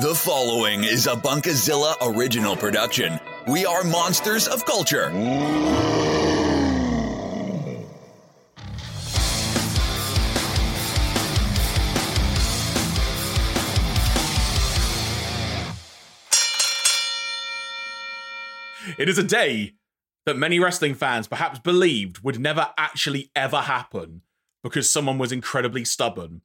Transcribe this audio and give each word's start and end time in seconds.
The 0.00 0.12
following 0.12 0.82
is 0.82 1.06
a 1.06 1.14
Bunkazilla 1.14 1.94
original 2.02 2.56
production. 2.56 3.20
We 3.46 3.64
are 3.64 3.84
monsters 3.84 4.48
of 4.48 4.64
culture. 4.64 5.12
It 18.98 19.08
is 19.08 19.16
a 19.16 19.22
day 19.22 19.74
that 20.26 20.36
many 20.36 20.58
wrestling 20.58 20.96
fans 20.96 21.28
perhaps 21.28 21.60
believed 21.60 22.24
would 22.24 22.40
never 22.40 22.70
actually 22.76 23.30
ever 23.36 23.58
happen 23.58 24.22
because 24.64 24.90
someone 24.90 25.18
was 25.18 25.30
incredibly 25.30 25.84
stubborn. 25.84 26.40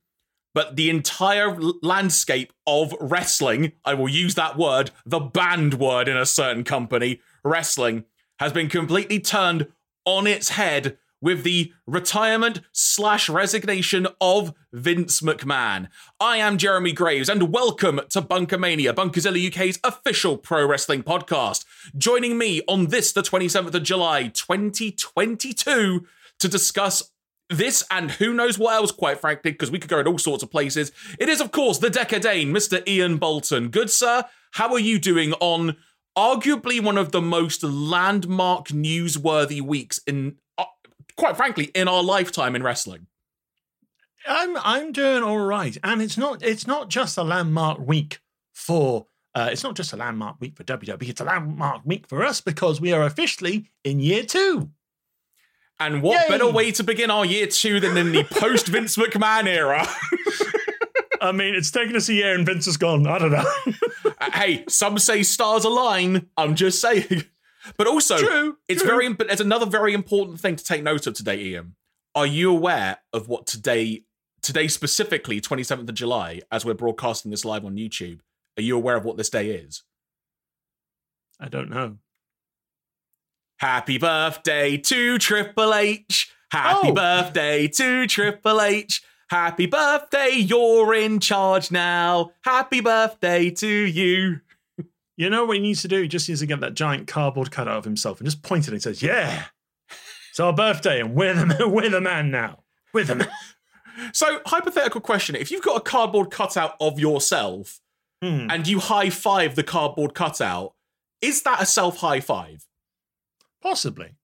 But 0.54 0.76
the 0.76 0.90
entire 0.90 1.56
landscape 1.82 2.54
of 2.66 2.94
wrestling, 3.00 3.74
I 3.86 3.94
will 3.94 4.10
use 4.10 4.36
that 4.36 4.57
word, 4.57 4.92
the 5.06 5.20
banned 5.20 5.76
word 5.76 6.07
in 6.07 6.18
a 6.18 6.26
certain 6.26 6.64
company, 6.64 7.21
wrestling, 7.44 8.06
has 8.40 8.52
been 8.52 8.70
completely 8.70 9.20
turned 9.20 9.68
on 10.06 10.26
its 10.26 10.50
head 10.50 10.98
with 11.21 11.43
the 11.43 11.74
retirement 11.86 12.62
slash 12.71 13.30
resignation 13.30 14.07
of 14.21 14.54
Vince 14.71 15.21
McMahon. 15.21 15.90
I 16.20 16.38
am 16.38 16.57
Jeremy 16.57 16.93
Graves, 16.93 17.29
and 17.29 17.52
welcome 17.52 18.02
to 18.10 18.21
BunkaMania, 18.21 18.93
Bunkazilla 18.93 19.48
UK's 19.48 19.79
official 19.84 20.38
pro 20.38 20.66
wrestling 20.66 21.04
podcast. 21.04 21.66
Joining 21.98 22.38
me 22.38 22.62
on 22.68 22.88
this, 22.88 23.12
the 23.12 23.21
27th 23.21 23.74
of 23.74 23.84
July, 23.84 24.28
2022, 24.29 26.06
to 26.40 26.48
discuss 26.48 27.12
this 27.50 27.84
and 27.89 28.12
who 28.12 28.34
knows 28.34 28.58
what 28.58 28.76
else, 28.76 28.92
quite 28.92 29.20
frankly, 29.20 29.52
because 29.52 29.71
we 29.71 29.80
could 29.80 29.90
go 29.90 30.00
in 30.00 30.07
all 30.07 30.18
sorts 30.18 30.44
of 30.44 30.52
places. 30.52 30.92
It 31.18 31.30
is, 31.30 31.42
of 31.42 31.52
course, 31.52 31.80
the 31.80 31.90
Dekker 31.90 32.22
Dane, 32.22 32.53
Mr. 32.53 32.81
Iain 32.88 33.17
Boulton. 33.17 33.70
Good 33.70 33.90
sir, 33.90 34.26
how 34.52 34.72
are 34.73 34.80
you 34.80 35.00
doing 35.00 35.34
on 35.34 35.78
arguably 36.18 36.82
one 36.82 36.98
of 36.98 37.12
the 37.12 37.22
most 37.22 37.64
landmark 37.64 38.68
newsworthy 38.68 39.62
weeks 39.62 40.00
in, 40.06 40.36
uh, 40.58 40.66
quite 41.18 41.38
frankly, 41.38 41.66
in 41.76 41.88
our 41.88 42.04
lifetime 42.04 42.56
in 42.56 42.64
wrestling? 42.64 43.08
I'm 44.28 44.58
I'm 44.58 44.92
doing 44.92 45.23
all 45.23 45.40
right, 45.40 45.78
and 45.84 46.02
it's 46.02 46.18
not 46.18 46.44
it's 46.44 46.68
not 46.68 46.90
just 46.90 47.18
a 47.18 47.23
landmark 47.23 47.80
week 47.80 48.20
for 48.54 49.08
uh, 49.34 49.50
it's 49.52 49.64
not 49.64 49.76
just 49.76 49.94
a 49.94 49.98
landmark 49.98 50.36
week 50.40 50.56
for 50.58 50.64
WWE. 50.64 51.10
It's 51.10 51.22
a 51.22 51.26
landmark 51.26 51.82
week 51.86 52.08
for 52.08 52.23
us 52.23 52.42
because 52.42 52.82
we 52.82 52.92
are 52.92 53.04
officially 53.04 53.70
in 53.84 54.00
year 54.00 54.23
two. 54.23 54.72
And 55.80 56.02
what 56.02 56.22
Yay! 56.24 56.28
better 56.30 56.50
way 56.50 56.72
to 56.74 56.84
begin 56.84 57.10
our 57.10 57.26
year 57.26 57.48
two 57.48 57.80
than 57.80 57.96
in 57.98 58.12
the 58.12 58.24
post 58.24 58.68
Vince 58.68 58.98
McMahon 58.98 59.46
era? 59.48 59.88
I 61.22 61.32
mean, 61.32 61.54
it's 61.56 61.72
taken 61.72 61.96
us 61.96 62.10
a 62.10 62.14
year, 62.14 62.34
and 62.36 62.46
Vince 62.46 62.68
is 62.68 62.78
gone. 62.78 63.08
I 63.08 63.18
don't 63.18 63.32
know. 63.32 63.46
Uh, 64.22 64.32
hey, 64.32 64.66
some 64.68 64.98
say 65.00 65.24
stars 65.24 65.64
align. 65.64 66.28
I'm 66.36 66.54
just 66.56 66.82
saying. 66.82 67.24
But 67.78 67.88
also, 67.88 68.18
True, 68.18 68.58
it's 68.68 68.82
true. 68.82 68.90
very. 68.92 69.06
imp- 69.06 69.20
There's 69.26 69.40
another 69.40 69.66
very 69.66 69.94
important 69.94 70.42
thing 70.42 70.58
to 70.58 70.64
take 70.64 70.84
note 70.84 71.08
of 71.08 71.14
today, 71.14 71.54
Iain. 71.56 71.76
Are 72.16 72.28
you 72.28 72.52
aware 72.52 72.98
of 73.14 73.30
what 73.30 73.48
today, 73.48 74.04
today 74.42 74.68
specifically, 74.68 75.40
27th 75.40 75.88
of 75.88 75.94
July, 75.96 76.42
as 76.52 76.66
we're 76.66 76.74
broadcasting 76.74 77.32
this 77.32 77.46
live 77.46 77.64
on 77.64 77.76
YouTube? 77.76 78.20
Are 78.58 78.62
you 78.62 78.76
aware 78.76 78.98
of 78.98 79.06
what 79.06 79.16
this 79.16 79.30
day 79.30 79.52
is? 79.52 79.84
I 81.40 81.48
don't 81.48 81.70
know. 81.70 81.98
Happy 83.60 83.98
birthday 83.98 84.78
to 84.78 85.18
Triple 85.18 85.74
H. 85.74 86.32
Happy 86.52 86.90
Oh. 86.90 86.94
birthday 86.94 87.68
to 87.68 88.08
Triple 88.08 88.62
H. 88.62 89.02
Happy 89.30 89.68
birthday, 89.68 90.32
you're 90.34 90.94
in 90.96 91.20
charge 91.20 91.70
now. 91.70 92.32
Happy 92.44 92.80
birthday 92.82 93.52
to 93.52 93.68
you. 93.68 94.40
You 95.18 95.30
know 95.30 95.46
what 95.46 95.58
he 95.58 95.62
needs 95.62 95.82
to 95.82 95.88
do? 95.88 96.02
He 96.02 96.08
just 96.08 96.28
needs 96.30 96.40
to 96.42 96.48
get 96.48 96.62
that 96.62 96.74
giant 96.74 97.08
cardboard 97.08 97.52
cutout 97.52 97.76
of 97.78 97.84
himself 97.84 98.20
and 98.20 98.26
just 98.28 98.42
point 98.42 98.67
it 98.67 98.72
and 98.73 98.82
says, 98.82 99.04
"Yeah, 99.04 99.44
it's 100.32 100.39
our 100.39 100.54
birthday, 100.54 101.02
and 101.02 101.14
we're 101.14 101.33
the 101.33 101.67
we're 101.67 101.89
the 101.89 102.00
man 102.02 102.32
now. 102.32 102.64
We're 102.94 103.04
the 103.04 103.16
man." 103.16 103.32
So, 104.14 104.39
hypothetical 104.45 105.02
question 105.02 105.36
if 105.36 105.52
you've 105.52 105.62
got 105.62 105.76
a 105.76 105.82
cardboard 105.82 106.32
cutout 106.32 106.76
of 106.80 107.00
yourself 107.00 107.82
Hmm. 108.23 108.48
and 108.50 108.66
you 108.67 108.80
high 108.80 109.10
five 109.10 109.56
the 109.56 109.64
cardboard 109.64 110.14
cutout, 110.16 110.73
is 111.22 111.42
that 111.44 111.62
a 111.62 111.66
self 111.66 111.98
high 111.98 112.22
five? 112.22 112.66
Possibly. 113.61 114.15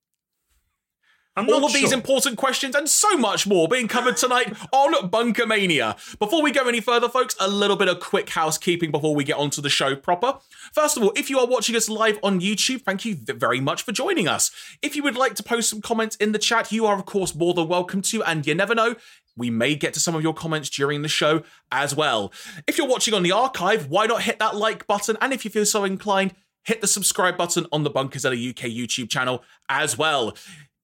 I'm 1.38 1.50
All 1.50 1.66
of 1.66 1.73
these 1.73 1.91
important 1.91 2.38
questions 2.38 2.75
and 2.75 2.88
so 2.88 3.18
much 3.18 3.46
more 3.46 3.68
being 3.68 3.90
covered 3.90 4.16
tonight 4.16 4.56
on 4.72 4.94
BunkaMania. 5.09 6.18
Before 6.18 6.41
we 6.41 6.50
go 6.50 6.66
any 6.69 6.79
further, 6.79 7.09
folks, 7.09 7.35
a 7.41 7.50
little 7.50 7.75
bit 7.75 7.90
of 7.90 8.00
quick 8.00 8.29
housekeeping 8.29 8.90
before 8.90 9.13
we 9.13 9.25
get 9.25 9.35
onto 9.35 9.62
the 9.62 9.69
show 9.69 9.97
proper. 9.97 10.40
First 10.72 10.96
of 10.96 11.03
all, 11.03 11.12
if 11.18 11.29
you 11.29 11.38
are 11.40 11.46
watching 11.46 11.75
us 11.75 11.90
live 11.90 12.18
on 12.23 12.40
YouTube, 12.40 12.84
thank 12.84 13.03
you 13.03 13.18
very 13.18 13.59
much 13.59 13.81
for 13.81 13.91
joining 13.91 14.29
us. 14.29 14.50
If 14.81 14.96
you 14.96 15.03
would 15.03 15.18
like 15.18 15.35
to 15.35 15.44
post 15.44 15.69
some 15.69 15.81
comments 15.81 16.16
in 16.16 16.31
the 16.31 16.40
chat, 16.40 16.72
you 16.72 16.85
are, 16.85 16.96
of 16.96 17.06
course, 17.06 17.35
more 17.35 17.53
than 17.53 17.67
welcome 17.67 18.02
to, 18.03 18.23
and 18.23 18.47
you 18.47 18.56
never 18.56 18.73
know. 18.73 18.96
We 19.35 19.50
may 19.50 19.75
get 19.75 19.94
to 19.96 20.00
some 20.00 20.16
of 20.16 20.23
your 20.23 20.34
comments 20.34 20.69
during 20.69 21.02
the 21.02 21.09
show 21.09 21.44
as 21.69 21.94
well. 21.94 22.31
If 22.66 22.78
you're 22.78 22.88
watching 22.88 23.13
on 23.13 23.23
the 23.23 23.34
archive, 23.34 23.90
why 23.90 24.06
not 24.06 24.22
hit 24.22 24.40
that 24.40 24.56
like 24.56 24.88
button? 24.88 25.17
And 25.19 25.34
if 25.34 25.44
you 25.44 25.52
feel 25.52 25.66
so 25.66 25.84
inclined, 25.84 26.34
hit 26.66 26.81
the 26.81 26.88
subscribe 26.88 27.38
button 27.38 27.66
on 27.72 27.84
the 27.84 27.92
Bunkazilla 27.92 28.50
UK 28.50 28.66
YouTube 28.70 29.09
channel 29.09 29.44
as 29.70 29.98
well. 29.98 30.36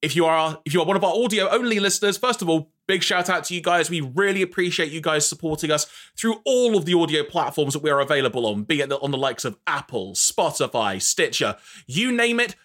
If 0.01 0.15
you 0.15 0.25
are 0.25 0.59
if 0.65 0.73
you 0.73 0.81
are 0.81 0.85
one 0.85 0.95
of 0.95 1.03
our 1.03 1.13
audio 1.13 1.49
only 1.49 1.79
listeners, 1.79 2.17
first 2.17 2.41
of 2.41 2.49
all, 2.49 2.71
big 2.87 3.03
shout 3.03 3.29
out 3.29 3.43
to 3.45 3.53
you 3.53 3.61
guys. 3.61 3.89
We 3.89 4.01
really 4.01 4.41
appreciate 4.41 4.91
you 4.91 5.01
guys 5.01 5.27
supporting 5.27 5.69
us 5.69 5.85
through 6.17 6.41
all 6.45 6.75
of 6.75 6.85
the 6.85 6.95
audio 6.95 7.23
platforms 7.23 7.73
that 7.73 7.83
we 7.83 7.91
are 7.91 7.99
available 7.99 8.47
on, 8.47 8.63
be 8.63 8.81
it 8.81 8.91
on 8.91 9.11
the 9.11 9.17
likes 9.17 9.45
of 9.45 9.57
Apple, 9.67 10.13
Spotify, 10.13 11.01
Stitcher, 11.01 11.57
you 11.85 12.11
name 12.11 12.39
it. 12.39 12.55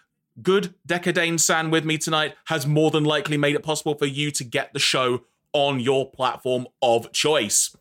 Good 0.43 0.75
Dekker 0.87 1.15
Dane 1.15 1.39
San 1.39 1.71
with 1.71 1.85
me 1.85 1.97
tonight 1.97 2.35
has 2.47 2.67
more 2.67 2.91
than 2.91 3.05
likely 3.05 3.39
made 3.39 3.55
it 3.55 3.63
possible 3.63 3.95
for 3.95 4.07
you 4.07 4.31
to 4.33 4.45
get 4.45 4.73
the 4.73 4.79
show 4.79 5.25
on 5.53 5.81
your 5.81 6.11
platform 6.11 6.67
of 6.83 7.11
choice. 7.13 7.75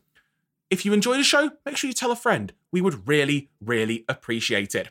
If 0.70 0.84
you 0.84 0.92
enjoy 0.92 1.16
the 1.16 1.24
show, 1.24 1.50
make 1.64 1.76
sure 1.76 1.88
you 1.88 1.94
tell 1.94 2.10
a 2.10 2.16
friend. 2.16 2.52
We 2.76 2.82
would 2.82 3.08
really, 3.08 3.48
really 3.58 4.04
appreciate 4.06 4.74
it. 4.74 4.88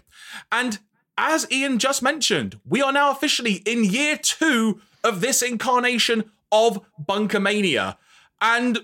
And 0.51 0.79
as 1.19 1.46
Iain 1.51 1.78
just 1.78 2.01
mentioned, 2.01 2.59
we 2.66 2.81
are 2.81 2.91
now 2.91 3.12
officially 3.12 3.62
in 3.63 3.84
year 3.84 4.18
two 4.18 4.81
of 5.03 5.22
this 5.22 5.44
incarnation 5.44 6.31
of 6.51 6.84
BunkaMania. 7.00 7.97
And 8.41 8.79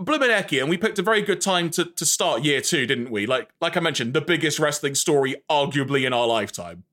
Blumenecki, 0.00 0.58
and 0.58 0.70
we 0.70 0.78
picked 0.78 0.98
a 0.98 1.02
very 1.02 1.20
good 1.20 1.42
time 1.42 1.68
to, 1.72 1.84
to 1.84 2.06
start 2.06 2.44
year 2.44 2.62
two, 2.62 2.86
didn't 2.86 3.10
we? 3.10 3.26
Like 3.26 3.50
like 3.60 3.76
I 3.76 3.80
mentioned, 3.80 4.14
the 4.14 4.22
biggest 4.22 4.58
wrestling 4.58 4.94
story 4.94 5.36
arguably 5.50 6.06
in 6.06 6.14
our 6.14 6.26
lifetime. 6.26 6.84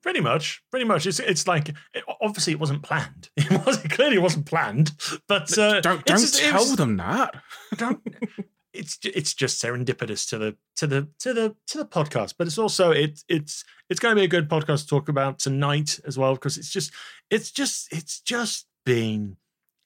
Pretty 0.00 0.20
much, 0.20 0.62
pretty 0.70 0.84
much. 0.86 1.06
It's 1.08 1.18
it's 1.18 1.48
like 1.48 1.70
it, 1.70 2.04
obviously 2.20 2.52
it 2.52 2.60
wasn't 2.60 2.84
planned. 2.84 3.30
It 3.36 3.66
was 3.66 3.84
it 3.84 3.90
clearly 3.90 4.18
wasn't 4.18 4.46
planned. 4.46 4.92
But 5.26 5.58
uh, 5.58 5.80
don't 5.80 6.04
don't 6.04 6.20
just- 6.20 6.38
tell 6.38 6.60
was- 6.60 6.76
them 6.76 6.98
that. 6.98 7.34
don't- 7.76 8.00
it's 8.74 8.98
it's 9.04 9.34
just 9.34 9.62
serendipitous 9.62 10.28
to 10.30 10.38
the 10.38 10.56
to 10.76 10.86
the 10.86 11.08
to 11.20 11.32
the 11.32 11.56
to 11.68 11.78
the 11.78 11.86
podcast. 11.86 12.34
But 12.36 12.46
it's 12.46 12.58
also 12.58 12.90
it 12.90 13.20
it's 13.28 13.64
it's 13.88 14.00
going 14.00 14.14
to 14.14 14.20
be 14.20 14.24
a 14.24 14.28
good 14.28 14.48
podcast 14.48 14.82
to 14.82 14.86
talk 14.88 15.08
about 15.08 15.38
tonight 15.38 16.00
as 16.06 16.18
well 16.18 16.34
because 16.34 16.58
it's 16.58 16.70
just 16.70 16.92
it's 17.30 17.50
just 17.50 17.92
it's 17.92 18.20
just 18.20 18.66
been 18.84 19.36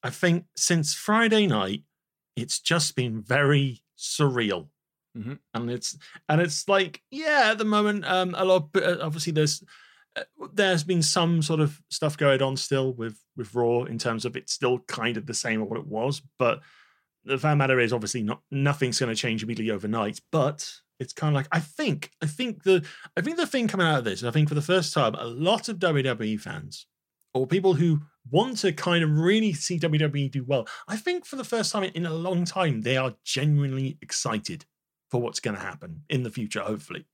I 0.03 0.11
think 0.11 0.47
since 0.57 0.95
Friday 0.95 1.47
night 1.47 1.83
it's 2.37 2.61
just 2.61 2.97
been 2.97 3.23
very 3.23 3.83
surreal. 3.99 4.69
Mhm. 5.17 5.39
And 5.55 5.71
it's 5.71 5.97
and 6.29 6.41
it's 6.41 6.69
like 6.69 7.03
yeah 7.11 7.49
at 7.51 7.59
the 7.59 7.65
moment 7.65 8.05
um 8.07 8.35
a 8.37 8.45
lot 8.45 8.69
of, 8.75 8.83
uh, 8.83 9.03
obviously 9.03 9.33
there's 9.33 9.63
uh, 10.17 10.23
there's 10.53 10.85
been 10.85 11.03
some 11.03 11.43
sort 11.43 11.61
of 11.61 11.81
stuff 11.91 12.17
going 12.17 12.43
on 12.43 12.57
still 12.57 12.93
with 12.95 13.19
with 13.37 13.55
Raw 13.55 13.85
in 13.85 13.99
terms 13.99 14.25
of 14.25 14.37
it's 14.37 14.53
still 14.53 14.79
kind 14.81 15.17
of 15.17 15.27
the 15.27 15.35
same 15.35 15.63
as 15.63 15.69
what 15.69 15.79
it 15.79 15.87
was, 15.87 16.23
but 16.39 16.61
the 17.29 17.39
fact 17.39 17.59
matter 17.59 17.79
is 17.79 17.93
obviously 17.93 18.23
not 18.23 18.41
nothing's 18.51 18.99
going 18.99 19.15
to 19.15 19.21
change 19.21 19.43
immediately 19.43 19.73
overnight. 19.73 20.21
But 20.33 20.71
it's 20.99 21.13
kind 21.13 21.35
of 21.35 21.37
like 21.37 21.49
I 21.53 21.61
think 21.61 22.11
I 22.23 22.27
think 22.27 22.65
the 22.65 22.85
I 23.17 23.21
think 23.21 23.37
the 23.37 23.47
thing 23.47 23.69
coming 23.69 23.87
out 23.87 23.99
of 23.99 24.05
this, 24.05 24.25
I 24.25 24.31
think 24.31 24.49
for 24.49 24.55
the 24.55 24.63
first 24.63 24.93
time, 24.93 25.15
a 25.15 25.25
lot 25.25 25.69
of 25.69 25.79
WWE 25.79 26.41
fans 26.41 26.87
or 27.35 27.47
people 27.47 27.75
who 27.75 28.01
want 28.31 28.59
to 28.59 28.73
kind 28.73 29.05
of 29.05 29.11
really 29.11 29.53
see 29.53 29.79
WWE 29.79 30.31
do 30.31 30.45
well, 30.45 30.67
I 30.89 30.97
think 30.97 31.25
for 31.25 31.37
the 31.37 31.45
first 31.45 31.73
time 31.73 31.85
in 31.85 32.07
a 32.07 32.15
long 32.15 32.45
time, 32.45 32.83
they 32.83 32.97
are 32.97 33.15
genuinely 33.25 33.99
excited 34.03 34.65
for 35.11 35.21
what's 35.21 35.41
going 35.41 35.57
to 35.57 35.63
happen 35.63 36.03
in 36.09 36.23
the 36.23 36.31
future. 36.31 36.61
Hopefully, 36.61 37.07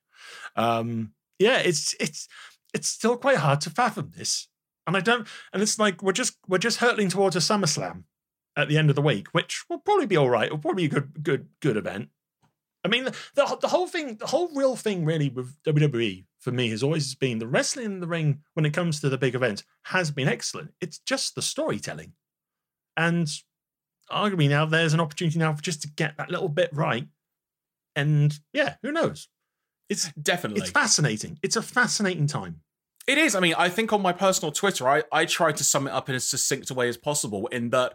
um, 0.56 1.12
yeah, 1.38 1.58
it's 1.58 1.94
it's 2.00 2.28
it's 2.72 2.88
still 2.88 3.16
quite 3.16 3.36
hard 3.36 3.60
to 3.62 3.70
fathom 3.70 4.12
this, 4.16 4.48
and 4.86 4.96
I 4.96 5.00
don't. 5.00 5.26
And 5.52 5.62
it's 5.62 5.78
like 5.78 6.02
we're 6.02 6.12
just 6.12 6.38
we're 6.48 6.58
just 6.58 6.78
hurtling 6.78 7.08
towards 7.08 7.36
a 7.36 7.40
SummerSlam 7.40 8.04
at 8.56 8.68
the 8.68 8.78
end 8.78 8.90
of 8.90 8.96
the 8.96 9.02
week, 9.02 9.28
which 9.32 9.64
will 9.68 9.78
probably 9.78 10.06
be 10.06 10.16
all 10.16 10.30
right. 10.30 10.46
It'll 10.46 10.58
probably 10.58 10.88
be 10.88 10.96
a 10.96 11.00
good 11.00 11.22
good 11.22 11.48
good 11.60 11.76
event. 11.76 12.08
I 12.84 12.88
mean, 12.88 13.04
the, 13.04 13.16
the 13.34 13.58
the 13.62 13.68
whole 13.68 13.86
thing, 13.86 14.16
the 14.16 14.26
whole 14.26 14.50
real 14.54 14.76
thing, 14.76 15.04
really, 15.04 15.28
with 15.28 15.56
WWE 15.64 16.26
for 16.40 16.52
me 16.52 16.70
has 16.70 16.82
always 16.82 17.14
been 17.14 17.38
the 17.38 17.46
wrestling 17.46 17.86
in 17.86 18.00
the 18.00 18.06
ring 18.06 18.40
when 18.54 18.66
it 18.66 18.74
comes 18.74 19.00
to 19.00 19.08
the 19.08 19.18
big 19.18 19.34
events 19.34 19.64
has 19.84 20.10
been 20.10 20.28
excellent. 20.28 20.72
It's 20.80 20.98
just 20.98 21.34
the 21.34 21.42
storytelling, 21.42 22.12
and 22.96 23.28
arguably 24.10 24.48
now 24.48 24.66
there's 24.66 24.94
an 24.94 25.00
opportunity 25.00 25.38
now 25.38 25.54
for 25.54 25.62
just 25.62 25.82
to 25.82 25.88
get 25.88 26.16
that 26.18 26.30
little 26.30 26.48
bit 26.48 26.70
right 26.72 27.08
And 27.96 28.38
yeah, 28.52 28.74
who 28.82 28.92
knows? 28.92 29.28
It's 29.88 30.12
Definitely. 30.12 30.62
it's 30.62 30.70
fascinating. 30.70 31.38
It's 31.42 31.56
a 31.56 31.62
fascinating 31.62 32.26
time. 32.26 32.60
It 33.06 33.18
is. 33.18 33.34
I 33.34 33.40
mean, 33.40 33.54
I 33.56 33.68
think 33.68 33.92
on 33.92 34.00
my 34.02 34.12
personal 34.12 34.50
Twitter, 34.50 34.88
I, 34.88 35.02
I 35.12 35.26
tried 35.26 35.56
to 35.58 35.64
sum 35.64 35.86
it 35.86 35.90
up 35.92 36.08
in 36.08 36.14
as 36.14 36.28
succinct 36.28 36.70
a 36.70 36.74
way 36.74 36.88
as 36.88 36.96
possible 36.96 37.46
in 37.48 37.70
that 37.70 37.94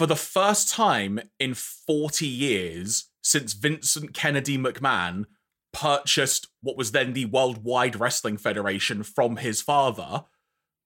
for 0.00 0.06
the 0.06 0.16
first 0.16 0.72
time 0.72 1.20
in 1.38 1.52
40 1.52 2.26
years 2.26 3.10
since 3.22 3.52
Vincent 3.52 4.14
Kennedy 4.14 4.56
McMahon 4.56 5.26
purchased 5.74 6.48
what 6.62 6.78
was 6.78 6.92
then 6.92 7.12
the 7.12 7.26
Worldwide 7.26 8.00
Wrestling 8.00 8.38
Federation 8.38 9.02
from 9.02 9.36
his 9.36 9.60
father, 9.60 10.24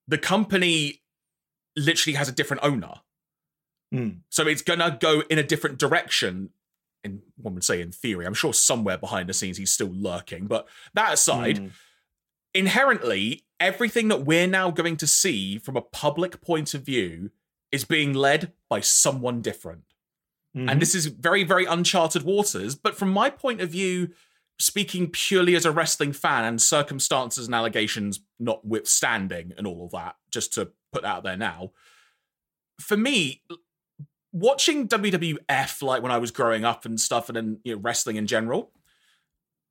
the 0.08 0.19
company 0.19 1.05
literally 1.76 2.16
has 2.16 2.28
a 2.28 2.32
different 2.32 2.64
owner. 2.64 2.94
Mm. 3.94 4.22
So 4.31 4.49
it's 4.49 4.62
gonna 4.62 4.99
go 5.00 5.22
in 5.31 5.38
a 5.38 5.44
different 5.44 5.78
direction. 5.78 6.50
In 7.05 7.22
one 7.37 7.55
would 7.55 7.62
say 7.62 7.81
in 7.81 7.93
theory. 7.93 8.26
I'm 8.26 8.34
sure 8.34 8.52
somewhere 8.52 8.99
behind 8.99 9.28
the 9.28 9.32
scenes 9.32 9.58
he's 9.58 9.70
still 9.70 9.93
lurking. 9.94 10.49
But 10.49 10.67
that 10.94 11.12
aside, 11.12 11.60
Mm. 11.60 11.70
inherently, 12.52 13.44
everything 13.60 14.08
that 14.08 14.25
we're 14.25 14.49
now 14.49 14.72
going 14.72 14.96
to 14.96 15.06
see 15.06 15.58
from 15.58 15.76
a 15.76 15.82
public 15.82 16.40
point 16.40 16.75
of 16.75 16.82
view 16.82 17.31
is 17.75 17.85
being 17.85 18.15
led 18.15 18.53
by 18.69 18.81
someone 18.81 19.43
different. 19.43 19.85
Mhm. 20.56 20.71
And 20.71 20.81
this 20.81 20.94
is 20.94 21.06
very, 21.06 21.43
very 21.43 21.65
uncharted 21.65 22.23
waters. 22.23 22.75
But 22.76 22.97
from 22.97 23.11
my 23.11 23.29
point 23.29 23.61
of 23.61 23.71
view, 23.71 24.15
speaking 24.59 25.11
purely 25.11 25.56
as 25.56 25.67
a 25.67 25.73
wrestling 25.73 26.12
fan 26.12 26.44
and 26.44 26.62
circumstances 26.62 27.47
and 27.47 27.55
allegations 27.55 28.21
notwithstanding 28.38 29.53
and 29.59 29.67
all 29.67 29.85
of 29.85 29.91
that, 29.91 30.17
just 30.31 30.53
to 30.55 30.71
put 30.93 31.05
out 31.05 31.25
there 31.25 31.37
now, 31.37 31.73
for 32.81 32.97
me, 32.97 33.43
watching 34.32 34.87
WWF 34.87 35.82
like 35.82 36.03
when 36.03 36.12
I 36.12 36.19
was 36.19 36.31
growing 36.31 36.65
up 36.65 36.85
and 36.85 37.00
stuff, 37.00 37.29
and 37.29 37.37
then 37.37 37.61
you 37.65 37.75
know, 37.75 37.81
wrestling 37.81 38.17
in 38.17 38.29
general, 38.29 38.73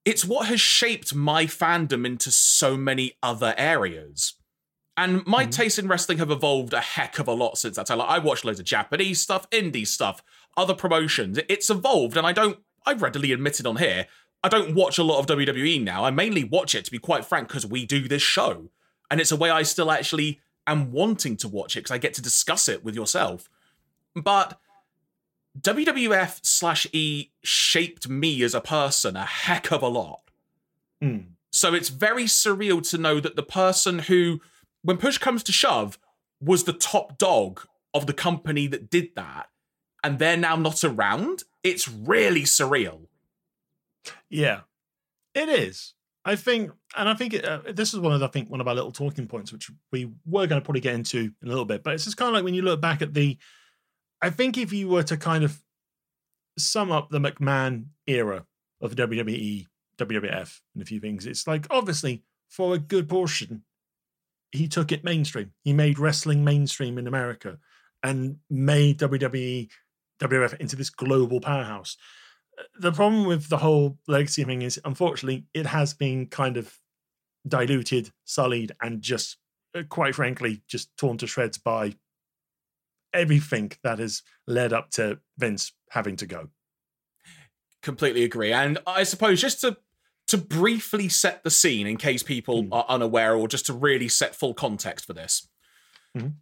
it's 0.04 0.26
what 0.26 0.48
has 0.48 0.60
shaped 0.60 1.16
my 1.16 1.46
fandom 1.46 2.06
into 2.06 2.30
so 2.30 2.76
many 2.76 3.14
other 3.24 3.56
areas. 3.58 4.34
And 4.96 5.26
my 5.26 5.46
Mhm. 5.46 5.52
tastes 5.52 5.80
in 5.80 5.88
wrestling 5.88 6.20
have 6.20 6.30
evolved 6.30 6.74
a 6.74 6.80
heck 6.80 7.18
of 7.18 7.28
a 7.28 7.34
lot 7.34 7.58
since 7.58 7.78
that 7.78 7.88
time. 7.88 7.98
Like 7.98 8.10
I 8.10 8.20
watched 8.20 8.46
loads 8.46 8.60
of 8.60 8.66
Japanese 8.66 9.22
stuff, 9.22 9.50
indie 9.50 9.88
stuff, 9.88 10.22
other 10.56 10.76
promotions. 10.76 11.40
It's 11.50 11.70
evolved, 11.70 12.16
and 12.16 12.28
I 12.28 12.32
don't. 12.32 12.60
I've 12.86 13.02
readily 13.02 13.32
admitted 13.32 13.66
on 13.66 13.78
here, 13.78 14.08
I 14.44 14.50
don't 14.50 14.76
watch 14.76 14.98
a 14.98 15.04
lot 15.04 15.20
of 15.20 15.26
WWE 15.26 15.80
now. 15.80 16.04
I 16.04 16.12
mainly 16.12 16.44
watch 16.44 16.76
it, 16.76 16.84
to 16.86 16.92
be 16.92 17.00
quite 17.00 17.26
frank, 17.26 17.48
because 17.48 17.66
we 17.66 17.86
do 17.86 18.08
this 18.08 18.22
show, 18.22 18.70
and 19.10 19.22
it's 19.22 19.32
a 19.32 19.38
way 19.38 19.50
I 19.50 19.64
still 19.64 19.90
actually 19.90 20.42
am 20.68 20.92
wanting 20.92 21.38
to 21.38 21.48
watch 21.48 21.76
it 21.76 21.80
because 21.80 21.92
I 21.92 21.98
get 21.98 22.14
to 22.16 22.22
discuss 22.22 22.68
it 22.68 22.84
with 22.84 22.94
yourself. 22.94 23.50
But 24.16 24.60
WWF 25.60 26.40
slash 26.44 26.88
E 26.92 27.30
shaped 27.44 28.10
me 28.10 28.44
as 28.44 28.54
a 28.54 28.62
person 28.62 29.16
a 29.16 29.26
heck 29.26 29.72
of 29.72 29.82
a 29.82 29.88
lot. 29.88 30.22
Mm. 31.02 31.26
So 31.52 31.74
it's 31.74 31.90
very 31.90 32.26
surreal 32.26 32.88
to 32.90 32.98
know 32.98 33.20
that 33.20 33.36
the 33.36 33.44
person 33.44 34.00
who, 34.00 34.42
when 34.84 34.98
push 34.98 35.18
comes 35.18 35.44
to 35.44 35.52
shove, 35.52 35.98
was 36.40 36.66
the 36.66 36.74
top 36.74 37.18
dog 37.18 37.62
of 37.94 38.06
the 38.06 38.14
company 38.14 38.68
that 38.68 38.90
did 38.90 39.10
that, 39.16 39.48
and 40.04 40.20
they're 40.20 40.38
now 40.38 40.56
not 40.56 40.84
around. 40.84 41.44
It's 41.64 41.88
really 41.88 42.44
surreal. 42.44 43.08
Yeah, 44.30 44.62
it 45.34 45.50
is. 45.50 45.94
I 46.26 46.36
think, 46.36 46.72
and 46.96 47.10
I 47.10 47.16
think 47.16 47.44
uh, 47.44 47.60
this 47.74 47.94
is 47.94 48.00
one 48.00 48.14
of 48.14 48.20
the, 48.20 48.28
I 48.28 48.30
think 48.30 48.50
one 48.50 48.62
of 48.62 48.68
our 48.68 48.76
little 48.76 48.92
talking 48.92 49.28
points, 49.28 49.52
which 49.52 49.70
we 49.92 50.12
were 50.26 50.48
going 50.48 50.62
to 50.62 50.66
probably 50.66 50.82
get 50.82 50.96
into 50.96 51.20
in 51.20 51.48
a 51.48 51.48
little 51.48 51.66
bit. 51.66 51.84
But 51.84 51.94
it's 51.94 52.06
just 52.06 52.18
kind 52.18 52.30
of 52.30 52.34
like 52.34 52.44
when 52.44 52.54
you 52.54 52.62
look 52.62 52.80
back 52.80 53.02
at 53.02 53.14
the, 53.14 53.38
I 54.22 54.30
think 54.30 54.58
if 54.58 54.72
you 54.72 54.88
were 54.88 55.04
to 55.04 55.18
kind 55.18 55.44
of 55.44 55.62
sum 56.58 56.92
up 56.92 57.10
the 57.10 57.20
McMahon 57.20 57.88
era 58.08 58.46
of 58.80 58.96
WWE, 58.96 59.66
WWF, 59.98 60.60
and 60.74 60.82
a 60.82 60.86
few 60.86 61.02
things, 61.02 61.26
it's 61.26 61.46
like 61.46 61.68
obviously 61.70 62.24
for 62.48 62.74
a 62.74 62.80
good 62.80 63.10
portion, 63.10 63.64
he 64.54 64.70
took 64.70 64.94
it 64.94 65.04
mainstream. 65.04 65.52
He 65.64 65.74
made 65.74 66.00
wrestling 66.00 66.46
mainstream 66.46 66.98
in 66.98 67.08
America 67.08 67.58
and 68.02 68.38
made 68.50 69.00
WWE, 69.00 69.70
WWF 70.22 70.60
into 70.62 70.78
this 70.78 70.90
global 70.90 71.42
powerhouse 71.42 71.98
the 72.78 72.92
problem 72.92 73.26
with 73.26 73.50
the 73.50 73.58
whole 73.58 73.98
legacy 74.08 74.44
thing 74.44 74.62
is 74.62 74.80
unfortunately 74.86 75.46
it 75.54 75.66
has 75.66 75.94
been 75.94 76.28
kind 76.28 76.58
of 76.58 76.78
diluted 77.48 78.12
sullied 78.26 78.72
and 78.82 79.02
just 79.02 79.38
uh, 79.76 79.84
quite 79.90 80.16
frankly 80.16 80.62
just 80.68 80.96
torn 80.98 81.18
to 81.18 81.28
shreds 81.28 81.58
by 81.58 81.94
everything 83.14 83.72
that 83.84 84.00
has 84.00 84.22
led 84.48 84.74
up 84.74 84.90
to 84.90 85.20
vince 85.38 85.72
having 85.90 86.16
to 86.16 86.26
go 86.26 86.50
Completely 87.82 88.24
agree. 88.24 88.54
And 88.54 88.80
I 88.88 89.04
suppose 89.04 89.42
just 89.42 89.60
to 89.60 89.76
to 90.28 90.38
briefly 90.38 91.10
set 91.10 91.44
the 91.44 91.52
scene 91.52 91.86
in 91.88 91.98
case 91.98 92.24
people 92.24 92.64
Hmm. 92.64 92.74
are 92.74 92.86
unaware 92.90 93.36
or 93.36 93.48
just 93.48 93.66
to 93.68 93.74
really 93.74 94.08
set 94.08 94.36
full 94.36 94.54
context 94.54 95.06
for 95.06 95.14
this. 95.14 95.48
Mhm. 96.18 96.36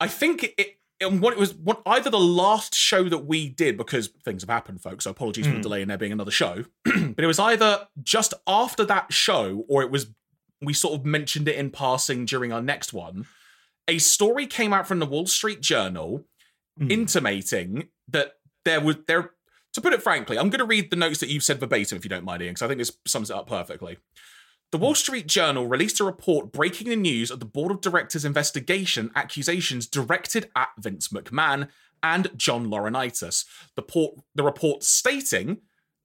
I 0.00 0.08
think 0.08 0.42
it, 0.58 0.78
it 1.00 1.12
what 1.12 1.32
it 1.32 1.38
was 1.38 1.54
what 1.54 1.82
either 1.86 2.10
the 2.10 2.18
last 2.18 2.74
show 2.74 3.08
that 3.08 3.26
we 3.26 3.48
did 3.48 3.76
because 3.76 4.08
things 4.24 4.42
have 4.42 4.48
happened 4.50 4.82
folks 4.82 5.04
so 5.04 5.10
apologies 5.10 5.46
for 5.46 5.52
the 5.52 5.58
Mm. 5.58 5.62
delay 5.62 5.82
in 5.82 5.88
there 5.88 5.98
being 5.98 6.12
another 6.12 6.30
show 6.30 6.64
but 6.84 7.18
it 7.18 7.26
was 7.26 7.38
either 7.38 7.88
just 8.02 8.34
after 8.46 8.84
that 8.84 9.12
show 9.12 9.64
or 9.68 9.82
it 9.82 9.90
was 9.90 10.06
we 10.60 10.72
sort 10.72 10.98
of 10.98 11.04
mentioned 11.04 11.48
it 11.48 11.56
in 11.56 11.70
passing 11.70 12.24
during 12.24 12.52
our 12.52 12.62
next 12.62 12.92
one 12.92 13.26
a 13.88 13.98
story 13.98 14.46
came 14.46 14.72
out 14.72 14.86
from 14.86 14.98
the 15.00 15.06
Wall 15.06 15.26
Street 15.26 15.60
Journal 15.60 16.24
Mm. 16.80 16.90
intimating 16.90 17.88
that 18.08 18.34
there 18.64 18.80
was 18.80 18.96
there 19.06 19.32
to 19.72 19.80
put 19.80 19.92
it 19.92 20.02
frankly, 20.02 20.38
I'm 20.38 20.50
going 20.50 20.58
to 20.60 20.64
read 20.64 20.90
the 20.90 20.96
notes 20.96 21.20
that 21.20 21.28
you've 21.28 21.42
said 21.42 21.60
verbatim 21.60 21.96
if 21.96 22.04
you 22.04 22.10
don't 22.10 22.24
mind, 22.24 22.42
Iain, 22.42 22.50
because 22.50 22.62
I 22.62 22.68
think 22.68 22.78
this 22.78 22.92
sums 23.06 23.30
it 23.30 23.36
up 23.36 23.48
perfectly. 23.48 23.98
The 24.70 24.78
Wall 24.78 24.94
Street 24.94 25.26
Journal 25.26 25.66
released 25.66 26.00
a 26.00 26.04
report 26.04 26.50
breaking 26.50 26.88
the 26.88 26.96
news 26.96 27.30
of 27.30 27.40
the 27.40 27.46
board 27.46 27.70
of 27.70 27.82
directors' 27.82 28.24
investigation 28.24 29.10
accusations 29.14 29.86
directed 29.86 30.50
at 30.56 30.70
Vince 30.78 31.08
McMahon 31.08 31.68
and 32.02 32.30
John 32.36 32.68
Laurinaitis. 32.68 33.44
The, 33.76 33.82
port, 33.82 34.14
the 34.34 34.42
report 34.42 34.82
stating 34.82 35.58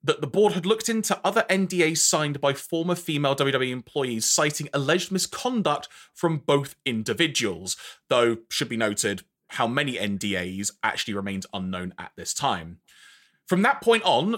that 0.03 0.21
the 0.21 0.27
board 0.27 0.53
had 0.53 0.65
looked 0.65 0.89
into 0.89 1.19
other 1.23 1.45
NDAs 1.49 1.97
signed 1.97 2.39
by 2.39 2.53
former 2.53 2.95
female 2.95 3.35
WWE 3.35 3.71
employees, 3.71 4.25
citing 4.25 4.69
alleged 4.73 5.11
misconduct 5.11 5.87
from 6.13 6.39
both 6.39 6.75
individuals. 6.85 7.77
Though, 8.09 8.37
should 8.49 8.69
be 8.69 8.77
noted, 8.77 9.23
how 9.51 9.67
many 9.67 9.95
NDAs 9.95 10.71
actually 10.83 11.13
remains 11.13 11.45
unknown 11.53 11.93
at 11.97 12.11
this 12.15 12.33
time. 12.33 12.79
From 13.47 13.61
that 13.63 13.81
point 13.81 14.03
on, 14.03 14.37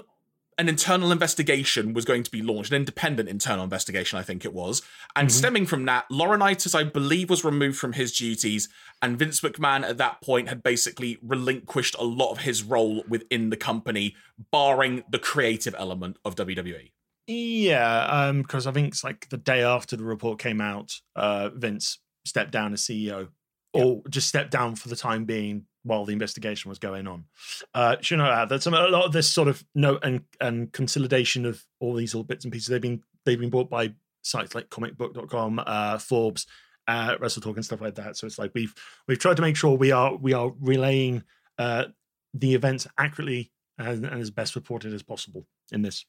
an 0.58 0.68
internal 0.68 1.12
investigation 1.12 1.94
was 1.94 2.04
going 2.04 2.22
to 2.22 2.30
be 2.30 2.42
launched, 2.42 2.72
an 2.72 2.76
independent 2.76 3.30
internal 3.30 3.64
investigation, 3.64 4.20
I 4.20 4.24
think 4.24 4.44
it 4.44 4.54
was. 4.54 4.82
And 5.16 5.30
Mhm. 5.30 5.32
stemming 5.32 5.66
from 5.68 5.86
that, 5.86 6.06
Laurinaitis, 6.12 6.76
I 6.76 6.84
believe, 6.84 7.30
was 7.30 7.46
removed 7.46 7.78
from 7.78 7.94
his 7.94 8.12
duties, 8.12 8.68
and 9.02 9.18
Vince 9.18 9.40
McMahon 9.40 9.84
at 9.88 9.98
that 10.00 10.22
point 10.22 10.50
had 10.50 10.62
basically 10.62 11.18
relinquished 11.22 11.96
a 11.98 12.04
lot 12.04 12.32
of 12.32 12.40
his 12.40 12.62
role 12.62 13.04
within 13.08 13.50
the 13.52 13.58
company, 13.58 14.16
barring 14.52 15.04
the 15.10 15.20
creative 15.20 15.74
element 15.78 16.18
of. 16.26 16.36
WWE. 16.36 16.92
yeah 17.32 18.08
um 18.10 18.42
because 18.42 18.66
i 18.66 18.72
think 18.72 18.88
it's 18.88 19.04
like 19.04 19.30
the 19.30 19.38
day 19.38 19.62
after 19.62 19.96
the 19.96 20.04
report 20.04 20.40
came 20.40 20.60
out 20.60 20.96
uh 21.16 21.50
vince 21.54 22.00
stepped 22.26 22.50
down 22.52 22.74
as 22.74 22.82
ceo 22.82 23.28
or 23.72 24.02
just 24.10 24.28
stepped 24.28 24.50
down 24.50 24.76
for 24.76 24.90
the 24.90 24.96
time 24.96 25.26
being 25.26 25.66
while 25.84 26.06
the 26.06 26.14
investigation 26.14 26.70
was 26.70 26.80
going 26.80 27.08
on. 27.08 27.26
Uh, 27.74 27.96
should 28.02 28.18
know 28.18 28.26
that 28.26 28.50
there's 28.50 28.64
some, 28.64 28.74
a 28.74 28.88
lot 28.88 29.06
of 29.06 29.12
this 29.12 29.30
sort 29.30 29.48
of 29.48 29.64
note 29.76 30.04
and 30.04 30.22
and 30.42 30.72
consolidation 30.74 31.46
of 31.46 31.64
all 31.80 31.94
these 31.96 32.14
little 32.14 32.26
bits 32.26 32.46
and 32.46 32.52
pieces. 32.52 32.68
They've 32.68 32.82
been 32.82 33.02
they've 33.26 33.40
been 33.40 33.50
bought 33.50 33.70
by 33.70 33.94
sites 34.22 34.56
like 34.56 34.70
comicbook.com, 34.70 35.62
uh, 35.66 35.98
Forbes, 35.98 36.46
uh, 36.88 37.16
Wrestle 37.20 37.42
Talk 37.42 37.56
and 37.56 37.66
stuff 37.66 37.82
like 37.82 37.96
that. 37.96 38.18
So 38.18 38.28
it's 38.28 38.40
like 38.40 38.52
we've 38.54 38.74
we've 39.08 39.20
tried 39.20 39.38
to 39.38 39.42
make 39.42 39.56
sure 39.56 39.78
we 39.78 39.92
are 39.92 40.16
we 40.16 40.34
are 40.34 40.52
relaying 40.60 41.24
uh, 41.58 41.86
the 42.34 42.56
events 42.56 42.88
accurately 42.98 43.52
and, 43.78 44.06
and 44.06 44.22
as 44.22 44.32
best 44.32 44.56
reported 44.56 44.94
as 44.94 45.04
possible 45.04 45.46
in 45.72 45.82
this. 45.82 46.06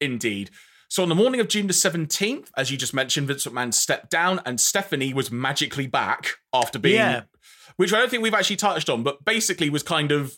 Indeed. 0.00 0.50
So 0.92 1.02
on 1.02 1.08
the 1.08 1.14
morning 1.14 1.40
of 1.40 1.48
June 1.48 1.68
the 1.68 1.72
17th, 1.72 2.48
as 2.54 2.70
you 2.70 2.76
just 2.76 2.92
mentioned, 2.92 3.26
Vince 3.26 3.46
McMahon 3.46 3.72
stepped 3.72 4.10
down 4.10 4.42
and 4.44 4.60
Stephanie 4.60 5.14
was 5.14 5.30
magically 5.30 5.86
back 5.86 6.32
after 6.52 6.78
being, 6.78 6.96
Yeah. 6.96 7.22
which 7.76 7.94
I 7.94 7.98
don't 7.98 8.10
think 8.10 8.22
we've 8.22 8.34
actually 8.34 8.56
touched 8.56 8.90
on, 8.90 9.02
but 9.02 9.24
basically 9.24 9.70
was 9.70 9.82
kind 9.82 10.12
of, 10.12 10.36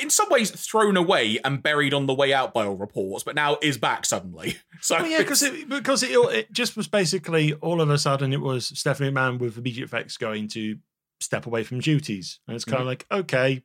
in 0.00 0.08
some 0.08 0.30
ways, 0.30 0.50
thrown 0.52 0.96
away 0.96 1.38
and 1.44 1.62
buried 1.62 1.92
on 1.92 2.06
the 2.06 2.14
way 2.14 2.32
out 2.32 2.54
by 2.54 2.64
all 2.64 2.76
reports, 2.76 3.24
but 3.24 3.34
now 3.34 3.58
is 3.60 3.76
back 3.76 4.06
suddenly. 4.06 4.56
So 4.80 4.96
Oh 4.96 5.04
yeah, 5.04 5.18
because 5.18 5.42
it 5.42 5.68
because 5.68 6.02
it, 6.02 6.12
it 6.12 6.50
just 6.50 6.74
was 6.74 6.88
basically 6.88 7.52
all 7.54 7.82
of 7.82 7.90
a 7.90 7.98
sudden 7.98 8.32
it 8.32 8.40
was 8.40 8.68
Stephanie 8.68 9.10
McMahon 9.10 9.38
with 9.38 9.58
immediate 9.58 9.84
effects 9.84 10.16
going 10.16 10.48
to 10.50 10.76
step 11.20 11.44
away 11.44 11.62
from 11.62 11.80
duties, 11.80 12.40
and 12.46 12.54
it's 12.56 12.64
kind 12.64 12.76
of 12.76 12.80
mm-hmm. 12.82 12.88
like 12.88 13.06
okay, 13.10 13.64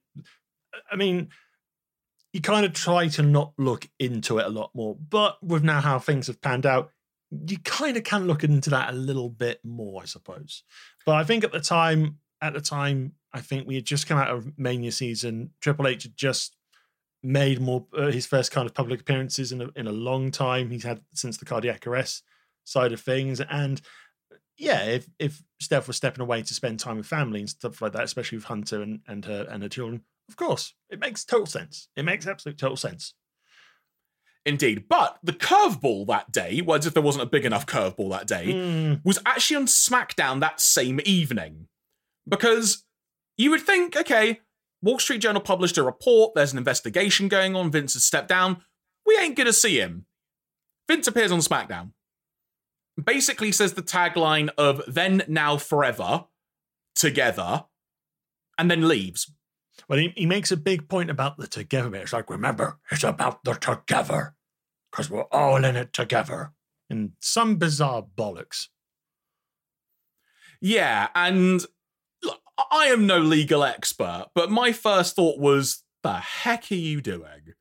I 0.91 0.95
mean, 0.95 1.29
you 2.33 2.41
kind 2.41 2.65
of 2.65 2.73
try 2.73 3.07
to 3.07 3.21
not 3.21 3.53
look 3.57 3.87
into 3.99 4.39
it 4.39 4.45
a 4.45 4.49
lot 4.49 4.71
more, 4.73 4.95
but 4.95 5.41
with 5.43 5.63
now 5.63 5.79
how 5.79 5.99
things 5.99 6.27
have 6.27 6.41
panned 6.41 6.65
out, 6.65 6.89
you 7.47 7.59
kind 7.59 7.95
of 7.95 8.03
can 8.03 8.25
look 8.25 8.43
into 8.43 8.71
that 8.71 8.89
a 8.89 8.97
little 8.97 9.29
bit 9.29 9.59
more, 9.63 10.01
I 10.01 10.05
suppose. 10.05 10.63
But 11.05 11.15
I 11.15 11.23
think 11.23 11.43
at 11.43 11.51
the 11.51 11.61
time, 11.61 12.17
at 12.41 12.53
the 12.53 12.61
time, 12.61 13.13
I 13.33 13.41
think 13.41 13.67
we 13.67 13.75
had 13.75 13.85
just 13.85 14.07
come 14.07 14.17
out 14.17 14.31
of 14.31 14.57
Mania 14.57 14.91
season. 14.91 15.51
Triple 15.61 15.87
H 15.87 16.03
had 16.03 16.17
just 16.17 16.57
made 17.21 17.61
more 17.61 17.85
uh, 17.97 18.11
his 18.11 18.25
first 18.25 18.51
kind 18.51 18.67
of 18.67 18.73
public 18.73 19.01
appearances 19.01 19.51
in 19.51 19.61
a, 19.61 19.69
in 19.75 19.87
a 19.87 19.91
long 19.91 20.31
time. 20.31 20.71
He's 20.71 20.83
had 20.83 21.01
since 21.13 21.37
the 21.37 21.45
cardiac 21.45 21.87
arrest 21.87 22.23
side 22.63 22.93
of 22.93 22.99
things, 22.99 23.41
and 23.41 23.81
yeah, 24.57 24.83
if 24.83 25.07
if 25.19 25.41
Steph 25.59 25.87
was 25.87 25.97
stepping 25.97 26.21
away 26.21 26.41
to 26.41 26.53
spend 26.53 26.79
time 26.79 26.97
with 26.97 27.07
family 27.07 27.41
and 27.41 27.49
stuff 27.49 27.81
like 27.81 27.93
that, 27.93 28.03
especially 28.03 28.37
with 28.37 28.45
Hunter 28.45 28.81
and, 28.81 29.01
and 29.07 29.25
her 29.25 29.47
and 29.49 29.63
her 29.63 29.69
children, 29.69 30.03
of 30.29 30.35
course, 30.35 30.73
it 30.89 30.99
makes 30.99 31.25
total 31.25 31.45
sense. 31.45 31.89
It 31.95 32.03
makes 32.03 32.25
absolute 32.27 32.57
total 32.57 32.77
sense. 32.77 33.13
Indeed. 34.45 34.85
But 34.89 35.19
the 35.23 35.33
curveball 35.33 36.07
that 36.07 36.31
day, 36.31 36.61
well, 36.61 36.77
as 36.77 36.85
if 36.85 36.93
there 36.93 37.03
wasn't 37.03 37.23
a 37.23 37.29
big 37.29 37.45
enough 37.45 37.65
curveball 37.65 38.09
that 38.11 38.27
day, 38.27 38.47
Mm, 38.53 39.01
was 39.05 39.19
actually 39.25 39.55
on 39.57 39.65
SmackDown 39.67 40.41
that 40.41 40.59
same 40.59 40.99
evening. 41.05 41.67
Because 42.27 42.83
you 43.37 43.49
would 43.51 43.61
think, 43.61 43.95
okay, 43.95 44.41
Wall 44.81 44.99
Street 44.99 45.19
Journal 45.19 45.41
published 45.41 45.77
a 45.77 45.83
report, 45.83 46.33
there's 46.35 46.51
an 46.51 46.57
investigation 46.57 47.29
going 47.29 47.55
on, 47.55 47.71
Vince 47.71 47.93
has 47.93 48.03
stepped 48.03 48.27
down, 48.27 48.61
we 49.05 49.17
ain't 49.17 49.37
gonna 49.37 49.53
see 49.53 49.79
him. 49.79 50.05
Vince 50.89 51.07
appears 51.07 51.31
on 51.31 51.39
SmackDown. 51.39 51.91
Basically 53.01 53.51
says 53.51 53.73
the 53.73 53.81
tagline 53.81 54.49
of 54.57 54.81
then, 54.87 55.23
now, 55.27 55.57
forever, 55.57 56.25
together, 56.95 57.65
and 58.57 58.69
then 58.69 58.87
leaves. 58.87 59.31
Well, 59.89 59.99
he, 59.99 60.13
he 60.15 60.25
makes 60.25 60.51
a 60.51 60.57
big 60.57 60.87
point 60.87 61.09
about 61.09 61.37
the 61.37 61.47
together. 61.47 61.89
bit. 61.89 62.01
It's 62.03 62.13
like, 62.13 62.29
remember, 62.29 62.79
it's 62.91 63.03
about 63.03 63.43
the 63.43 63.53
together 63.53 64.35
because 64.91 65.09
we're 65.09 65.23
all 65.31 65.63
in 65.63 65.75
it 65.75 65.93
together. 65.93 66.51
And 66.89 67.13
some 67.19 67.55
bizarre 67.57 68.03
bollocks. 68.03 68.67
Yeah, 70.61 71.09
and 71.15 71.65
look, 72.23 72.39
I 72.71 72.85
am 72.87 73.05
no 73.05 73.19
legal 73.19 73.63
expert, 73.63 74.27
but 74.33 74.51
my 74.51 74.71
first 74.71 75.15
thought 75.15 75.39
was, 75.39 75.83
the 76.03 76.13
heck 76.13 76.71
are 76.71 76.75
you 76.75 77.01
doing? 77.01 77.53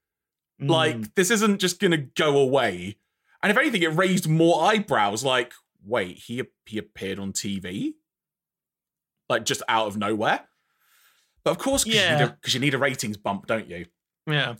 Mm, 0.61 0.69
Like, 0.69 1.15
this 1.15 1.31
isn't 1.31 1.61
just 1.61 1.81
gonna 1.81 1.97
go 1.99 2.39
away. 2.39 2.97
And 3.43 3.51
if 3.51 3.59
anything, 3.59 3.83
it 3.83 3.95
raised 3.97 4.29
more 4.29 4.63
eyebrows. 4.65 5.25
Like, 5.25 5.53
wait, 5.85 6.19
he 6.19 6.43
he 6.67 6.79
appeared 6.79 7.19
on 7.19 7.33
TV, 7.33 7.95
like 9.29 9.45
just 9.45 9.63
out 9.69 9.89
of 9.89 9.97
nowhere. 9.97 10.49
But 11.45 11.53
of 11.53 11.59
course, 11.59 11.85
because 11.85 11.99
Yeah. 12.01 12.13
you, 12.13 12.19
need 12.25 12.33
a- 12.33 12.37
'cause 12.43 12.55
you 12.55 12.61
need 12.61 12.75
a 12.75 12.79
ratings 12.79 13.17
bump, 13.17 13.47
don't 13.47 13.69
you? 13.69 13.87
yeah. 14.27 14.55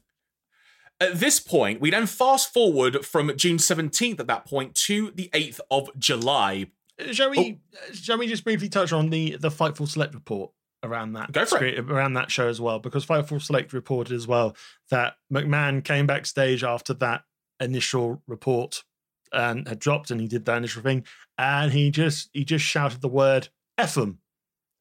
At 1.01 1.19
this 1.19 1.41
point, 1.41 1.81
we 1.81 1.91
then 1.91 2.07
fast 2.07 2.53
forward 2.53 3.05
from 3.05 3.37
June 3.37 3.57
17th 3.59 4.21
at 4.21 4.29
that 4.29 4.45
point 4.47 4.75
to 4.87 5.11
the 5.13 5.29
8th 5.35 5.59
of 5.71 5.91
July. 5.99 6.67
Shall 7.11 7.31
we? 7.31 7.59
uh, 7.75 7.93
Shall 7.95 8.19
we 8.19 8.29
just 8.29 8.45
briefly 8.45 8.69
touch 8.69 8.93
on 8.93 9.11
the 9.11 9.37
the 9.37 9.49
Fightful 9.51 9.89
Select 9.89 10.15
report 10.15 10.53
around 10.85 11.15
that? 11.15 11.33
Go 11.33 11.45
for 11.45 11.65
it. 11.65 11.79
Around 11.79 12.13
that 12.15 12.31
show 12.31 12.47
as 12.49 12.61
well, 12.61 12.79
because 12.79 13.05
Fightful 13.05 13.43
Select 13.43 13.73
reported 13.73 14.15
as 14.15 14.29
well 14.29 14.55
that 14.91 15.17
McMahon 15.33 15.83
came 15.83 16.07
backstage 16.07 16.63
after 16.63 16.95
that 16.95 17.25
initial 17.59 18.23
report 18.29 18.85
and 19.33 19.67
had 19.67 19.79
dropped, 19.81 20.11
and 20.13 20.21
he 20.21 20.29
did 20.29 20.45
that 20.45 20.59
initial 20.59 20.83
thing, 20.83 21.05
and 21.39 21.73
he 21.73 21.91
just 21.91 22.29
he 22.33 22.45
just 22.45 22.65
shouted 22.65 23.01
the 23.01 23.09
word 23.09 23.49
"f 23.77 23.99
'em" 23.99 24.19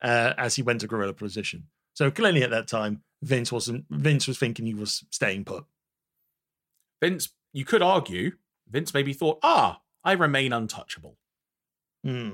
uh, 0.04 0.34
as 0.38 0.56
he 0.56 0.62
went 0.62 0.82
to 0.82 0.88
gorilla 0.88 1.14
position. 1.14 1.68
So 1.94 2.12
clearly, 2.12 2.44
at 2.44 2.52
that 2.52 2.68
time, 2.68 3.04
Vince 3.22 3.52
wasn't. 3.52 3.86
Vince 3.90 4.28
was 4.28 4.38
thinking 4.38 4.66
he 4.66 4.74
was 4.74 5.04
staying 5.10 5.46
put. 5.46 5.66
Vince, 7.02 7.30
you 7.52 7.66
could 7.66 7.82
argue, 7.82 8.34
Vince 8.70 8.94
maybe 8.94 9.14
thought, 9.14 9.40
ah, 9.44 9.82
I 10.04 10.14
remain 10.14 10.54
untouchable. 10.54 11.18
Hmm. 12.04 12.30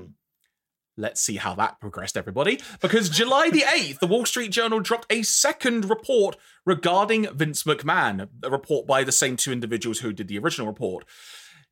Let's 0.96 1.20
see 1.20 1.36
how 1.36 1.54
that 1.54 1.80
progressed, 1.80 2.16
everybody. 2.16 2.60
Because 2.80 3.08
July 3.08 3.50
the 3.50 3.60
8th, 3.60 4.00
the 4.00 4.08
Wall 4.08 4.26
Street 4.26 4.50
Journal 4.50 4.80
dropped 4.80 5.10
a 5.12 5.22
second 5.22 5.88
report 5.88 6.36
regarding 6.66 7.32
Vince 7.32 7.62
McMahon, 7.62 8.28
a 8.42 8.50
report 8.50 8.86
by 8.86 9.04
the 9.04 9.12
same 9.12 9.36
two 9.36 9.52
individuals 9.52 10.00
who 10.00 10.12
did 10.12 10.26
the 10.26 10.38
original 10.38 10.66
report. 10.66 11.04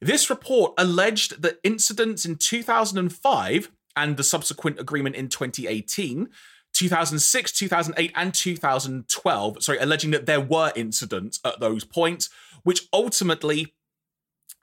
This 0.00 0.31
report 0.31 0.75
alleged 0.78 1.43
that 1.43 1.59
incidents 1.64 2.25
in 2.25 2.37
2005 2.37 3.71
and 3.97 4.16
the 4.16 4.23
subsequent 4.23 4.78
agreement 4.78 5.16
in 5.16 5.28
2018, 5.28 6.28
2006, 6.76 7.52
2008, 7.52 8.12
and 8.14 8.35
2012, 8.35 9.62
sorry, 9.62 9.78
alleging 9.78 10.11
that 10.11 10.26
there 10.26 10.40
were 10.40 10.73
incidents 10.76 11.40
at 11.45 11.59
those 11.59 11.85
points, 11.85 12.28
which 12.64 12.87
ultimately, 12.92 13.75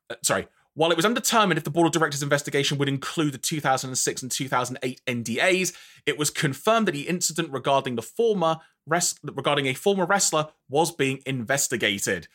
uh, 0.10 0.16
sorry, 0.22 0.48
while 0.76 0.92
it 0.92 0.98
was 0.98 1.06
undetermined 1.06 1.58
if 1.58 1.64
the 1.64 1.70
board 1.70 1.88
of 1.88 1.92
directors 1.92 2.24
investigation 2.24 2.78
would 2.78 2.90
include 2.90 3.34
the 3.34 3.38
2006 3.38 4.22
and 4.22 4.32
2008 4.32 5.02
NDAs, 5.06 5.74
it 6.06 6.18
was 6.18 6.30
confirmed 6.30 6.88
that 6.88 6.94
the 6.94 7.08
incident 7.08 7.52
regarding 7.52 7.96
the 7.96 8.02
former 8.02 8.58
regarding 8.86 9.68
a 9.68 9.74
former 9.74 10.06
wrestler 10.06 10.48
was 10.68 10.92
being 10.92 11.22
investigated. 11.26 12.28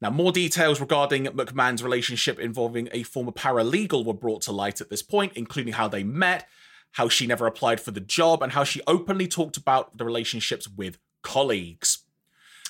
Now, 0.00 0.10
more 0.10 0.30
details 0.30 0.80
regarding 0.80 1.24
McMahon's 1.26 1.82
relationship 1.82 2.38
involving 2.38 2.88
a 2.92 3.02
former 3.02 3.32
paralegal 3.32 4.04
were 4.04 4.14
brought 4.14 4.42
to 4.42 4.52
light 4.52 4.80
at 4.80 4.90
this 4.90 5.02
point, 5.02 5.32
including 5.34 5.72
how 5.72 5.88
they 5.88 6.04
met, 6.04 6.46
how 6.92 7.08
she 7.08 7.26
never 7.26 7.46
applied 7.46 7.80
for 7.80 7.90
the 7.90 8.00
job, 8.00 8.42
and 8.42 8.52
how 8.52 8.64
she 8.64 8.80
openly 8.86 9.28
talked 9.28 9.56
about 9.56 9.96
the 9.96 10.04
relationships 10.04 10.68
with 10.68 10.98
colleagues. 11.22 12.04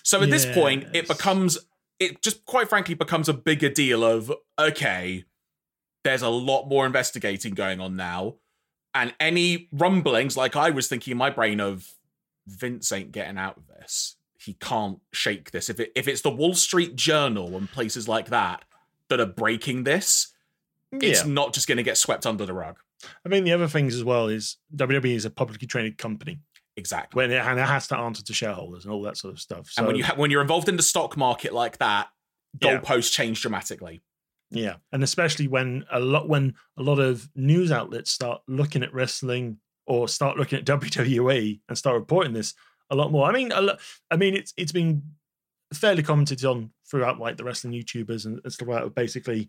So 0.03 0.23
at 0.23 0.31
this 0.31 0.47
point, 0.47 0.87
it 0.95 1.07
becomes, 1.07 1.59
it 1.99 2.23
just 2.23 2.45
quite 2.47 2.69
frankly 2.69 2.95
becomes 2.95 3.29
a 3.29 3.35
bigger 3.35 3.69
deal 3.69 4.03
of, 4.05 4.33
okay, 4.59 5.25
there's 6.03 6.23
a 6.23 6.29
lot 6.29 6.69
more 6.69 6.87
investigating 6.87 7.55
going 7.55 7.81
on 7.81 7.97
now. 7.97 8.37
And 8.95 9.15
any 9.21 9.69
rumblings, 9.73 10.37
like 10.37 10.57
I 10.57 10.71
was 10.71 10.89
thinking 10.89 11.13
in 11.13 11.19
my 11.19 11.31
brain 11.31 11.61
of, 11.61 11.87
Vince 12.47 12.91
ain't 12.93 13.13
getting 13.13 13.37
out 13.37 13.59
of 13.59 13.67
this. 13.67 14.17
He 14.41 14.55
can't 14.55 15.01
shake 15.13 15.51
this. 15.51 15.69
If 15.69 15.79
it 15.79 15.93
if 15.95 16.09
it's 16.09 16.23
the 16.23 16.31
Wall 16.31 16.55
Street 16.55 16.97
Journal 16.97 17.55
and 17.57 17.71
places 17.71 18.09
like 18.09 18.31
that 18.31 18.65
that 19.09 19.21
are 19.21 19.27
breaking 19.27 19.85
this, 19.85 20.33
it's 20.91 21.27
not 21.27 21.53
just 21.53 21.69
going 21.69 21.77
to 21.77 21.83
get 21.83 21.99
swept 21.99 22.25
under 22.25 22.47
the 22.47 22.55
rug. 22.55 22.79
I 23.25 23.29
mean, 23.29 23.45
the 23.45 23.53
other 23.53 23.69
things 23.69 23.95
as 23.95 24.05
well 24.05 24.29
is 24.29 24.57
WWE 24.75 25.15
is 25.15 25.25
a 25.25 25.31
publicly 25.31 25.67
traded 25.67 25.99
company 25.99 26.41
Exactly. 26.77 27.17
when 27.17 27.31
it, 27.31 27.39
and 27.45 27.59
it 27.59 27.67
has 27.67 27.89
to 27.89 27.97
answer 27.97 28.23
to 28.25 28.33
shareholders 28.35 28.85
and 28.85 28.93
all 28.93 29.03
that 29.03 29.17
sort 29.17 29.33
of 29.35 29.41
stuff. 29.41 29.69
So, 29.71 29.81
and 29.81 29.87
when 29.87 29.97
you 29.97 30.05
ha- 30.05 30.15
when 30.17 30.31
you're 30.31 30.43
involved 30.43 30.69
in 30.69 30.77
the 30.77 30.83
stock 30.83 31.17
market 31.17 31.53
like 31.53 31.79
that, 31.79 32.09
Yeah. 32.61 32.81
goalposts 32.81 33.13
change 33.13 33.41
dramatically. 33.43 34.01
yeah, 34.51 34.77
and 34.93 35.03
especially 35.03 35.47
when 35.49 35.85
a 35.93 36.01
lot 36.01 36.29
when 36.29 36.55
a 36.77 36.83
lot 36.83 36.99
of 36.99 37.29
news 37.35 37.71
outlets 37.71 38.11
start 38.11 38.41
looking 38.49 38.83
at 38.83 38.95
wrestling 38.95 39.59
or 39.87 40.09
start 40.09 40.37
looking 40.39 40.59
at 40.59 40.65
WWE 40.81 41.61
and 41.69 41.77
start 41.79 41.97
reporting 41.97 42.33
this 42.33 42.55
a 42.91 42.95
lot 42.97 43.11
more. 43.13 43.29
I 43.29 43.33
mean, 43.33 43.53
a 43.53 43.61
lo- 43.61 43.77
I 44.11 44.17
mean, 44.17 44.35
it's 44.35 44.55
it's 44.57 44.73
been 44.73 45.03
fairly 45.75 46.03
commented 46.03 46.45
on 46.45 46.71
throughout, 46.91 47.19
like 47.19 47.37
the 47.37 47.45
wrestling 47.45 47.75
YouTubers 47.75 48.25
and, 48.25 48.41
and 48.43 48.53
stuff 48.53 48.69
like 48.69 48.83
that. 48.85 48.95
Basically, 48.95 49.49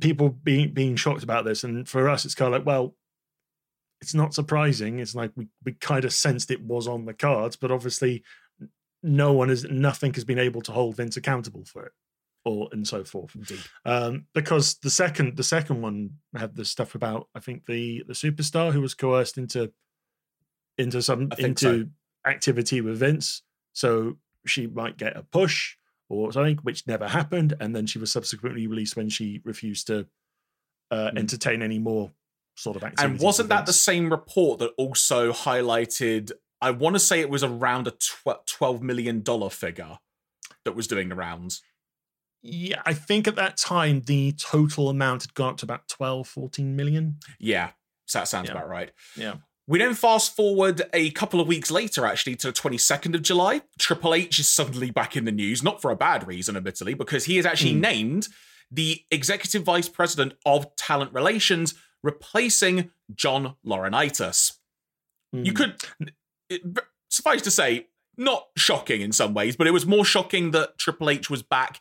people 0.00 0.30
being 0.30 0.72
being 0.72 0.96
shocked 0.96 1.22
about 1.22 1.44
this, 1.44 1.64
and 1.64 1.88
for 1.88 2.08
us, 2.08 2.24
it's 2.24 2.34
kind 2.34 2.52
of 2.52 2.60
like, 2.60 2.66
well, 2.66 2.94
it's 4.00 4.14
not 4.14 4.34
surprising. 4.34 4.98
It's 4.98 5.14
like 5.14 5.32
we 5.36 5.48
we 5.64 5.72
kind 5.72 6.04
of 6.04 6.12
sensed 6.12 6.50
it 6.50 6.62
was 6.62 6.86
on 6.88 7.04
the 7.04 7.14
cards, 7.14 7.56
but 7.56 7.70
obviously, 7.70 8.24
no 9.02 9.32
one 9.32 9.48
has 9.48 9.64
nothing 9.64 10.12
has 10.14 10.24
been 10.24 10.38
able 10.38 10.62
to 10.62 10.72
hold 10.72 10.96
Vince 10.96 11.16
accountable 11.16 11.64
for 11.64 11.86
it, 11.86 11.92
or 12.44 12.68
and 12.72 12.86
so 12.86 13.04
forth 13.04 13.34
Indeed. 13.34 13.60
um, 13.84 14.26
because 14.34 14.76
the 14.78 14.90
second 14.90 15.36
the 15.36 15.42
second 15.42 15.82
one 15.82 16.10
had 16.34 16.54
the 16.54 16.64
stuff 16.64 16.94
about 16.94 17.28
I 17.34 17.40
think 17.40 17.66
the 17.66 18.04
the 18.06 18.14
superstar 18.14 18.72
who 18.72 18.80
was 18.80 18.94
coerced 18.94 19.38
into 19.38 19.72
into 20.78 21.02
some 21.02 21.30
into 21.38 21.84
so. 21.84 22.30
activity 22.30 22.80
with 22.80 22.98
Vince, 22.98 23.42
so 23.72 24.16
she 24.44 24.66
might 24.66 24.96
get 24.96 25.16
a 25.16 25.22
push 25.22 25.75
or 26.08 26.32
something, 26.32 26.56
which 26.58 26.86
never 26.86 27.08
happened, 27.08 27.54
and 27.60 27.74
then 27.74 27.86
she 27.86 27.98
was 27.98 28.12
subsequently 28.12 28.66
released 28.66 28.96
when 28.96 29.08
she 29.08 29.40
refused 29.44 29.86
to 29.88 30.06
uh, 30.90 31.10
Mm. 31.10 31.18
entertain 31.18 31.62
any 31.62 31.78
more 31.80 32.12
sort 32.56 32.76
of 32.76 32.84
activity. 32.84 33.12
And 33.14 33.20
wasn't 33.20 33.48
that 33.48 33.66
the 33.66 33.72
same 33.72 34.08
report 34.10 34.60
that 34.60 34.70
also 34.78 35.32
highlighted? 35.32 36.30
I 36.60 36.70
want 36.70 36.94
to 36.94 37.00
say 37.00 37.20
it 37.20 37.28
was 37.28 37.42
around 37.42 37.88
a 37.88 37.92
twelve 38.46 38.82
million 38.82 39.20
dollar 39.22 39.50
figure 39.50 39.98
that 40.64 40.72
was 40.76 40.86
doing 40.86 41.08
the 41.08 41.14
rounds. 41.16 41.62
Yeah, 42.42 42.82
I 42.86 42.94
think 42.94 43.26
at 43.26 43.34
that 43.34 43.56
time 43.56 44.02
the 44.02 44.32
total 44.32 44.88
amount 44.88 45.22
had 45.22 45.34
gone 45.34 45.50
up 45.50 45.56
to 45.58 45.66
about 45.66 45.88
12, 45.88 46.28
14 46.28 46.76
million. 46.76 47.18
Yeah, 47.40 47.70
so 48.06 48.20
that 48.20 48.28
sounds 48.28 48.48
Yeah. 48.48 48.52
about 48.52 48.68
right. 48.68 48.92
Yeah. 49.16 49.36
We 49.68 49.78
then 49.80 49.94
fast 49.94 50.36
forward 50.36 50.82
a 50.94 51.10
couple 51.10 51.40
of 51.40 51.48
weeks 51.48 51.70
later, 51.72 52.06
actually, 52.06 52.36
to 52.36 52.48
the 52.48 52.52
22nd 52.52 53.14
of 53.16 53.22
July. 53.22 53.62
Triple 53.78 54.14
H 54.14 54.38
is 54.38 54.48
suddenly 54.48 54.90
back 54.92 55.16
in 55.16 55.24
the 55.24 55.32
news, 55.32 55.62
not 55.62 55.82
for 55.82 55.90
a 55.90 55.96
bad 55.96 56.26
reason, 56.26 56.56
admittedly, 56.56 56.94
because 56.94 57.24
he 57.24 57.36
is 57.38 57.44
actually 57.44 57.72
Hmm. 57.74 57.80
named 57.80 58.28
the 58.70 59.04
executive 59.10 59.64
vice 59.64 59.88
president 59.88 60.34
of 60.44 60.74
talent 60.76 61.12
relations, 61.12 61.74
replacing 62.02 62.90
John 63.14 63.56
Laurinaitis. 63.64 64.52
You 65.32 65.52
Mm. 65.52 65.56
could, 65.56 65.76
it, 66.48 66.62
suffice 67.08 67.42
to 67.42 67.50
say, 67.50 67.88
not 68.16 68.48
shocking 68.56 69.00
in 69.00 69.12
some 69.12 69.34
ways, 69.34 69.56
but 69.56 69.66
it 69.66 69.72
was 69.72 69.84
more 69.84 70.04
shocking 70.04 70.52
that 70.52 70.78
Triple 70.78 71.10
H 71.10 71.28
was 71.28 71.42
back 71.42 71.80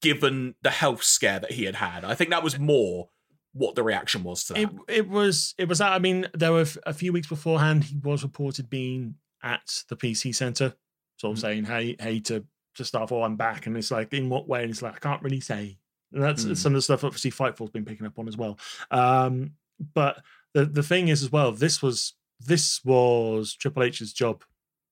given 0.00 0.54
the 0.62 0.70
health 0.70 1.02
scare 1.02 1.40
that 1.40 1.52
he 1.52 1.64
had 1.64 1.74
had. 1.76 2.04
I 2.04 2.14
think 2.14 2.30
that 2.30 2.44
was 2.44 2.58
more 2.58 3.10
what 3.54 3.74
the 3.76 3.82
reaction 3.82 4.22
was 4.22 4.44
to 4.44 4.52
that. 4.52 4.62
It 4.62 4.70
it 4.88 5.08
was 5.08 5.54
it 5.58 5.68
was. 5.68 5.78
That. 5.78 5.92
I 5.92 5.98
mean, 5.98 6.28
there 6.34 6.52
were 6.52 6.60
f- 6.62 6.76
a 6.84 6.92
few 6.92 7.12
weeks 7.12 7.28
beforehand. 7.28 7.84
He 7.84 7.96
was 7.96 8.22
reported 8.22 8.68
being 8.68 9.14
at 9.42 9.82
the 9.88 9.96
PC 9.96 10.34
Center, 10.34 10.74
sort 11.16 11.32
of 11.32 11.38
Mhm. 11.38 11.40
saying 11.42 11.64
hey 11.64 11.96
hey 11.98 12.20
to 12.20 12.44
to 12.74 12.84
stuff. 12.84 13.12
Oh, 13.12 13.22
I'm 13.22 13.36
back, 13.36 13.66
and 13.66 13.76
it's 13.76 13.90
like 13.90 14.12
in 14.12 14.28
what 14.28 14.48
way? 14.48 14.62
And 14.62 14.70
it's 14.70 14.82
like 14.82 14.96
I 14.96 14.98
can't 14.98 15.22
really 15.22 15.40
say. 15.40 15.78
And 16.12 16.22
that's 16.22 16.44
Hmm. 16.44 16.54
some 16.54 16.72
of 16.72 16.76
the 16.78 16.82
stuff 16.82 17.02
obviously 17.04 17.30
Fightful's 17.30 17.70
been 17.70 17.84
picking 17.84 18.06
up 18.06 18.18
on 18.18 18.28
as 18.28 18.36
well. 18.36 18.58
Um, 18.90 19.52
but 19.94 20.22
the 20.52 20.64
the 20.66 20.82
thing 20.82 21.08
is 21.08 21.22
as 21.22 21.30
well, 21.32 21.52
this 21.52 21.80
was 21.82 22.14
this 22.40 22.84
was 22.84 23.54
Triple 23.54 23.84
H's 23.84 24.12
job 24.12 24.44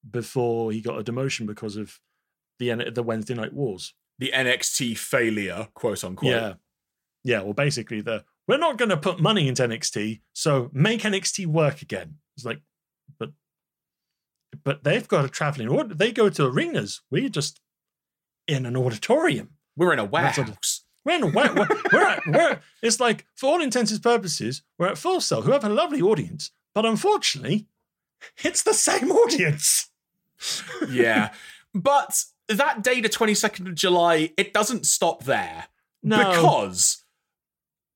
before 0.09 0.73
he 0.73 0.81
got 0.81 0.99
a 0.99 1.05
demotion 1.05 1.47
because 1.47 1.77
of 1.77 1.99
the 2.59 2.91
the 2.95 3.03
Wednesday 3.03 3.35
Night 3.35 3.53
Wars. 3.53 3.95
The 4.19 4.31
NXT 4.33 4.97
failure, 4.97 5.69
quote 5.75 6.05
unquote. 6.05 6.31
Yeah. 6.31 6.55
Yeah. 7.25 7.41
Well, 7.43 7.55
basically, 7.55 8.01
the 8.01 8.25
we're 8.53 8.59
not 8.59 8.77
going 8.77 8.91
to 8.91 8.99
put 8.99 9.19
money 9.19 9.49
into 9.49 9.67
NXT, 9.67 10.21
so 10.35 10.69
make 10.75 11.01
NXT 11.01 11.47
work 11.47 11.81
again. 11.81 12.17
It's 12.37 12.45
like, 12.45 12.61
but, 13.19 13.31
but 14.63 14.85
they've 14.85 15.09
got 15.09 15.25
a 15.25 15.29
traveling 15.31 15.69
order. 15.69 15.95
They 15.95 16.13
go 16.13 16.29
to 16.29 16.45
arenas. 16.45 17.01
We're 17.11 17.31
just 17.31 17.61
in 18.47 18.67
an 18.67 18.77
auditorium. 18.77 19.53
We're 19.75 19.95
in 19.95 19.99
a 19.99 20.05
warehouse. 20.05 20.83
We're 21.03 21.15
in 21.15 21.23
a 21.23 21.27
we're, 21.29 21.55
we're, 21.55 21.69
we're, 21.93 22.07
at, 22.07 22.27
we're 22.27 22.61
it's 22.83 23.01
like 23.01 23.25
for 23.37 23.47
all 23.47 23.63
intents 23.63 23.91
and 23.91 24.03
purposes, 24.03 24.61
we're 24.79 24.89
at 24.89 24.99
Full 24.99 25.23
Sail, 25.23 25.41
who 25.41 25.53
have 25.53 25.65
a 25.65 25.71
lovely 25.71 26.03
audience, 26.03 26.51
but 26.75 26.85
unfortunately, 26.85 27.69
it's 28.45 28.63
the 28.63 28.75
same 28.75 29.11
audience. 29.11 29.89
yeah. 30.91 31.33
But 31.75 32.23
that 32.51 32.83
day, 32.83 33.01
the 33.01 33.09
22nd 33.09 33.67
of 33.67 33.75
July, 33.75 34.35
it 34.37 34.53
doesn't 34.53 34.85
stop 34.85 35.25
there. 35.25 35.69
No, 36.03 36.19
Because 36.19 37.02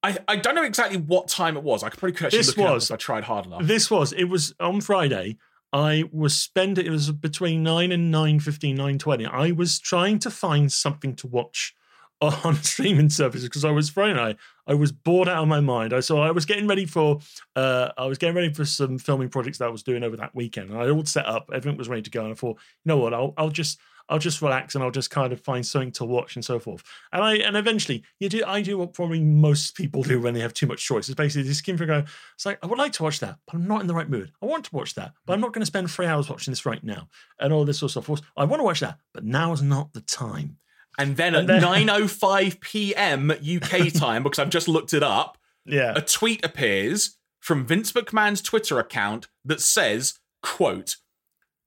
I, 0.06 0.16
I 0.28 0.36
don't 0.36 0.54
know 0.54 0.62
exactly 0.62 0.98
what 0.98 1.28
time 1.28 1.56
it 1.56 1.62
was. 1.62 1.82
I 1.82 1.88
could 1.88 1.98
probably 1.98 2.14
could 2.16 2.26
actually 2.26 2.38
This 2.38 2.48
look 2.48 2.58
it 2.58 2.68
up 2.68 2.75
was- 2.75 2.84
if 2.90 2.94
I 2.94 2.96
tried 2.96 3.25
hard 3.25 3.46
enough. 3.46 3.62
This 3.64 3.90
was 3.90 4.12
it 4.12 4.25
was 4.25 4.54
on 4.60 4.80
Friday. 4.80 5.36
I 5.72 6.04
was 6.12 6.34
spending 6.38 6.86
it 6.86 6.90
was 6.90 7.10
between 7.12 7.62
9 7.62 7.92
and 7.92 8.10
9 8.10 8.38
9.20. 8.40 9.28
I 9.30 9.52
was 9.52 9.78
trying 9.78 10.18
to 10.20 10.30
find 10.30 10.72
something 10.72 11.14
to 11.16 11.26
watch 11.26 11.75
on 12.20 12.54
streaming 12.62 13.10
services 13.10 13.46
because 13.48 13.64
I 13.64 13.70
was 13.70 13.90
Friday 13.90 14.14
night. 14.14 14.36
I 14.66 14.75
was 14.75 14.90
bored 14.90 15.28
out 15.28 15.42
of 15.42 15.48
my 15.48 15.60
mind. 15.60 15.92
I 15.92 16.00
saw 16.00 16.22
I 16.26 16.30
was 16.30 16.46
getting 16.46 16.66
ready 16.66 16.86
for 16.86 17.18
uh 17.56 17.90
I 17.98 18.06
was 18.06 18.16
getting 18.18 18.36
ready 18.36 18.52
for 18.54 18.64
some 18.64 18.96
filming 18.98 19.28
projects 19.28 19.58
that 19.58 19.66
I 19.66 19.70
was 19.70 19.82
doing 19.82 20.02
over 20.02 20.16
that 20.16 20.34
weekend. 20.34 20.70
And 20.70 20.78
I 20.78 20.88
all 20.88 21.04
set 21.04 21.26
up, 21.26 21.50
everything 21.52 21.76
was 21.76 21.88
ready 21.88 22.02
to 22.02 22.10
go. 22.10 22.22
And 22.25 22.32
I 22.32 22.34
thought, 22.34 22.58
you 22.84 22.88
know 22.88 22.96
what, 22.98 23.12
I'll 23.12 23.34
I'll 23.36 23.50
just 23.50 23.78
I'll 24.08 24.18
just 24.20 24.40
relax 24.40 24.75
and 24.75 24.84
I'll 24.84 24.90
just 24.92 25.10
kind 25.10 25.32
of 25.32 25.40
find 25.40 25.66
something 25.66 25.90
to 25.92 26.04
watch 26.04 26.36
and 26.36 26.44
so 26.44 26.58
forth. 26.58 26.82
And 27.12 27.22
I 27.25 27.36
and 27.36 27.56
eventually 27.56 28.04
you 28.20 28.28
do 28.28 28.42
I 28.46 28.62
do 28.62 28.78
what 28.78 28.94
probably 28.94 29.22
most 29.22 29.75
people 29.76 30.02
do 30.02 30.20
when 30.20 30.32
they 30.34 30.40
have 30.40 30.54
too 30.54 30.66
much 30.66 30.84
choice. 30.84 31.08
It's 31.08 31.16
basically 31.16 31.48
just 31.48 31.58
skim 31.58 31.76
for 31.76 31.86
go. 31.86 32.04
It's 32.34 32.46
like 32.46 32.58
I 32.62 32.66
would 32.66 32.78
like 32.78 32.92
to 32.92 33.02
watch 33.02 33.18
that, 33.20 33.38
but 33.46 33.54
I'm 33.56 33.66
not 33.66 33.80
in 33.80 33.86
the 33.88 33.94
right 33.94 34.08
mood. 34.08 34.30
I 34.40 34.46
want 34.46 34.64
to 34.66 34.75
watch 34.76 34.94
that, 34.94 35.12
but 35.26 35.32
I'm 35.32 35.40
not 35.40 35.52
going 35.52 35.62
to 35.62 35.66
spend 35.66 35.90
three 35.90 36.06
hours 36.06 36.28
watching 36.30 36.52
this 36.52 36.64
right 36.64 36.82
now. 36.84 37.08
And 37.40 37.52
all 37.52 37.64
this 37.64 37.78
sort 37.80 37.96
of 37.96 38.04
stuff. 38.04 38.22
I 38.36 38.44
want 38.44 38.60
to 38.60 38.64
watch 38.64 38.80
that, 38.80 38.98
but 39.12 39.25
now 39.25 39.52
is 39.52 39.62
not 39.62 39.92
the 39.92 40.00
time. 40.02 40.58
And 40.98 41.16
then 41.16 41.34
at 41.34 41.46
then- 41.46 41.60
9.05 41.88 42.60
p.m. 42.60 43.30
UK 43.30 43.92
time, 43.92 44.22
because 44.22 44.38
I've 44.38 44.50
just 44.50 44.68
looked 44.68 44.94
it 44.94 45.02
up, 45.02 45.36
Yeah. 45.66 45.92
a 45.96 46.00
tweet 46.00 46.44
appears 46.44 47.16
from 47.40 47.66
Vince 47.66 47.92
McMahon's 47.92 48.40
Twitter 48.40 48.78
account 48.78 49.28
that 49.44 49.60
says, 49.60 50.14
quote, 50.42 50.96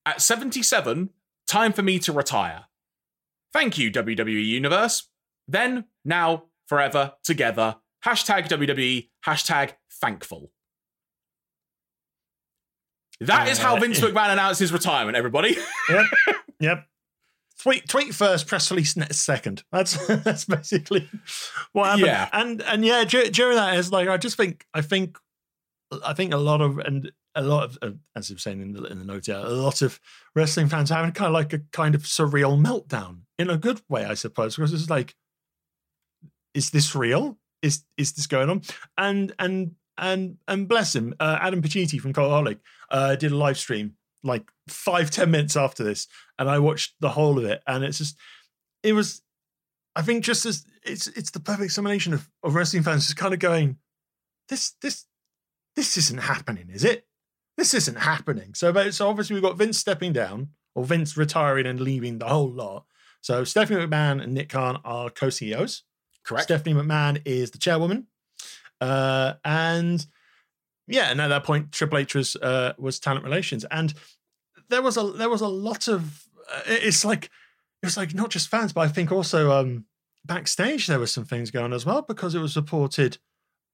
at 0.05 0.22
77, 0.22 1.10
time 1.50 1.74
for 1.74 1.82
me 1.82 2.00
to 2.00 2.13
retire. 2.13 2.65
Thank 3.51 3.77
you, 3.77 3.91
WWE 3.91 4.46
Universe. 4.46 5.10
Then, 5.48 5.86
now, 6.06 6.44
forever, 6.68 7.13
together. 7.24 7.77
Hashtag 8.06 8.48
WWE, 8.48 9.10
hashtag 9.25 9.72
thankful. 10.00 10.51
That 13.20 13.50
is 13.50 13.58
how 13.58 13.75
Uh, 13.75 13.79
Vince 13.79 14.00
McMahon 14.00 14.32
announced 14.32 14.62
his 14.62 14.72
retirement, 14.72 15.18
everybody. 15.18 15.58
yep. 15.89 16.06
Yep. 16.62 16.86
Tweet 17.62 17.89
tweet 17.89 18.15
first, 18.15 18.48
press 18.48 18.72
release 18.72 18.96
ne- 18.96 19.08
second. 19.12 19.63
That's 19.70 20.08
that's 20.24 20.46
basically 20.46 21.10
what 21.74 21.88
happened. 21.88 22.06
Yeah. 22.06 22.29
And 22.32 22.62
and 22.62 22.85
yeah, 22.85 23.03
dur- 23.03 23.29
during 23.29 23.57
that 23.57 23.77
is 23.77 23.92
like 23.92 24.07
I 24.07 24.16
just 24.16 24.38
think 24.38 24.66
I 24.74 24.81
think 24.81 25.18
I 26.05 26.14
think 26.14 26.33
a 26.33 26.38
lot 26.38 26.62
of 26.62 26.77
and 26.77 27.12
a 27.35 27.42
lot 27.42 27.77
of 27.81 27.98
as 28.15 28.29
you're 28.29 28.39
saying 28.39 28.61
in 28.61 28.74
the 28.74 28.83
in 28.85 29.00
the 29.00 29.05
note, 29.05 29.27
a 29.27 29.50
lot 29.50 29.81
of 29.81 30.00
wrestling 30.35 30.68
fans 30.68 30.89
having 30.89 31.11
kind 31.11 31.27
of 31.27 31.33
like 31.33 31.53
a 31.53 31.59
kind 31.72 31.96
of 31.96 32.03
surreal 32.03 32.59
meltdown 32.59 33.22
in 33.37 33.50
a 33.50 33.57
good 33.57 33.81
way, 33.87 34.05
I 34.05 34.13
suppose, 34.15 34.55
because 34.55 34.74
it's 34.74 34.89
like, 34.89 35.15
is 36.53 36.72
this 36.72 36.96
real? 36.96 37.37
Is 37.61 37.83
is 37.98 38.13
this 38.13 38.27
going 38.27 38.50
on? 38.50 38.61
And 38.98 39.33
and 39.39 39.75
and 39.98 40.37
and 40.48 40.68
bless 40.68 40.96
him, 40.96 41.13
uh, 41.20 41.37
Adam 41.42 41.61
Pacitti 41.61 42.00
from 42.00 42.13
Coholic 42.13 42.59
uh, 42.89 43.15
did 43.15 43.31
a 43.31 43.37
live 43.37 43.57
stream 43.57 43.96
like 44.24 44.50
five 44.68 45.11
ten 45.11 45.31
minutes 45.31 45.55
after 45.55 45.83
this, 45.83 46.07
and 46.37 46.50
I 46.50 46.59
watched 46.59 46.96
the 47.00 47.09
whole 47.09 47.37
of 47.37 47.46
it, 47.46 47.61
and 47.68 47.83
it's 47.83 47.98
just 47.98 48.18
it 48.83 48.94
was. 48.94 49.22
I 49.96 50.01
think 50.01 50.24
just 50.24 50.46
as 50.46 50.65
it's 50.83 51.07
it's 51.07 51.31
the 51.31 51.39
perfect 51.39 51.72
summation 51.72 52.13
of, 52.13 52.29
of 52.44 52.55
wrestling 52.55 52.83
fans 52.83 53.05
just 53.05 53.18
kind 53.18 53.33
of 53.33 53.39
going, 53.39 53.77
this 54.48 54.75
this 54.81 55.05
this 55.75 55.98
isn't 55.98 56.22
happening, 56.22 56.70
is 56.70 56.83
it? 56.83 57.05
This 57.59 57.74
isn't 57.74 57.98
happening. 57.98 58.53
So, 58.53 58.72
but 58.72 58.93
so 58.93 59.09
obviously 59.09 59.33
we've 59.33 59.43
got 59.43 59.57
Vince 59.57 59.77
stepping 59.77 60.13
down, 60.13 60.51
or 60.75 60.85
Vince 60.85 61.17
retiring 61.17 61.65
and 61.65 61.77
leaving 61.77 62.17
the 62.17 62.29
whole 62.29 62.50
lot. 62.50 62.85
So 63.19 63.43
Stephanie 63.43 63.85
McMahon 63.85 64.24
and 64.24 64.33
Nick 64.33 64.48
Khan 64.48 64.79
are 64.85 65.09
co-CEOs. 65.09 65.83
Correct. 66.24 66.45
Stephanie 66.45 66.74
McMahon 66.74 67.22
is 67.25 67.51
the 67.51 67.57
chairwoman, 67.57 68.07
uh, 68.79 69.33
and 69.43 70.05
yeah, 70.87 71.11
and 71.11 71.19
at 71.19 71.27
that 71.27 71.43
point, 71.43 71.74
Triple 71.74 71.98
H 71.98 72.15
was 72.15 72.37
uh, 72.37 72.75
was 72.77 72.98
talent 72.98 73.25
relations, 73.25 73.65
and 73.65 73.93
there 74.69 74.81
was 74.81 74.95
a 74.95 75.03
there 75.03 75.29
was 75.29 75.41
a 75.41 75.48
lot 75.50 75.89
of 75.89 76.29
uh, 76.55 76.61
it's 76.65 77.03
like 77.03 77.25
it 77.25 77.87
was 77.87 77.98
like 77.98 78.13
not 78.13 78.29
just 78.29 78.48
fans, 78.48 78.72
but 78.72 78.81
I 78.81 78.87
think 78.87 79.11
also 79.11 79.51
um, 79.51 79.83
backstage 80.24 80.87
there 80.87 81.00
were 81.00 81.07
some 81.07 81.25
things 81.25 81.51
going 81.51 81.65
on 81.65 81.74
as 81.74 81.85
well 81.85 82.03
because 82.03 82.35
it 82.35 82.39
was 82.39 82.55
reported 82.55 83.17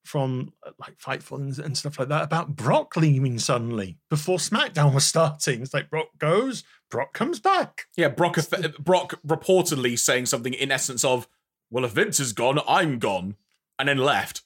from 0.06 0.54
uh, 0.66 0.72
like 0.80 0.98
Fightful 0.98 1.38
and, 1.38 1.58
and 1.60 1.78
stuff 1.78 1.98
like 2.00 2.08
that 2.10 2.24
about 2.24 2.56
Brock 2.56 2.96
leaving 2.96 3.40
suddenly 3.40 3.98
before 4.10 4.38
SmackDown 4.38 4.94
was 4.94 5.06
starting. 5.06 5.62
It's 5.62 5.74
like 5.74 5.90
Brock 5.90 6.08
goes, 6.18 6.64
Brock 6.92 7.14
comes 7.14 7.40
back. 7.40 7.86
Yeah, 7.98 8.10
Brock, 8.10 8.38
Brock 8.80 9.20
reportedly 9.26 9.98
saying 10.00 10.28
something 10.28 10.54
in 10.54 10.72
essence 10.72 11.04
of, 11.04 11.28
well, 11.70 11.86
if 11.86 11.92
Vince 11.92 12.20
is 12.20 12.34
gone, 12.34 12.60
I'm 12.68 13.00
gone. 13.00 13.36
And 13.78 13.90
then 13.90 13.98
left, 13.98 14.42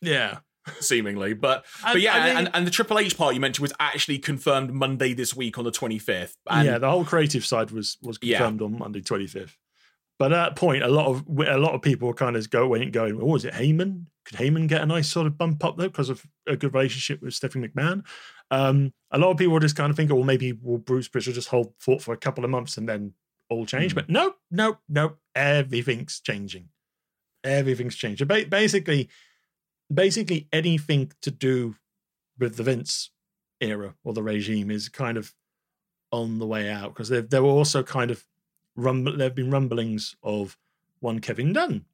Yeah, 0.00 0.38
seemingly. 0.80 1.32
But 1.34 1.64
I- 1.84 1.92
but 1.92 2.02
yeah, 2.02 2.14
I 2.14 2.26
mean- 2.28 2.36
and, 2.38 2.50
and 2.54 2.66
the 2.66 2.70
Triple 2.70 2.98
H 2.98 3.16
part 3.16 3.34
you 3.34 3.40
mentioned 3.40 3.62
was 3.62 3.72
actually 3.78 4.18
confirmed 4.18 4.72
Monday 4.72 5.12
this 5.14 5.34
week 5.36 5.58
on 5.58 5.64
the 5.64 5.70
25th. 5.70 6.32
And 6.50 6.66
yeah, 6.66 6.78
the 6.78 6.90
whole 6.90 7.04
creative 7.04 7.44
side 7.46 7.70
was 7.70 7.98
was 8.02 8.18
Yeah. 8.22 8.38
confirmed 8.38 8.62
on 8.62 8.78
Monday 8.78 9.00
twenty 9.00 9.26
fifth. 9.26 9.56
But 10.18 10.32
at 10.32 10.36
that 10.36 10.56
point, 10.56 10.82
a 10.82 10.88
lot 10.88 11.06
of 11.06 11.24
a 11.46 11.56
lot 11.58 11.74
of 11.74 11.82
people 11.82 12.08
were 12.08 12.14
kind 12.14 12.36
of 12.36 12.50
go 12.50 12.66
went 12.66 12.90
going, 12.92 13.20
oh, 13.22 13.36
is 13.36 13.44
it 13.44 13.54
Heyman? 13.54 14.06
Could 14.28 14.38
Heyman 14.38 14.68
get 14.68 14.82
a 14.82 14.86
nice 14.86 15.08
sort 15.08 15.26
of 15.26 15.38
bump 15.38 15.64
up 15.64 15.78
there 15.78 15.88
because 15.88 16.10
of 16.10 16.22
a 16.46 16.54
good 16.54 16.74
relationship 16.74 17.22
with 17.22 17.32
Stephanie 17.32 17.66
McMahon? 17.66 18.04
Um, 18.50 18.92
a 19.10 19.18
lot 19.18 19.30
of 19.30 19.38
people 19.38 19.58
just 19.58 19.74
kind 19.74 19.88
of 19.88 19.96
thinking, 19.96 20.14
well, 20.14 20.24
maybe 20.24 20.52
will 20.52 20.76
Bruce 20.76 21.08
Prichard 21.08 21.34
just 21.34 21.48
hold 21.48 21.72
fort 21.78 22.02
for 22.02 22.12
a 22.12 22.18
couple 22.18 22.44
of 22.44 22.50
months 22.50 22.76
and 22.76 22.86
then 22.86 23.14
all 23.48 23.64
change? 23.64 23.92
Mm. 23.92 23.94
But 23.94 24.10
no, 24.10 24.34
no, 24.50 24.78
no, 24.86 25.14
everything's 25.34 26.20
changing. 26.20 26.68
Everything's 27.42 27.96
changing. 27.96 28.26
Ba- 28.26 28.44
basically, 28.46 29.08
basically 29.92 30.46
anything 30.52 31.10
to 31.22 31.30
do 31.30 31.76
with 32.38 32.56
the 32.56 32.64
Vince 32.64 33.10
era 33.62 33.94
or 34.04 34.12
the 34.12 34.22
regime 34.22 34.70
is 34.70 34.90
kind 34.90 35.16
of 35.16 35.34
on 36.12 36.38
the 36.38 36.46
way 36.46 36.70
out 36.70 36.92
because 36.92 37.08
there 37.08 37.22
there 37.22 37.42
were 37.42 37.48
also 37.48 37.82
kind 37.82 38.10
of 38.10 38.24
rumble 38.76 39.16
there 39.16 39.26
have 39.26 39.34
been 39.34 39.50
rumblings 39.50 40.14
of 40.22 40.56
one 41.00 41.18
Kevin 41.18 41.52
Dunn 41.52 41.84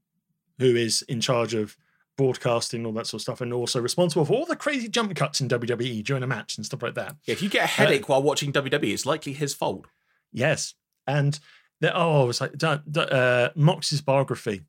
who 0.59 0.77
is 0.77 1.03
in 1.03 1.21
charge 1.21 1.55
of 1.55 1.77
broadcasting 2.17 2.87
all 2.87 2.93
that 2.93 3.07
sort 3.07 3.19
of 3.19 3.23
stuff 3.23 3.41
and 3.41 3.53
also 3.53 3.81
responsible 3.81 4.25
for 4.25 4.35
all 4.35 4.47
the 4.47 4.57
crazy 4.57 4.89
jump 4.89 5.15
cuts 5.15 5.41
in 5.41 5.49
WWE 5.49 6.05
during 6.05 6.23
a 6.23 6.27
match 6.27 6.57
and 6.57 6.65
stuff 6.65 6.83
like 6.83 6.95
that. 6.95 7.17
if 7.27 7.43
you 7.43 7.49
get 7.49 7.65
a 7.65 7.69
headache 7.69 8.09
while 8.09 8.23
watching 8.23 8.53
WWE, 8.53 8.93
it's 8.93 9.07
likely 9.07 9.33
his 9.33 9.55
fault. 9.55 9.87
Yes, 10.33 10.75
and 11.07 11.39
there, 11.81 11.93
oh, 11.95 12.29
it's 12.29 12.41
like 12.41 12.53
uh, 12.63 13.51
Mox's 13.55 14.01
biography 14.01 14.63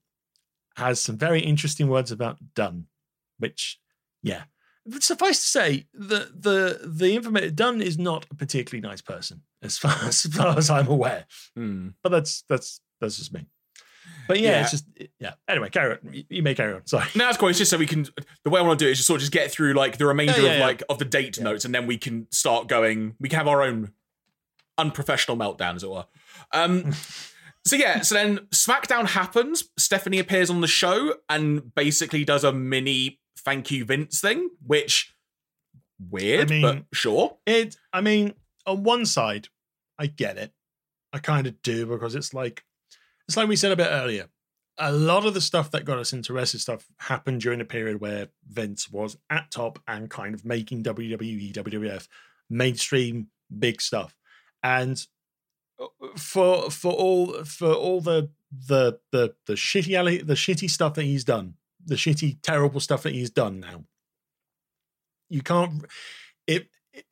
has 0.75 1.01
some 1.01 1.17
very 1.17 1.39
interesting 1.39 1.87
words 1.87 2.11
about 2.11 2.37
Dunn, 2.53 2.87
which, 3.39 3.79
yeah, 4.21 4.43
but 4.85 5.03
suffice 5.03 5.39
to 5.39 5.47
say, 5.47 5.87
the 5.93 6.31
the 6.37 6.79
the 6.83 7.15
information 7.15 7.55
Dunn 7.55 7.81
is 7.81 7.97
not 7.97 8.25
a 8.29 8.35
particularly 8.35 8.87
nice 8.87 9.01
person 9.01 9.41
as 9.61 9.77
far 9.77 9.97
as, 10.03 10.23
far 10.23 10.57
as 10.57 10.69
I'm 10.69 10.87
aware. 10.87 11.25
Hmm. 11.55 11.89
But 12.03 12.09
that's 12.09 12.43
that's 12.47 12.79
that's 13.01 13.17
just 13.17 13.33
me. 13.33 13.47
But 14.27 14.39
yeah, 14.39 14.51
Yeah. 14.51 14.61
it's 14.61 14.71
just 14.71 14.85
yeah. 15.19 15.33
Anyway, 15.47 15.69
carry 15.69 15.93
on. 15.93 16.13
You, 16.13 16.23
you 16.29 16.43
may 16.43 16.55
carry 16.55 16.73
on. 16.73 16.85
Sorry. 16.87 17.05
No, 17.15 17.25
that's 17.25 17.37
cool. 17.37 17.49
It's 17.49 17.57
just 17.59 17.71
so 17.71 17.77
we 17.77 17.85
can. 17.85 18.05
The 18.43 18.49
way 18.49 18.59
I 18.59 18.63
want 18.63 18.79
to 18.79 18.85
do 18.85 18.89
it 18.89 18.93
is 18.93 18.97
just 18.99 19.07
sort 19.07 19.17
of 19.17 19.21
just 19.21 19.31
get 19.31 19.51
through 19.51 19.73
like 19.73 19.97
the 19.97 20.05
remainder 20.05 20.33
Yeah, 20.33 20.41
yeah, 20.45 20.51
of 20.53 20.59
yeah. 20.59 20.65
like 20.65 20.83
of 20.89 20.99
the 20.99 21.05
date 21.05 21.39
notes, 21.39 21.65
and 21.65 21.73
then 21.75 21.87
we 21.87 21.97
can 21.97 22.27
start 22.31 22.67
going. 22.67 23.15
We 23.19 23.29
can 23.29 23.37
have 23.37 23.47
our 23.47 23.61
own 23.61 23.91
unprofessional 24.77 25.37
meltdown, 25.37 25.75
as 25.75 25.83
it 25.83 25.89
were. 25.89 26.05
Um, 26.51 26.93
so 27.65 27.75
yeah, 27.75 28.01
so 28.01 28.15
then 28.15 28.39
SmackDown 28.51 29.07
happens. 29.07 29.63
Stephanie 29.77 30.19
appears 30.19 30.49
on 30.49 30.61
the 30.61 30.67
show 30.67 31.15
and 31.29 31.73
basically 31.75 32.25
does 32.25 32.43
a 32.43 32.51
mini 32.51 33.19
thank 33.39 33.71
you 33.71 33.85
Vince 33.85 34.19
thing, 34.19 34.49
which 34.65 35.13
weird, 36.09 36.51
I 36.51 36.53
mean- 36.53 36.61
but 36.61 36.83
sure. 36.97 37.37
It. 37.45 37.77
I 37.93 38.01
mean, 38.01 38.33
on 38.65 38.83
one 38.83 39.05
side, 39.05 39.47
I 39.99 40.07
get 40.07 40.37
it. 40.37 40.51
I 41.13 41.19
kind 41.19 41.47
of 41.47 41.61
do 41.61 41.85
because 41.85 42.13
it's 42.15 42.33
like 42.33 42.64
it's 43.27 43.37
like 43.37 43.47
we 43.47 43.55
said 43.55 43.71
a 43.71 43.75
bit 43.75 43.89
earlier. 43.89 44.27
A 44.77 44.91
lot 44.91 45.25
of 45.25 45.33
the 45.33 45.41
stuff 45.41 45.71
that 45.71 45.85
got 45.85 45.99
us 45.99 46.11
into 46.11 46.33
wrestling 46.33 46.59
stuff 46.59 46.85
happened 46.99 47.41
during 47.41 47.61
a 47.61 47.65
period 47.65 48.01
where 48.01 48.27
Vince 48.47 48.89
was 48.89 49.17
at 49.29 49.49
top 49.49 49.79
and 49.87 50.09
kind 50.09 50.35
of 50.35 50.43
making 50.43 50.83
WWE, 50.83 51.53
WWF 51.53 52.07
mainstream 52.49 53.27
big 53.57 53.81
stuff. 53.81 54.17
And 54.61 55.05
uh, 55.79 55.87
for 56.17 56.69
for 56.69 56.91
all 56.91 57.43
for 57.45 57.71
all 57.71 58.01
the 58.01 58.29
the 58.67 58.99
the 59.11 59.35
the 59.47 59.53
shitty 59.53 60.25
the 60.25 60.33
shitty 60.33 60.69
stuff 60.69 60.95
that 60.95 61.03
he's 61.03 61.23
done, 61.23 61.55
the 61.83 61.95
shitty 61.95 62.39
terrible 62.41 62.79
stuff 62.79 63.03
that 63.03 63.13
he's 63.13 63.29
done 63.29 63.59
now. 63.59 63.85
You 65.29 65.41
can't 65.41 65.85
it, 66.47 66.67
it 66.93 67.05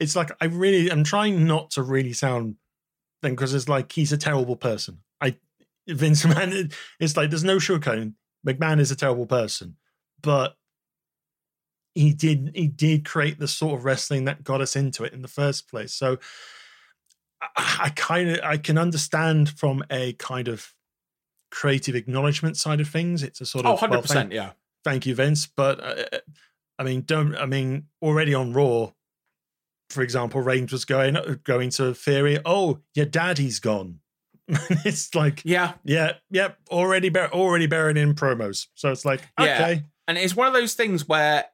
it's 0.00 0.16
like 0.16 0.30
I 0.40 0.46
really 0.46 0.90
I'm 0.90 1.04
trying 1.04 1.46
not 1.46 1.70
to 1.72 1.82
really 1.82 2.12
sound 2.12 2.56
then 3.22 3.32
because 3.32 3.54
it's 3.54 3.68
like 3.68 3.92
he's 3.92 4.12
a 4.12 4.18
terrible 4.18 4.56
person. 4.56 4.98
I 5.20 5.36
Vince 5.88 6.24
McMahon 6.26 6.72
it's 6.98 7.16
like 7.16 7.30
there's 7.30 7.44
no 7.44 7.56
sugarcoating. 7.56 8.14
McMahon 8.46 8.80
is 8.80 8.90
a 8.90 8.96
terrible 8.96 9.26
person, 9.26 9.76
but 10.22 10.56
he 11.94 12.12
did 12.14 12.52
he 12.54 12.68
did 12.68 13.04
create 13.04 13.38
the 13.38 13.48
sort 13.48 13.78
of 13.78 13.84
wrestling 13.84 14.24
that 14.24 14.44
got 14.44 14.60
us 14.60 14.76
into 14.76 15.04
it 15.04 15.12
in 15.12 15.22
the 15.22 15.28
first 15.28 15.68
place. 15.68 15.92
So 15.92 16.18
I, 17.42 17.78
I 17.84 17.88
kind 17.90 18.30
of 18.30 18.40
I 18.44 18.56
can 18.56 18.78
understand 18.78 19.50
from 19.50 19.82
a 19.90 20.12
kind 20.14 20.48
of 20.48 20.72
creative 21.50 21.94
acknowledgement 21.96 22.56
side 22.56 22.80
of 22.80 22.88
things. 22.88 23.22
It's 23.22 23.40
a 23.40 23.46
sort 23.46 23.66
Oh, 23.66 23.70
of 23.72 23.80
100 23.80 23.90
well, 23.92 24.02
percent. 24.02 24.32
Yeah. 24.32 24.52
thank 24.84 25.04
you, 25.04 25.14
Vince. 25.14 25.46
But 25.46 25.80
uh, 25.82 26.18
I 26.78 26.84
mean, 26.84 27.02
don't 27.02 27.34
I 27.36 27.46
mean 27.46 27.86
already 28.00 28.34
on 28.34 28.52
Raw, 28.52 28.92
for 29.90 30.02
example, 30.02 30.40
Reigns 30.40 30.72
was 30.72 30.84
going 30.84 31.16
going 31.44 31.70
to 31.70 31.92
Theory. 31.92 32.38
Oh, 32.44 32.78
your 32.94 33.06
daddy's 33.06 33.58
gone. 33.58 33.98
it's 34.84 35.14
like 35.14 35.42
Yeah. 35.44 35.74
yeah, 35.84 36.14
yep, 36.30 36.58
already 36.70 37.08
bur- 37.08 37.30
already 37.32 37.66
buried 37.66 37.96
in 37.96 38.14
promos. 38.14 38.66
So 38.74 38.90
it's 38.90 39.04
like 39.04 39.22
Yeah. 39.38 39.54
okay, 39.54 39.84
And 40.08 40.18
it's 40.18 40.34
one 40.36 40.46
of 40.48 40.52
those 40.54 40.74
things 40.74 41.06
where 41.08 41.44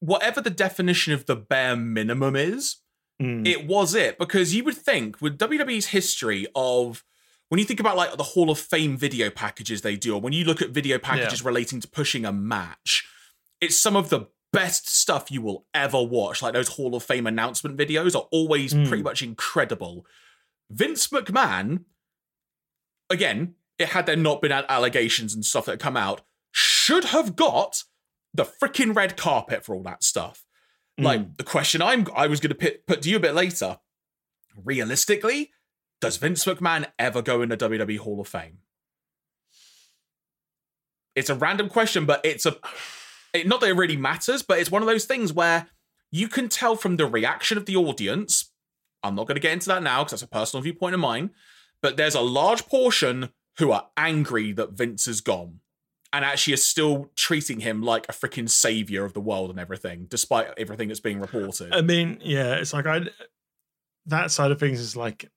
whatever 0.00 0.40
the 0.40 0.50
definition 0.50 1.12
of 1.12 1.26
the 1.26 1.36
bare 1.36 1.76
minimum 1.76 2.36
is, 2.36 2.76
Mm, 3.20 3.44
it 3.48 3.66
was 3.66 3.96
it 3.96 4.16
because 4.16 4.54
you 4.54 4.62
would 4.62 4.76
think 4.76 5.20
with 5.20 5.38
WWE's 5.38 5.86
history 5.86 6.46
of 6.54 7.02
when 7.48 7.58
you 7.58 7.64
think 7.64 7.80
about 7.80 7.96
like 7.96 8.16
the 8.16 8.22
Hall 8.22 8.48
of 8.48 8.60
Fame 8.60 8.96
video 8.96 9.28
packages 9.28 9.82
they 9.82 9.96
do, 9.96 10.14
or 10.14 10.20
when 10.20 10.32
you 10.32 10.44
look 10.44 10.62
at 10.62 10.70
video 10.70 10.98
packages 10.98 11.42
relating 11.44 11.80
to 11.80 11.88
pushing 11.88 12.24
a 12.24 12.30
match, 12.32 13.08
it's 13.60 13.76
some 13.76 13.96
of 13.96 14.10
the 14.10 14.26
best 14.52 14.88
stuff 14.88 15.32
you 15.32 15.42
will 15.42 15.66
ever 15.74 16.00
watch. 16.00 16.42
Like 16.42 16.52
those 16.52 16.68
Hall 16.68 16.94
of 16.94 17.02
Fame 17.02 17.26
announcement 17.26 17.76
videos 17.76 18.14
are 18.14 18.28
always 18.30 18.72
Mm. 18.72 18.86
pretty 18.86 19.02
much 19.02 19.20
incredible. 19.20 20.06
Vince 20.70 21.08
McMahon, 21.08 21.84
again, 23.10 23.54
it 23.78 23.90
had 23.90 24.06
there 24.06 24.16
not 24.16 24.42
been 24.42 24.52
allegations 24.52 25.34
and 25.34 25.44
stuff 25.44 25.66
that 25.66 25.78
come 25.78 25.96
out, 25.96 26.22
should 26.52 27.04
have 27.06 27.36
got 27.36 27.84
the 28.34 28.44
freaking 28.44 28.94
red 28.94 29.16
carpet 29.16 29.64
for 29.64 29.74
all 29.74 29.82
that 29.84 30.02
stuff. 30.02 30.44
Like 30.98 31.20
mm. 31.20 31.36
the 31.36 31.44
question 31.44 31.80
I'm 31.80 32.06
I 32.14 32.26
was 32.26 32.40
going 32.40 32.50
to 32.50 32.56
put, 32.56 32.86
put 32.86 33.02
to 33.02 33.10
you 33.10 33.16
a 33.16 33.20
bit 33.20 33.34
later. 33.34 33.78
Realistically, 34.64 35.52
does 36.00 36.16
Vince 36.16 36.44
McMahon 36.44 36.86
ever 36.98 37.22
go 37.22 37.42
in 37.42 37.48
the 37.48 37.56
WWE 37.56 37.98
Hall 37.98 38.20
of 38.20 38.26
Fame? 38.26 38.58
It's 41.14 41.30
a 41.30 41.34
random 41.36 41.68
question, 41.68 42.04
but 42.04 42.20
it's 42.24 42.46
a 42.46 42.56
it, 43.32 43.46
not 43.46 43.60
that 43.60 43.70
it 43.70 43.74
really 43.74 43.96
matters, 43.96 44.42
but 44.42 44.58
it's 44.58 44.70
one 44.70 44.82
of 44.82 44.88
those 44.88 45.04
things 45.04 45.32
where 45.32 45.68
you 46.10 46.28
can 46.28 46.48
tell 46.48 46.74
from 46.74 46.96
the 46.96 47.06
reaction 47.06 47.58
of 47.58 47.66
the 47.66 47.76
audience. 47.76 48.50
I'm 49.02 49.14
not 49.14 49.28
going 49.28 49.36
to 49.36 49.40
get 49.40 49.52
into 49.52 49.68
that 49.68 49.82
now 49.82 50.02
because 50.02 50.12
that's 50.12 50.22
a 50.22 50.28
personal 50.28 50.62
viewpoint 50.62 50.94
of 50.94 51.00
mine, 51.00 51.30
but 51.82 51.96
there's 51.96 52.14
a 52.14 52.20
large 52.20 52.66
portion 52.66 53.30
who 53.58 53.72
are 53.72 53.88
angry 53.96 54.52
that 54.52 54.72
Vince 54.72 55.06
is 55.08 55.20
gone 55.20 55.60
and 56.12 56.24
actually 56.24 56.54
is 56.54 56.64
still 56.64 57.10
treating 57.16 57.60
him 57.60 57.82
like 57.82 58.06
a 58.08 58.12
freaking 58.12 58.48
savior 58.48 59.04
of 59.04 59.12
the 59.12 59.20
world 59.20 59.50
and 59.50 59.58
everything, 59.58 60.06
despite 60.08 60.46
everything 60.56 60.88
that's 60.88 61.00
being 61.00 61.20
reported. 61.20 61.72
I 61.74 61.80
mean, 61.82 62.18
yeah, 62.22 62.54
it's 62.54 62.72
like 62.72 62.86
I 62.86 63.02
that 64.06 64.30
side 64.30 64.50
of 64.50 64.58
things 64.60 64.80
is 64.80 64.96
like 64.96 65.30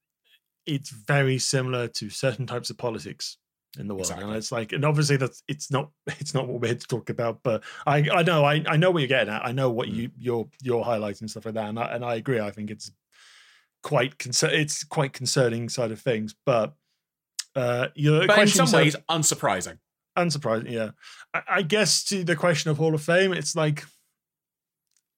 it's 0.65 0.89
very 0.89 1.37
similar 1.39 1.87
to 1.87 2.09
certain 2.09 2.45
types 2.45 2.69
of 2.69 2.77
politics 2.77 3.37
in 3.79 3.87
the 3.87 3.93
world, 3.95 4.01
Exactly. 4.07 4.25
and 4.27 4.35
it's 4.35 4.51
like, 4.51 4.71
and 4.73 4.85
obviously 4.85 5.17
that's 5.17 5.43
it's 5.47 5.71
not 5.71 5.89
it's 6.07 6.33
not 6.33 6.47
what 6.47 6.61
we're 6.61 6.67
here 6.69 6.77
to 6.77 6.87
talk 6.87 7.09
about, 7.09 7.39
but 7.43 7.63
I 7.85 8.07
I 8.09 8.23
know 8.23 8.45
I 8.45 8.63
I 8.67 8.77
know 8.77 8.91
what 8.91 8.99
you're 8.99 9.07
getting 9.07 9.33
at. 9.33 9.45
I 9.45 9.51
know 9.51 9.71
what 9.71 9.89
Mm. 9.89 9.95
you 9.95 10.11
you're 10.17 10.49
you're 10.61 10.83
highlighting 10.85 11.29
stuff 11.29 11.45
like 11.45 11.55
that, 11.55 11.69
and 11.69 11.79
I, 11.79 11.85
and 11.95 12.05
I 12.05 12.15
agree. 12.15 12.39
I 12.39 12.51
think 12.51 12.69
it's 12.71 12.91
quite 13.81 14.17
concer- 14.17 14.49
it's 14.49 14.83
quite 14.83 15.13
concerning 15.13 15.69
side 15.69 15.91
of 15.91 15.99
things, 16.01 16.35
but. 16.45 16.73
Uh, 17.53 17.89
your 17.95 18.19
but 18.19 18.29
in 18.29 18.35
question 18.35 18.65
some 18.65 18.85
you 18.85 18.91
said- 18.91 19.03
ways, 19.09 19.21
unsurprising. 19.21 19.77
unsurprising 20.17 20.71
yeah 20.71 20.91
I, 21.33 21.41
I 21.57 21.61
guess 21.63 22.01
to 22.05 22.23
the 22.23 22.37
question 22.37 22.71
of 22.71 22.77
hall 22.77 22.95
of 22.95 23.01
fame 23.03 23.33
it's 23.33 23.57
like 23.57 23.83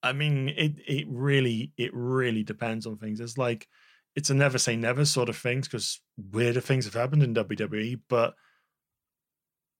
i 0.01 0.13
mean 0.13 0.49
it 0.49 0.73
it 0.87 1.05
really 1.07 1.73
it 1.77 1.91
really 1.93 2.41
depends 2.41 2.87
on 2.87 2.97
things 2.97 3.19
it's 3.19 3.37
like 3.37 3.67
it's 4.15 4.31
a 4.31 4.33
never 4.33 4.57
say 4.57 4.75
never 4.75 5.05
sort 5.05 5.29
of 5.29 5.37
things 5.37 5.67
because 5.67 6.01
weirder 6.31 6.59
things 6.59 6.85
have 6.85 6.95
happened 6.95 7.21
in 7.21 7.35
wwe 7.35 7.99
but 8.09 8.33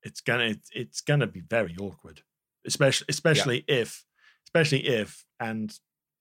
it's 0.04 0.20
gonna 0.20 0.44
it's, 0.44 0.70
it's 0.72 1.00
gonna 1.00 1.26
be 1.26 1.40
very 1.40 1.74
awkward 1.80 2.22
especially 2.64 3.06
especially 3.08 3.64
if 3.66 4.04
especially 4.46 4.86
if 4.86 5.24
and 5.40 5.76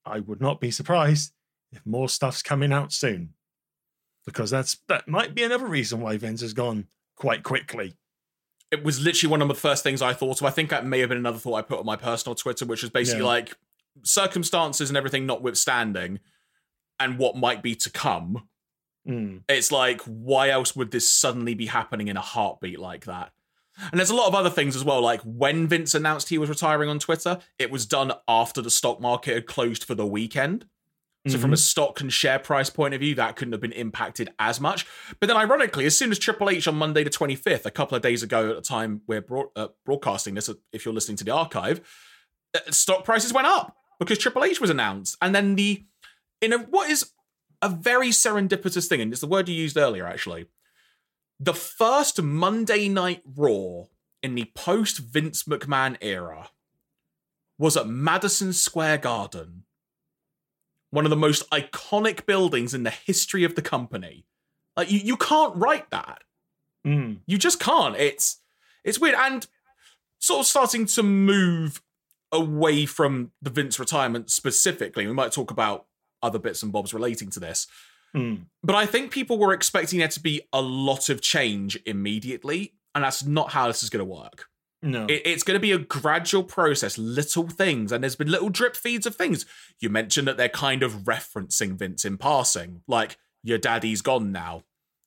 i 0.09 0.19
would 0.19 0.41
not 0.41 0.59
be 0.59 0.71
surprised 0.71 1.33
if 1.71 1.85
more 1.85 2.07
stuff's 2.09 2.41
coming 2.41 2.71
out 2.71 2.91
soon 2.93 3.33
because 4.25 4.49
that's 4.49 4.77
that 4.87 5.07
might 5.07 5.33
be 5.35 5.43
another 5.43 5.67
reason 5.67 6.01
why 6.01 6.17
Vince 6.17 6.41
has 6.41 6.51
gone 6.53 6.85
quite 7.15 7.43
quickly. 7.43 7.93
It 8.71 8.83
was 8.83 8.99
literally 9.01 9.31
one 9.31 9.41
of 9.41 9.47
the 9.47 9.55
first 9.55 9.83
things 9.83 10.01
I 10.01 10.13
thought 10.13 10.41
of. 10.41 10.45
I 10.45 10.49
think 10.49 10.69
that 10.69 10.85
may 10.85 10.99
have 10.99 11.07
been 11.09 11.17
another 11.17 11.37
thought 11.39 11.55
I 11.55 11.61
put 11.61 11.79
on 11.79 11.85
my 11.85 11.95
personal 11.95 12.35
Twitter, 12.35 12.65
which 12.65 12.81
was 12.81 12.91
basically 12.91 13.21
Yeah. 13.21 13.27
like 13.27 13.55
circumstances 14.03 14.89
and 14.89 14.97
everything 14.97 15.25
notwithstanding, 15.25 16.19
and 16.99 17.17
what 17.17 17.37
might 17.37 17.63
be 17.63 17.73
to 17.75 17.89
come. 17.89 18.49
Mm. 19.07 19.43
It's 19.47 19.71
like, 19.71 20.01
why 20.01 20.49
else 20.49 20.75
would 20.75 20.91
this 20.91 21.09
suddenly 21.09 21.53
be 21.53 21.67
happening 21.67 22.09
in 22.09 22.17
a 22.17 22.21
heartbeat 22.21 22.79
like 22.79 23.05
that? 23.05 23.31
And 23.91 23.99
there's 23.99 24.09
a 24.09 24.15
lot 24.15 24.27
of 24.27 24.35
other 24.35 24.49
things 24.49 24.75
as 24.75 24.83
well. 24.83 25.01
Like 25.01 25.21
when 25.21 25.67
Vince 25.67 25.93
announced 25.93 26.29
he 26.29 26.37
was 26.37 26.49
retiring 26.49 26.89
on 26.89 26.99
Twitter, 26.99 27.39
it 27.59 27.71
was 27.71 27.85
done 27.85 28.13
after 28.27 28.61
the 28.61 28.71
stock 28.71 28.99
market 28.99 29.33
had 29.33 29.45
closed 29.45 29.83
for 29.83 29.95
the 29.95 30.05
weekend. 30.05 30.65
So 31.27 31.37
from 31.37 31.51
a 31.51 31.57
stock 31.57 31.99
and 31.99 32.11
share 32.11 32.39
price 32.39 32.69
point 32.69 32.93
of 32.93 33.01
view, 33.01 33.15
that 33.15 33.35
couldn't 33.35 33.51
have 33.51 33.61
been 33.61 33.73
impacted 33.73 34.29
as 34.39 34.61
much. 34.61 34.85
But 35.19 35.27
then, 35.27 35.35
ironically, 35.35 35.85
as 35.85 35.97
soon 35.97 36.11
as 36.11 36.19
Triple 36.19 36.49
H 36.49 36.67
on 36.67 36.75
Monday 36.75 37.03
the 37.03 37.09
25th, 37.09 37.65
a 37.65 37.71
couple 37.71 37.95
of 37.95 38.01
days 38.01 38.23
ago 38.23 38.49
at 38.49 38.55
the 38.55 38.61
time 38.61 39.01
we're 39.07 39.21
broad- 39.21 39.49
uh, 39.55 39.67
broadcasting 39.85 40.35
this, 40.35 40.49
if 40.71 40.85
you're 40.85 40.93
listening 40.93 41.17
to 41.17 41.23
the 41.23 41.33
archive, 41.33 41.81
uh, 42.55 42.59
stock 42.71 43.03
prices 43.03 43.33
went 43.33 43.47
up 43.47 43.75
because 43.99 44.17
Triple 44.17 44.43
H 44.43 44.61
was 44.61 44.69
announced. 44.69 45.17
And 45.21 45.35
then 45.35 45.55
the, 45.55 45.85
in 46.41 46.53
a, 46.53 46.59
what 46.59 46.89
is 46.89 47.11
a 47.61 47.69
very 47.69 48.09
serendipitous 48.09 48.87
thing, 48.87 49.01
and 49.01 49.11
it's 49.11 49.21
the 49.21 49.27
word 49.27 49.49
you 49.49 49.55
used 49.55 49.77
earlier, 49.77 50.05
actually, 50.05 50.45
the 51.39 51.54
first 51.54 52.21
Monday 52.21 52.89
Night 52.89 53.21
Raw 53.36 53.86
in 54.23 54.36
the 54.36 54.52
post 54.56 55.00
Vince 55.00 55.43
McMahon 55.43 55.97
era 56.02 56.50
was 57.58 57.78
at 57.78 57.88
Madison 57.88 58.54
Square 58.54 59.00
Garden 59.00 59.63
one 60.89 61.06
of 61.06 61.10
the 61.10 61.15
most 61.15 61.50
iconic 61.50 62.26
buildings 62.26 62.73
in 62.73 62.84
the 62.84 62.89
history 62.89 63.43
of 63.43 63.56
the 63.56 63.62
company. 63.62 64.26
Like 64.76 64.91
you, 64.91 65.00
you 65.00 65.17
can't 65.17 65.56
write 65.56 65.89
that. 65.91 66.23
Mm. 66.86 67.19
You 67.26 67.38
just 67.38 67.60
can't. 67.60 67.95
It's 67.95 68.38
it's 68.84 69.00
weird 69.00 69.15
and 69.15 69.45
sort 70.19 70.41
of 70.41 70.45
starting 70.45 70.86
to 70.86 71.04
move 71.04 71.82
away 72.32 72.86
from 72.86 73.32
the 73.41 73.50
Vince 73.50 73.80
retirement 73.80 74.30
specifically. 74.30 75.06
We 75.08 75.13
might 75.13 75.32
talk 75.32 75.52
about 75.52 75.86
other 76.23 76.39
bits 76.39 76.63
and 76.63 76.71
bobs 76.71 76.93
relating 76.93 77.30
to 77.32 77.39
this. 77.39 77.67
Mm. 78.17 78.45
But 78.63 78.75
I 78.75 78.86
think 78.86 79.12
people 79.12 79.38
were 79.38 79.53
expecting 79.53 79.99
there 79.99 80.08
to 80.08 80.19
be 80.19 80.41
a 80.51 80.62
lot 80.62 81.10
of 81.10 81.21
change 81.21 81.77
immediately, 81.86 82.73
and 82.95 83.03
that's 83.03 83.23
not 83.23 83.51
how 83.51 83.67
this 83.67 83.84
is 83.84 83.89
going 83.89 84.06
to 84.06 84.12
work. 84.13 84.47
No. 84.82 85.06
It, 85.06 85.21
it's 85.25 85.43
going 85.43 85.56
to 85.56 85.62
be 85.62 85.71
a 85.71 85.77
gradual 85.80 86.43
process, 86.43 86.97
little 86.97 87.47
things, 87.47 87.91
and 87.91 88.03
there's 88.03 88.15
been 88.15 88.32
little 88.32 88.49
drip 88.49 88.75
feeds 88.75 89.06
of 89.06 89.15
things. 89.15 89.45
You 89.80 89.89
mentioned 89.89 90.27
that 90.27 90.38
they're 90.38 90.49
kind 90.49 90.84
of 90.84 91.03
referencing 91.03 91.77
Vince 91.77 92.06
in 92.06 92.17
passing, 92.17 92.82
like 92.88 93.17
your 93.43 93.58
daddy's 93.58 94.01
gone 94.01 94.32
now. 94.32 94.63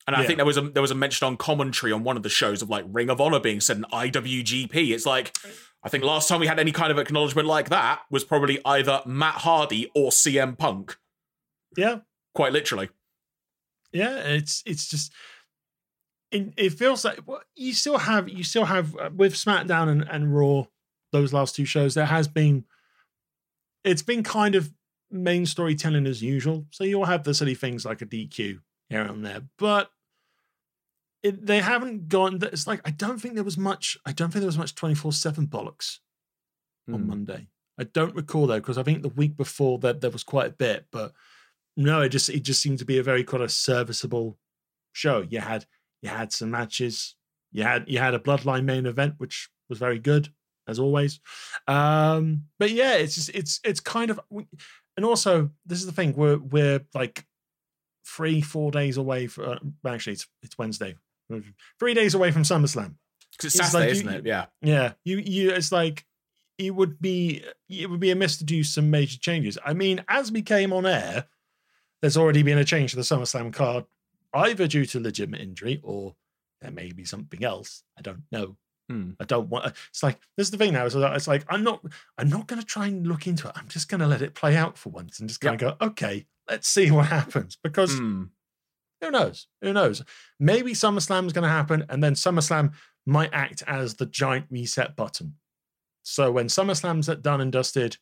And 0.07 0.15
I 0.15 0.21
Yeah. 0.21 0.27
think 0.27 0.37
there 0.37 0.45
was 0.45 0.57
a 0.57 0.61
there 0.61 0.81
was 0.81 0.91
a 0.91 0.95
mention 0.95 1.27
on 1.27 1.37
commentary 1.37 1.91
on 1.91 2.03
one 2.03 2.17
of 2.17 2.23
the 2.23 2.29
shows 2.29 2.61
of 2.61 2.69
like 2.69 2.85
Ring 2.87 3.09
of 3.09 3.21
Honor 3.21 3.39
being 3.39 3.61
said 3.61 3.77
in 3.77 3.83
IWGP. 3.93 4.93
It's 4.93 5.05
like 5.05 5.37
I 5.83 5.89
think 5.89 6.03
last 6.03 6.27
time 6.27 6.39
we 6.39 6.47
had 6.47 6.59
any 6.59 6.71
kind 6.71 6.91
of 6.91 6.97
acknowledgement 6.97 7.47
like 7.47 7.69
that 7.69 8.01
was 8.09 8.23
probably 8.23 8.59
either 8.65 9.01
Matt 9.05 9.35
Hardy 9.35 9.91
or 9.95 10.09
CM 10.11 10.57
Punk, 10.57 10.97
yeah. 11.77 11.99
quite 12.33 12.51
literally. 12.51 12.89
Yeah. 13.91 14.17
It's 14.19 14.63
it's 14.65 14.89
just 14.89 15.11
it, 16.31 16.53
it 16.57 16.69
feels 16.73 17.03
like 17.03 17.19
well, 17.25 17.41
you 17.55 17.73
still 17.73 17.97
have 17.97 18.29
you 18.29 18.43
still 18.43 18.65
have 18.65 18.95
uh, 18.97 19.09
with 19.15 19.33
SmackDown 19.33 19.89
and, 19.89 20.07
and 20.09 20.35
Raw 20.35 20.65
those 21.11 21.33
last 21.33 21.55
two 21.55 21.65
shows 21.65 21.93
there 21.93 22.05
has 22.05 22.27
been 22.29 22.63
it's 23.83 24.01
been 24.01 24.23
kind 24.23 24.55
of 24.55 24.71
main 25.09 25.45
storytelling 25.45 26.07
as 26.07 26.21
usual. 26.23 26.65
So 26.71 26.83
you'll 26.83 27.05
have 27.05 27.23
the 27.23 27.33
silly 27.33 27.55
things 27.55 27.83
like 27.83 28.01
a 28.01 28.05
DQ 28.05 28.59
here 28.89 29.01
and 29.01 29.25
there, 29.25 29.41
but 29.57 29.91
it, 31.23 31.45
they 31.45 31.59
haven't 31.59 32.07
gone. 32.07 32.39
It's 32.41 32.65
like 32.67 32.81
I 32.85 32.91
don't 32.91 33.19
think 33.19 33.35
there 33.35 33.43
was 33.43 33.57
much. 33.57 33.97
I 34.05 34.11
don't 34.11 34.31
think 34.31 34.41
there 34.41 34.47
was 34.47 34.57
much 34.57 34.75
twenty 34.75 34.95
four 34.95 35.11
seven 35.13 35.47
bollocks 35.47 35.99
on 36.91 37.01
Mm. 37.03 37.07
Monday. 37.07 37.47
I 37.77 37.83
don't 37.83 38.15
recall 38.15 38.47
though 38.47 38.59
because 38.59 38.77
I 38.77 38.83
think 38.83 39.01
the 39.01 39.09
week 39.09 39.35
before 39.37 39.79
that 39.79 40.01
there 40.01 40.09
was 40.09 40.23
quite 40.23 40.47
a 40.47 40.53
bit, 40.53 40.87
but 40.91 41.13
no, 41.77 42.01
it 42.01 42.09
just 42.09 42.29
it 42.29 42.43
just 42.43 42.61
seemed 42.61 42.79
to 42.79 42.85
be 42.85 42.97
a 42.97 43.03
very 43.03 43.23
kind 43.23 43.43
of 43.43 43.51
serviceable 43.51 44.37
show. 44.93 45.25
You 45.29 45.39
had 45.39 45.65
you 46.01 46.09
had 46.09 46.31
some 46.31 46.51
matches. 46.51 47.15
You 47.51 47.63
had 47.63 47.85
you 47.87 47.99
had 47.99 48.13
a 48.13 48.19
bloodline 48.19 48.65
main 48.65 48.85
event 48.85 49.15
which 49.17 49.49
was 49.69 49.79
very 49.79 49.99
good 49.99 50.29
as 50.67 50.79
always. 50.79 51.19
Um, 51.67 52.43
but 52.59 52.71
yeah, 52.71 52.95
it's 52.95 53.15
just 53.15 53.29
it's 53.29 53.59
it's 53.63 53.79
kind 53.79 54.11
of 54.11 54.19
and 54.97 55.05
also 55.05 55.49
this 55.65 55.79
is 55.79 55.85
the 55.85 55.91
thing 55.91 56.13
we're 56.15 56.37
we're 56.37 56.81
like 56.93 57.25
three 58.05 58.41
four 58.41 58.71
days 58.71 58.97
away 58.97 59.27
from 59.27 59.75
actually 59.85 60.13
it's 60.13 60.27
it's 60.43 60.57
Wednesday 60.57 60.95
three 61.79 61.93
days 61.93 62.13
away 62.13 62.31
from 62.31 62.43
SummerSlam. 62.43 62.95
Because 63.31 63.55
it's 63.55 63.55
It's 63.55 63.71
Saturday, 63.71 63.85
like 63.85 63.91
isn't 63.91 64.09
it? 64.09 64.25
Yeah. 64.25 64.45
Yeah, 64.61 64.93
you 65.03 65.17
you 65.17 65.51
it's 65.51 65.71
like 65.71 66.05
it 66.57 66.75
would 66.75 67.01
be 67.01 67.43
it 67.69 67.89
would 67.89 67.99
be 67.99 68.11
amiss 68.11 68.37
to 68.37 68.43
do 68.43 68.63
some 68.63 68.89
major 68.89 69.17
changes. 69.17 69.57
I 69.65 69.73
mean, 69.73 70.03
as 70.07 70.31
we 70.31 70.41
came 70.41 70.73
on 70.73 70.85
air, 70.85 71.25
there's 72.01 72.17
already 72.17 72.43
been 72.43 72.57
a 72.57 72.65
change 72.65 72.91
to 72.91 72.97
the 72.97 73.03
SummerSlam 73.03 73.53
card, 73.53 73.85
either 74.33 74.67
due 74.67 74.85
to 74.87 74.99
legitimate 74.99 75.41
injury 75.41 75.79
or 75.83 76.15
there 76.61 76.71
may 76.71 76.91
be 76.91 77.05
something 77.05 77.43
else. 77.43 77.83
I 77.97 78.01
don't 78.01 78.23
know. 78.31 78.57
Hmm. 78.89 79.11
I 79.19 79.25
don't 79.25 79.49
want. 79.49 79.73
It's 79.89 80.03
like 80.03 80.19
this 80.37 80.47
is 80.47 80.51
the 80.51 80.57
thing 80.57 80.73
now. 80.73 80.85
Is 80.85 80.95
it's 80.95 81.27
like 81.27 81.45
I'm 81.49 81.63
not. 81.63 81.83
I'm 82.17 82.29
not 82.29 82.47
going 82.47 82.59
to 82.59 82.65
try 82.65 82.87
and 82.87 83.07
look 83.07 83.27
into 83.27 83.47
it. 83.47 83.53
I'm 83.55 83.67
just 83.67 83.89
going 83.89 84.01
to 84.01 84.07
let 84.07 84.21
it 84.21 84.35
play 84.35 84.55
out 84.55 84.77
for 84.77 84.89
once 84.89 85.19
and 85.19 85.29
just 85.29 85.41
kind 85.41 85.61
of 85.61 85.79
go. 85.79 85.85
Okay, 85.85 86.25
let's 86.49 86.67
see 86.67 86.91
what 86.91 87.07
happens 87.07 87.57
because 87.63 87.97
Hmm. 87.97 88.25
who 89.01 89.11
knows? 89.11 89.47
Who 89.61 89.73
knows? 89.73 90.03
Maybe 90.39 90.73
SummerSlam's 90.73 91.33
going 91.33 91.43
to 91.43 91.49
happen, 91.49 91.85
and 91.89 92.03
then 92.03 92.13
SummerSlam 92.13 92.73
might 93.05 93.33
act 93.33 93.63
as 93.65 93.95
the 93.95 94.05
giant 94.05 94.45
reset 94.49 94.95
button. 94.95 95.35
So 96.03 96.31
when 96.31 96.47
SummerSlam's 96.47 97.07
done 97.21 97.41
and 97.41 97.51
dusted, 97.51 97.97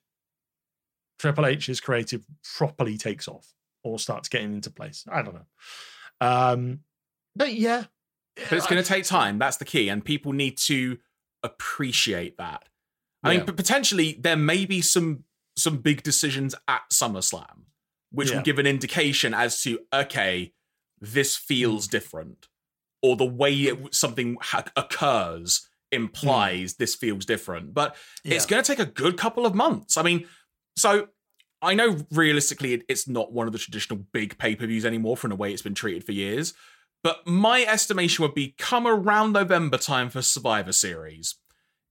Triple 1.20 1.46
H's 1.46 1.82
creative 1.82 2.26
properly 2.58 2.98
takes 2.98 3.28
off 3.28 3.54
or 3.84 4.00
starts 4.00 4.30
getting 4.30 4.54
into 4.54 4.70
place. 4.72 5.06
I 5.12 5.22
don't 5.22 5.36
know. 5.36 5.46
Um, 6.22 6.80
but 7.36 7.54
yeah. 7.54 7.86
But 8.36 8.54
it's 8.54 8.68
going 8.68 8.82
to 8.82 8.88
take 8.88 9.04
time. 9.06 9.38
That's 9.40 9.58
the 9.58 9.66
key, 9.66 9.90
and 9.90 10.04
people 10.04 10.32
need 10.34 10.58
to 10.60 10.98
appreciate 11.44 12.38
that. 12.38 12.66
I 13.24 13.30
mean, 13.32 13.40
Yeah. 13.40 13.46
p- 13.46 13.52
potentially 13.54 14.14
there 14.20 14.38
may 14.38 14.66
be 14.66 14.82
some 14.82 15.24
some 15.58 15.78
big 15.80 16.04
decisions 16.04 16.56
at 16.70 16.84
SummerSlam, 16.90 17.64
which 18.12 18.30
Yeah. 18.30 18.38
will 18.38 18.44
give 18.44 18.60
an 18.60 18.66
indication 18.68 19.34
as 19.34 19.62
to 19.64 19.80
okay, 19.94 20.54
this 21.02 21.36
feels 21.36 21.88
Mm. 21.88 21.92
different, 21.92 22.48
or 23.02 23.18
the 23.18 23.26
way 23.26 23.54
it, 23.64 23.94
something 23.94 24.38
ha- 24.42 24.64
occurs 24.78 25.68
implies 25.92 26.76
this 26.76 26.96
feels 26.96 27.26
different. 27.26 27.74
But 27.74 27.98
it's 28.24 28.46
going 28.46 28.64
to 28.64 28.68
take 28.68 28.80
a 28.80 28.90
good 28.90 29.18
couple 29.18 29.46
of 29.46 29.54
months. 29.54 29.98
I 29.98 30.04
mean, 30.04 30.30
so 30.78 31.10
I 31.62 31.74
know 31.74 32.06
realistically 32.12 32.84
it's 32.88 33.08
not 33.08 33.34
one 33.34 33.48
of 33.48 33.54
the 33.54 33.60
traditional 33.60 34.00
big 34.14 34.38
pay 34.38 34.56
per 34.56 34.66
views 34.66 34.86
anymore 34.86 35.18
from 35.18 35.30
the 35.30 35.36
way 35.36 35.52
it's 35.52 35.62
been 35.62 35.76
treated 35.76 36.04
for 36.04 36.14
years. 36.14 36.54
But 37.04 37.26
my 37.26 37.64
estimation 37.64 38.24
would 38.24 38.34
be 38.34 38.56
come 38.58 38.86
around 38.86 39.34
November 39.34 39.78
time 39.78 40.10
for 40.10 40.22
Survivor 40.22 40.74
Series. 40.74 41.36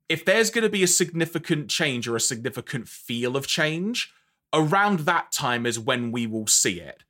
If 0.09 0.25
there's 0.25 0.51
going 0.51 0.63
to 0.63 0.71
be 0.71 0.83
a 0.83 0.89
significant 0.89 1.69
change 1.69 2.09
or 2.09 2.17
a 2.17 2.21
significant 2.21 2.89
feel 2.89 3.37
of 3.37 3.47
change, 3.47 4.13
around 4.53 5.01
that 5.01 5.33
time 5.33 5.67
is 5.67 5.79
when 5.79 6.13
we 6.13 6.27
will 6.27 6.47
see 6.47 6.81
it. 6.81 7.05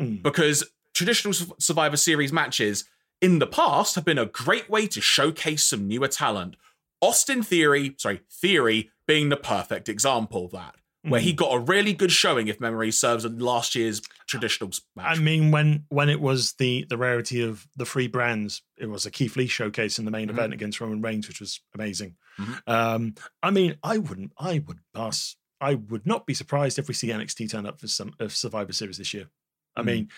Mm. 0.00 0.22
Because 0.22 0.70
traditional 0.94 1.34
Survivor 1.58 1.96
Series 1.96 2.32
matches 2.32 2.84
in 3.20 3.38
the 3.38 3.46
past 3.46 3.94
have 3.94 4.04
been 4.04 4.18
a 4.18 4.26
great 4.26 4.68
way 4.68 4.86
to 4.86 5.00
showcase 5.00 5.64
some 5.64 5.88
newer 5.88 6.08
talent. 6.08 6.56
Austin 7.00 7.42
Theory, 7.42 7.94
sorry, 7.98 8.20
Theory 8.30 8.90
being 9.06 9.28
the 9.28 9.36
perfect 9.36 9.88
example 9.88 10.46
of 10.46 10.52
that, 10.52 10.74
where 11.08 11.20
Mm. 11.20 11.24
he 11.24 11.32
got 11.32 11.54
a 11.54 11.58
really 11.58 11.92
good 11.92 12.10
showing, 12.12 12.48
if 12.48 12.60
memory 12.60 12.90
serves, 12.90 13.24
in 13.24 13.38
last 13.38 13.74
year's 13.74 14.00
traditional 14.26 14.70
match. 14.94 15.18
I 15.18 15.20
mean, 15.20 15.50
when 15.50 15.84
when 15.88 16.08
it 16.08 16.20
was 16.20 16.52
the 16.54 16.84
the 16.88 16.96
rarity 16.96 17.42
of 17.42 17.66
the 17.76 17.84
free 17.86 18.06
brands, 18.08 18.62
it 18.76 18.86
was 18.86 19.06
a 19.06 19.10
Keith 19.10 19.36
Lee 19.36 19.46
showcase 19.46 19.98
in 19.98 20.04
the 20.04 20.10
main 20.10 20.28
Mhm. 20.28 20.30
event 20.32 20.52
against 20.52 20.80
Roman 20.80 21.00
Reigns, 21.02 21.28
which 21.28 21.40
was 21.40 21.60
amazing. 21.74 22.16
Mhm. 22.38 22.62
Um, 22.66 23.14
I 23.42 23.50
mean, 23.50 23.76
I 23.82 23.98
wouldn't, 23.98 24.32
I 24.38 24.58
would 24.58 24.80
pass. 24.94 25.36
I 25.60 25.74
would 25.74 26.06
not 26.06 26.26
be 26.26 26.34
surprised 26.34 26.78
if 26.78 26.88
we 26.88 26.94
see 26.94 27.10
NXT 27.12 27.48
turn 27.48 27.64
up 27.66 27.80
for 27.80 27.88
some 27.88 28.14
of 28.18 28.34
Survivor 28.36 28.72
Series 28.72 28.98
this 28.98 29.14
year. 29.14 29.30
I 29.74 29.82
Mm. 29.82 29.86
mean, 29.86 30.10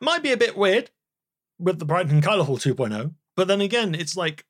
might 0.00 0.22
be 0.22 0.32
a 0.32 0.36
bit 0.36 0.56
weird 0.56 0.90
with 1.58 1.78
the 1.78 1.84
Brighton 1.84 2.12
and 2.14 2.22
Carla 2.24 2.44
Hall 2.44 2.58
2.0, 2.58 3.14
but 3.36 3.46
then 3.48 3.60
again, 3.60 3.94
it's 3.94 4.16
like, 4.16 4.44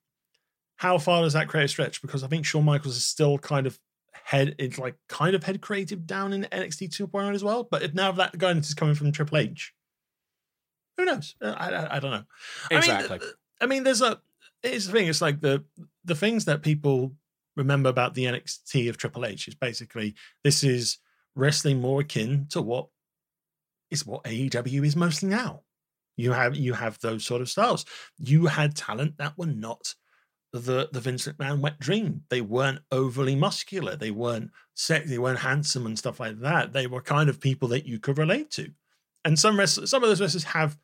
how 0.76 0.96
far 0.98 1.22
does 1.22 1.34
that 1.34 1.48
create 1.48 1.64
a 1.64 1.68
stretch? 1.68 2.00
Because 2.00 2.22
I 2.24 2.28
think 2.28 2.46
Shawn 2.46 2.64
Michaels 2.64 2.96
is 2.96 3.04
still 3.04 3.38
kind 3.38 3.66
of 3.66 3.78
head, 4.24 4.54
it's 4.58 4.78
like 4.78 4.96
kind 5.08 5.34
of 5.34 5.44
head 5.44 5.60
creative 5.60 6.06
down 6.06 6.32
in 6.32 6.42
NXT 6.44 6.90
2.0 6.90 7.34
as 7.34 7.44
well. 7.44 7.64
But 7.64 7.82
if 7.82 7.94
now 7.94 8.12
that 8.12 8.38
guidance 8.38 8.68
is 8.68 8.74
coming 8.74 8.94
from 8.94 9.12
Triple 9.12 9.38
H, 9.38 9.72
who 10.96 11.04
knows? 11.04 11.34
Uh, 11.40 11.54
I, 11.56 11.70
I, 11.70 11.96
I 11.96 12.00
don't 12.00 12.10
know. 12.10 12.24
exactly. 12.70 13.16
I 13.16 13.20
mean, 13.20 13.30
I 13.60 13.66
mean, 13.66 13.84
there's 13.84 14.02
a. 14.02 14.20
It's 14.62 14.86
the 14.86 14.92
thing. 14.92 15.08
It's 15.08 15.20
like 15.20 15.40
the 15.40 15.64
the 16.04 16.14
things 16.14 16.44
that 16.44 16.62
people 16.62 17.14
remember 17.56 17.90
about 17.90 18.14
the 18.14 18.24
NXT 18.24 18.88
of 18.88 18.96
Triple 18.96 19.26
H 19.26 19.48
is 19.48 19.54
basically 19.54 20.14
this 20.44 20.62
is 20.62 20.98
wrestling 21.34 21.80
more 21.80 22.00
akin 22.00 22.46
to 22.50 22.62
what 22.62 22.88
is 23.90 24.06
what 24.06 24.24
AEW 24.24 24.84
is 24.86 24.96
mostly 24.96 25.28
now. 25.28 25.62
You 26.16 26.32
have 26.32 26.56
you 26.56 26.74
have 26.74 26.98
those 27.00 27.24
sort 27.24 27.40
of 27.40 27.48
styles. 27.48 27.84
You 28.18 28.46
had 28.46 28.76
talent 28.76 29.18
that 29.18 29.36
were 29.36 29.46
not 29.46 29.94
the 30.52 30.88
the 30.92 31.00
Vince 31.00 31.26
McMahon 31.26 31.60
wet 31.60 31.78
dream. 31.80 32.22
They 32.28 32.40
weren't 32.40 32.80
overly 32.90 33.34
muscular. 33.34 33.96
They 33.96 34.10
weren't 34.10 34.50
sexy. 34.74 35.10
They 35.10 35.18
weren't 35.18 35.38
handsome 35.38 35.86
and 35.86 35.98
stuff 35.98 36.20
like 36.20 36.40
that. 36.40 36.72
They 36.72 36.86
were 36.86 37.00
kind 37.00 37.30
of 37.30 37.40
people 37.40 37.68
that 37.68 37.86
you 37.86 37.98
could 37.98 38.18
relate 38.18 38.50
to. 38.52 38.70
And 39.24 39.38
some 39.38 39.58
wrestlers, 39.58 39.90
some 39.90 40.02
of 40.02 40.08
those 40.08 40.20
wrestlers 40.20 40.44
have 40.44 40.76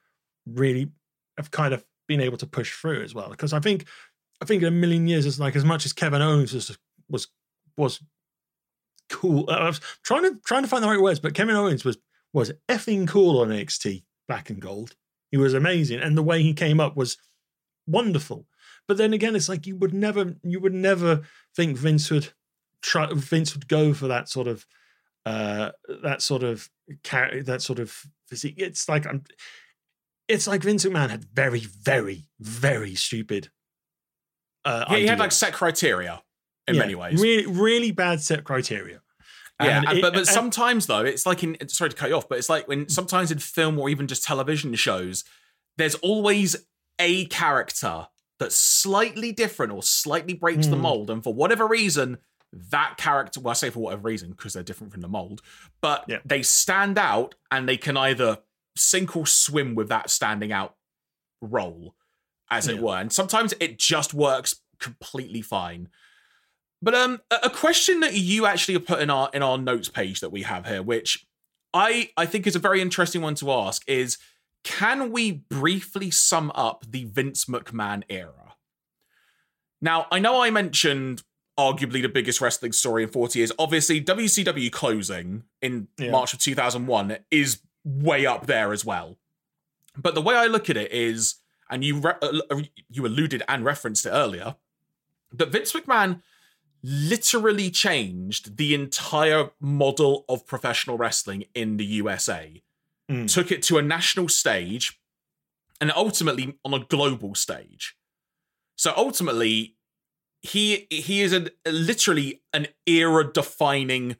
really 0.47 0.91
have 1.37 1.51
kind 1.51 1.75
of 1.75 1.85
been 2.07 2.21
able 2.21 2.39
to 2.39 2.47
push 2.47 2.73
through 2.73 3.03
as 3.03 3.15
well. 3.15 3.29
Because 3.29 3.53
I 3.53 3.61
think 3.61 3.87
I 4.41 4.47
think 4.47 4.63
in 4.63 4.69
a 4.69 4.73
million 4.73 5.07
years, 5.07 5.27
it's 5.27 5.39
like 5.39 5.57
as 5.57 5.65
much 5.65 5.85
as 5.85 5.93
Kevin 5.93 6.23
Owens 6.23 6.53
was 6.55 6.77
was 7.09 7.29
was 7.77 8.01
cool. 9.11 9.49
I 9.51 9.67
was 9.67 9.81
trying 10.03 10.23
to 10.23 10.41
trying 10.45 10.63
to 10.63 10.69
find 10.69 10.83
the 10.83 10.89
right 10.89 11.01
words, 11.01 11.21
but 11.21 11.35
Kevin 11.35 11.57
Owens 11.57 11.85
was 11.85 11.99
was 12.33 12.53
effing 12.69 13.07
cool 13.07 13.41
on 13.41 13.49
NXT 13.49 14.05
Black 14.27 14.51
and 14.51 14.61
Gold. 14.61 14.95
He 15.31 15.37
was 15.37 15.55
amazing, 15.55 16.01
and 16.01 16.17
the 16.17 16.23
way 16.23 16.43
he 16.43 16.55
came 16.55 16.81
up 16.81 16.97
was 16.97 17.19
wonderful. 17.87 18.47
But 18.89 18.97
then 18.97 19.13
again, 19.13 19.37
it's 19.37 19.49
like 19.49 19.67
you 19.67 19.77
would 19.77 19.95
never 19.95 20.35
you 20.43 20.59
would 20.61 20.75
never 20.75 21.21
think 21.55 21.77
Vince 21.77 22.11
would 22.11 22.33
try 22.83 23.07
Vince 23.13 23.55
would 23.55 23.69
go 23.69 23.93
for 23.95 24.09
that 24.09 24.29
sort 24.29 24.49
of 24.49 24.67
uh 25.27 25.71
that 26.03 26.23
sort 26.23 26.43
of 26.43 26.69
that 27.05 27.61
sort 27.63 27.79
of 27.79 27.95
physique. 28.27 28.55
It's 28.57 28.89
like 28.89 29.07
I'm 29.07 29.23
it's 30.27 30.47
like 30.47 30.63
Vince 30.63 30.85
McMahon 30.85 31.11
had 31.11 31.25
very, 31.25 31.61
very, 31.61 32.29
very 32.39 32.95
stupid. 32.95 33.51
Uh, 34.65 34.85
yeah, 34.91 34.97
he 34.97 35.07
had 35.07 35.19
like 35.19 35.33
set 35.33 35.55
criteria 35.55 36.23
in 36.67 36.75
Yeah, 36.75 36.81
many 36.81 36.95
ways. 36.95 37.21
Really, 37.21 37.47
really 37.47 37.93
bad 37.93 38.21
set 38.21 38.45
criteria. 38.45 39.01
Yeah, 39.63 39.83
And 39.89 40.01
but 40.03 40.13
but 40.13 40.19
and- 40.19 40.27
sometimes 40.27 40.87
though, 40.87 41.05
it's 41.05 41.27
like 41.27 41.43
in 41.43 41.57
sorry 41.69 41.91
to 41.91 41.97
cut 41.97 42.11
you 42.11 42.17
off, 42.17 42.29
but 42.29 42.39
it's 42.39 42.49
like 42.49 42.69
when 42.69 42.89
sometimes 42.89 43.31
in 43.33 43.39
film 43.39 43.79
or 43.79 43.89
even 43.89 44.07
just 44.07 44.23
television 44.25 44.75
shows, 44.75 45.25
there's 45.79 45.95
always 45.97 46.57
a 46.99 47.25
character 47.27 48.07
that's 48.39 48.57
slightly 48.57 49.33
different 49.33 49.73
or 49.73 49.83
slightly 49.83 50.35
breaks 50.35 50.67
the 50.69 50.77
Hmm. 50.77 50.83
mold, 50.83 51.11
and 51.11 51.23
for 51.25 51.35
whatever 51.35 51.67
reason, 51.67 52.19
that 52.53 52.95
character, 52.97 53.41
well, 53.41 53.51
I 53.51 53.55
say 53.55 53.71
for 53.71 53.81
whatever 53.81 54.03
reason 54.03 54.31
because 54.31 54.53
they're 54.55 54.63
different 54.63 54.93
from 54.93 55.03
the 55.03 55.09
mold, 55.09 55.43
but 55.81 56.05
Yeah. 56.09 56.21
they 56.25 56.43
stand 56.43 56.97
out 56.99 57.35
and 57.51 57.69
they 57.69 57.77
can 57.77 57.97
either 57.97 58.39
sink 58.77 59.17
or 59.17 59.27
swim 59.27 59.75
with 59.75 59.89
that 59.89 60.09
standing 60.09 60.53
out 60.53 60.77
role, 61.43 61.95
as 62.51 62.67
it 62.69 62.79
were, 62.79 62.97
and 62.97 63.13
sometimes 63.13 63.53
it 63.61 63.79
just 63.79 64.15
works 64.15 64.63
completely 64.79 65.43
fine. 65.43 65.89
But 66.81 66.95
um, 66.95 67.21
a 67.31 67.41
a 67.45 67.51
question 67.51 68.01
that 68.01 68.15
you 68.15 68.47
actually 68.47 68.75
have 68.75 68.87
put 68.87 69.01
in 69.01 69.11
our 69.11 69.29
in 69.35 69.43
our 69.43 69.59
notes 69.59 69.89
page 69.89 70.21
that 70.21 70.31
we 70.31 70.43
have 70.43 70.65
here, 70.67 70.83
which 70.83 71.27
I 71.75 72.11
I 72.17 72.25
think 72.25 72.47
is 72.47 72.55
a 72.57 72.61
very 72.61 72.81
interesting 72.81 73.21
one 73.21 73.35
to 73.37 73.51
ask, 73.51 73.83
is 73.89 74.17
can 74.69 75.11
we 75.11 75.33
briefly 75.33 76.11
sum 76.11 76.53
up 76.55 76.85
the 76.87 77.05
Vince 77.05 77.47
McMahon 77.47 78.03
era? 78.11 78.55
Now, 79.81 80.07
I 80.13 80.19
know 80.19 80.43
I 80.43 80.51
mentioned 80.51 81.23
arguably 81.59 82.03
the 82.03 82.09
biggest 82.11 82.43
wrestling 82.43 82.73
story 82.73 83.03
in 83.03 83.09
40 83.09 83.39
years. 83.39 83.51
Obviously, 83.59 83.99
WCW 84.05 84.71
closing 84.71 85.45
in 85.63 85.89
Yeah. 85.97 86.11
March 86.11 86.35
of 86.35 86.39
2001 86.39 87.17
is 87.31 87.61
way 87.83 88.27
up 88.27 88.47
there 88.47 88.75
as 88.75 88.85
well. 88.85 89.19
But 89.97 90.15
the 90.15 90.21
way 90.21 90.35
I 90.37 90.45
look 90.47 90.69
at 90.69 90.77
it 90.77 90.93
is, 90.93 91.37
and 91.71 91.83
you 91.83 92.01
re- 92.01 92.13
uh, 92.21 92.61
you 92.91 93.07
alluded 93.07 93.43
and 93.49 93.65
referenced 93.65 94.05
it 94.05 94.11
earlier, 94.11 94.57
that 95.33 95.49
Vince 95.49 95.73
McMahon 95.73 96.21
literally 96.83 97.71
changed 97.71 98.59
the 98.59 98.75
entire 98.75 99.49
model 99.61 100.27
of 100.29 100.47
professional 100.47 100.99
wrestling 100.99 101.45
in 101.55 101.79
the 101.79 101.87
USA. 101.87 102.63
Mm. 103.11 103.33
Took 103.33 103.51
it 103.51 103.63
to 103.65 103.79
a 103.79 103.83
national 103.83 104.29
stage 104.29 105.01
and 105.81 105.93
ultimately 105.95 106.59
on 106.65 106.75
a 106.75 106.81
global 106.81 107.35
stage. 107.35 107.97
So 108.77 108.93
ultimately, 108.97 109.77
he 110.41 110.87
he 110.91 111.23
is 111.23 111.33
a, 111.33 111.49
literally 111.67 112.43
an 112.53 112.69
era 112.87 113.31
defining 113.33 114.17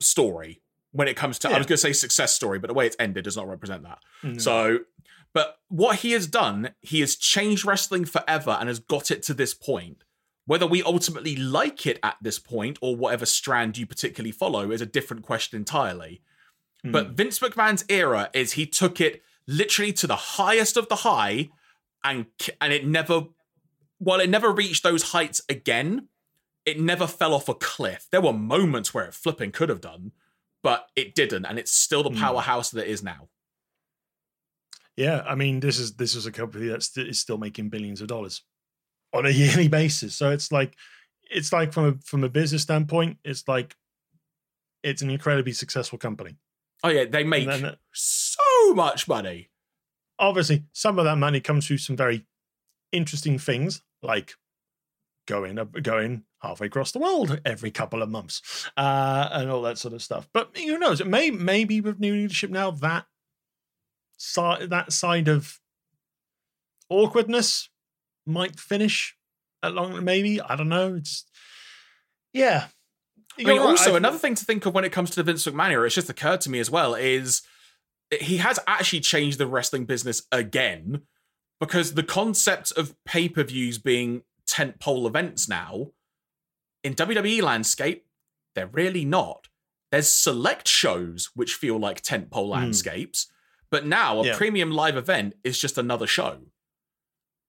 story 0.00 0.62
when 0.92 1.06
it 1.06 1.16
comes 1.16 1.38
to 1.40 1.48
I 1.48 1.58
was 1.58 1.66
going 1.66 1.76
to 1.76 1.78
say 1.78 1.92
success 1.92 2.34
story, 2.34 2.58
but 2.58 2.68
the 2.68 2.74
way 2.74 2.86
it's 2.86 2.96
ended 2.98 3.24
does 3.24 3.36
not 3.36 3.48
represent 3.48 3.84
that. 3.84 3.98
Mm. 4.24 4.40
So, 4.40 4.80
but 5.32 5.58
what 5.68 6.00
he 6.00 6.12
has 6.12 6.26
done, 6.26 6.70
he 6.80 7.00
has 7.00 7.14
changed 7.14 7.64
wrestling 7.64 8.04
forever 8.04 8.56
and 8.58 8.68
has 8.68 8.80
got 8.80 9.10
it 9.10 9.22
to 9.24 9.34
this 9.34 9.54
point. 9.54 10.02
Whether 10.46 10.66
we 10.66 10.82
ultimately 10.82 11.36
like 11.36 11.86
it 11.86 12.00
at 12.02 12.16
this 12.20 12.40
point 12.40 12.78
or 12.82 12.96
whatever 12.96 13.24
strand 13.24 13.78
you 13.78 13.86
particularly 13.86 14.32
follow 14.32 14.72
is 14.72 14.80
a 14.80 14.86
different 14.86 15.22
question 15.22 15.56
entirely. 15.56 16.22
Mm. 16.84 16.92
But 16.92 17.10
Vince 17.10 17.38
McMahon's 17.38 17.84
era 17.88 18.30
is 18.32 18.52
he 18.52 18.66
took 18.66 19.00
it 19.00 19.22
literally 19.46 19.92
to 19.94 20.06
the 20.06 20.16
highest 20.16 20.76
of 20.76 20.88
the 20.88 20.96
high 20.96 21.50
and 22.04 22.26
and 22.60 22.72
it 22.72 22.86
never 22.86 23.26
while 23.98 24.20
it 24.20 24.30
never 24.30 24.50
reached 24.50 24.82
those 24.82 25.10
heights 25.12 25.42
again, 25.48 26.08
it 26.64 26.80
never 26.80 27.06
fell 27.06 27.34
off 27.34 27.48
a 27.48 27.54
cliff. 27.54 28.06
There 28.10 28.22
were 28.22 28.32
moments 28.32 28.94
where 28.94 29.04
it 29.04 29.14
flipping 29.14 29.52
could 29.52 29.68
have 29.68 29.80
done, 29.82 30.12
but 30.62 30.88
it 30.96 31.14
didn't 31.14 31.44
and 31.44 31.58
it's 31.58 31.72
still 31.72 32.02
the 32.02 32.10
Hmm. 32.10 32.16
powerhouse 32.16 32.70
that 32.70 32.86
it 32.86 32.90
is 32.90 33.02
now. 33.02 33.28
Yeah, 34.96 35.22
I 35.26 35.34
mean, 35.34 35.60
this 35.60 35.78
is 35.78 35.94
this 35.96 36.14
is 36.14 36.26
a 36.26 36.32
company 36.32 36.68
that 36.68 36.86
is 36.96 37.18
still 37.18 37.38
making 37.38 37.68
billions 37.70 38.00
of 38.00 38.08
dollars 38.08 38.42
on 39.12 39.26
a 39.26 39.30
yearly 39.42 39.68
basis. 39.68 40.14
So 40.16 40.30
it's 40.30 40.52
like, 40.52 40.76
it's 41.30 41.52
like 41.52 41.72
from 41.72 41.84
a 41.84 41.94
from 42.04 42.24
a 42.24 42.28
business 42.28 42.62
standpoint, 42.62 43.18
it's 43.24 43.46
like, 43.48 43.76
it's 44.82 45.02
an 45.02 45.10
incredibly 45.10 45.52
successful 45.52 45.98
company. 45.98 46.36
Oh 46.82 46.88
yeah, 46.88 47.04
they 47.04 47.24
make 47.24 47.46
then, 47.46 47.64
uh, 47.64 47.74
so 47.92 48.74
much 48.74 49.06
money. 49.06 49.50
Obviously, 50.18 50.64
some 50.72 50.98
of 50.98 51.04
that 51.04 51.16
money 51.16 51.40
comes 51.40 51.66
through 51.66 51.78
some 51.78 51.96
very 51.96 52.26
interesting 52.92 53.38
things, 53.38 53.82
like 54.02 54.34
going 55.26 55.56
going 55.82 56.24
halfway 56.42 56.66
across 56.66 56.92
the 56.92 56.98
world 56.98 57.40
every 57.44 57.70
couple 57.70 58.02
of 58.02 58.08
months, 58.08 58.66
uh, 58.76 59.28
and 59.32 59.50
all 59.50 59.62
that 59.62 59.78
sort 59.78 59.94
of 59.94 60.02
stuff. 60.02 60.28
But 60.32 60.56
who 60.56 60.78
knows? 60.78 61.00
It 61.00 61.06
may 61.06 61.30
maybe 61.30 61.80
with 61.80 62.00
new 62.00 62.14
leadership 62.14 62.50
now 62.50 62.70
that 62.70 63.06
side 64.16 64.70
that 64.70 64.92
side 64.92 65.28
of 65.28 65.60
awkwardness 66.88 67.68
might 68.26 68.58
finish 68.58 69.16
along. 69.62 70.04
Maybe 70.04 70.40
I 70.40 70.56
don't 70.56 70.68
know. 70.68 70.94
It's 70.94 71.24
yeah. 72.32 72.66
I 73.46 73.48
mean, 73.48 73.60
right, 73.60 73.66
also 73.70 73.96
another 73.96 74.18
thing 74.18 74.34
to 74.34 74.44
think 74.44 74.66
of 74.66 74.74
when 74.74 74.84
it 74.84 74.92
comes 74.92 75.10
to 75.10 75.16
the 75.16 75.22
Vince 75.22 75.46
McMahon 75.46 75.70
era, 75.70 75.86
it's 75.86 75.94
just 75.94 76.10
occurred 76.10 76.40
to 76.42 76.50
me 76.50 76.58
as 76.60 76.70
well, 76.70 76.94
is 76.94 77.42
he 78.20 78.38
has 78.38 78.58
actually 78.66 79.00
changed 79.00 79.38
the 79.38 79.46
wrestling 79.46 79.84
business 79.84 80.22
again 80.32 81.02
because 81.60 81.94
the 81.94 82.02
concept 82.02 82.72
of 82.72 82.94
pay 83.04 83.28
per 83.28 83.44
views 83.44 83.78
being 83.78 84.22
tentpole 84.48 85.06
events 85.06 85.48
now 85.48 85.88
in 86.82 86.94
WWE 86.94 87.42
landscape, 87.42 88.06
they're 88.54 88.66
really 88.66 89.04
not. 89.04 89.48
There's 89.92 90.08
select 90.08 90.66
shows 90.68 91.30
which 91.34 91.54
feel 91.54 91.78
like 91.78 92.02
tentpole 92.02 92.46
Hmm. 92.46 92.52
landscapes, 92.52 93.30
but 93.70 93.86
now 93.86 94.20
a 94.20 94.26
Yeah. 94.26 94.36
premium 94.36 94.70
live 94.70 94.96
event 94.96 95.34
is 95.44 95.58
just 95.60 95.78
another 95.78 96.06
show. 96.06 96.40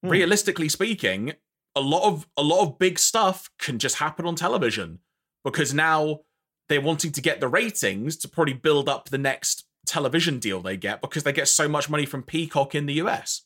Hmm. 0.02 0.08
Realistically 0.10 0.68
speaking, 0.68 1.34
a 1.74 1.80
lot 1.80 2.02
of 2.06 2.28
a 2.36 2.42
lot 2.42 2.62
of 2.62 2.78
big 2.78 2.98
stuff 2.98 3.50
can 3.58 3.78
just 3.78 3.96
happen 3.96 4.26
on 4.26 4.36
television 4.36 4.98
because 5.44 5.72
now 5.74 6.20
they're 6.68 6.80
wanting 6.80 7.12
to 7.12 7.20
get 7.20 7.40
the 7.40 7.48
ratings 7.48 8.16
to 8.18 8.28
probably 8.28 8.54
build 8.54 8.88
up 8.88 9.08
the 9.08 9.18
next 9.18 9.64
television 9.86 10.38
deal 10.38 10.60
they 10.60 10.76
get 10.76 11.00
because 11.00 11.24
they 11.24 11.32
get 11.32 11.48
so 11.48 11.68
much 11.68 11.90
money 11.90 12.06
from 12.06 12.22
Peacock 12.22 12.74
in 12.74 12.86
the 12.86 12.94
US. 12.94 13.42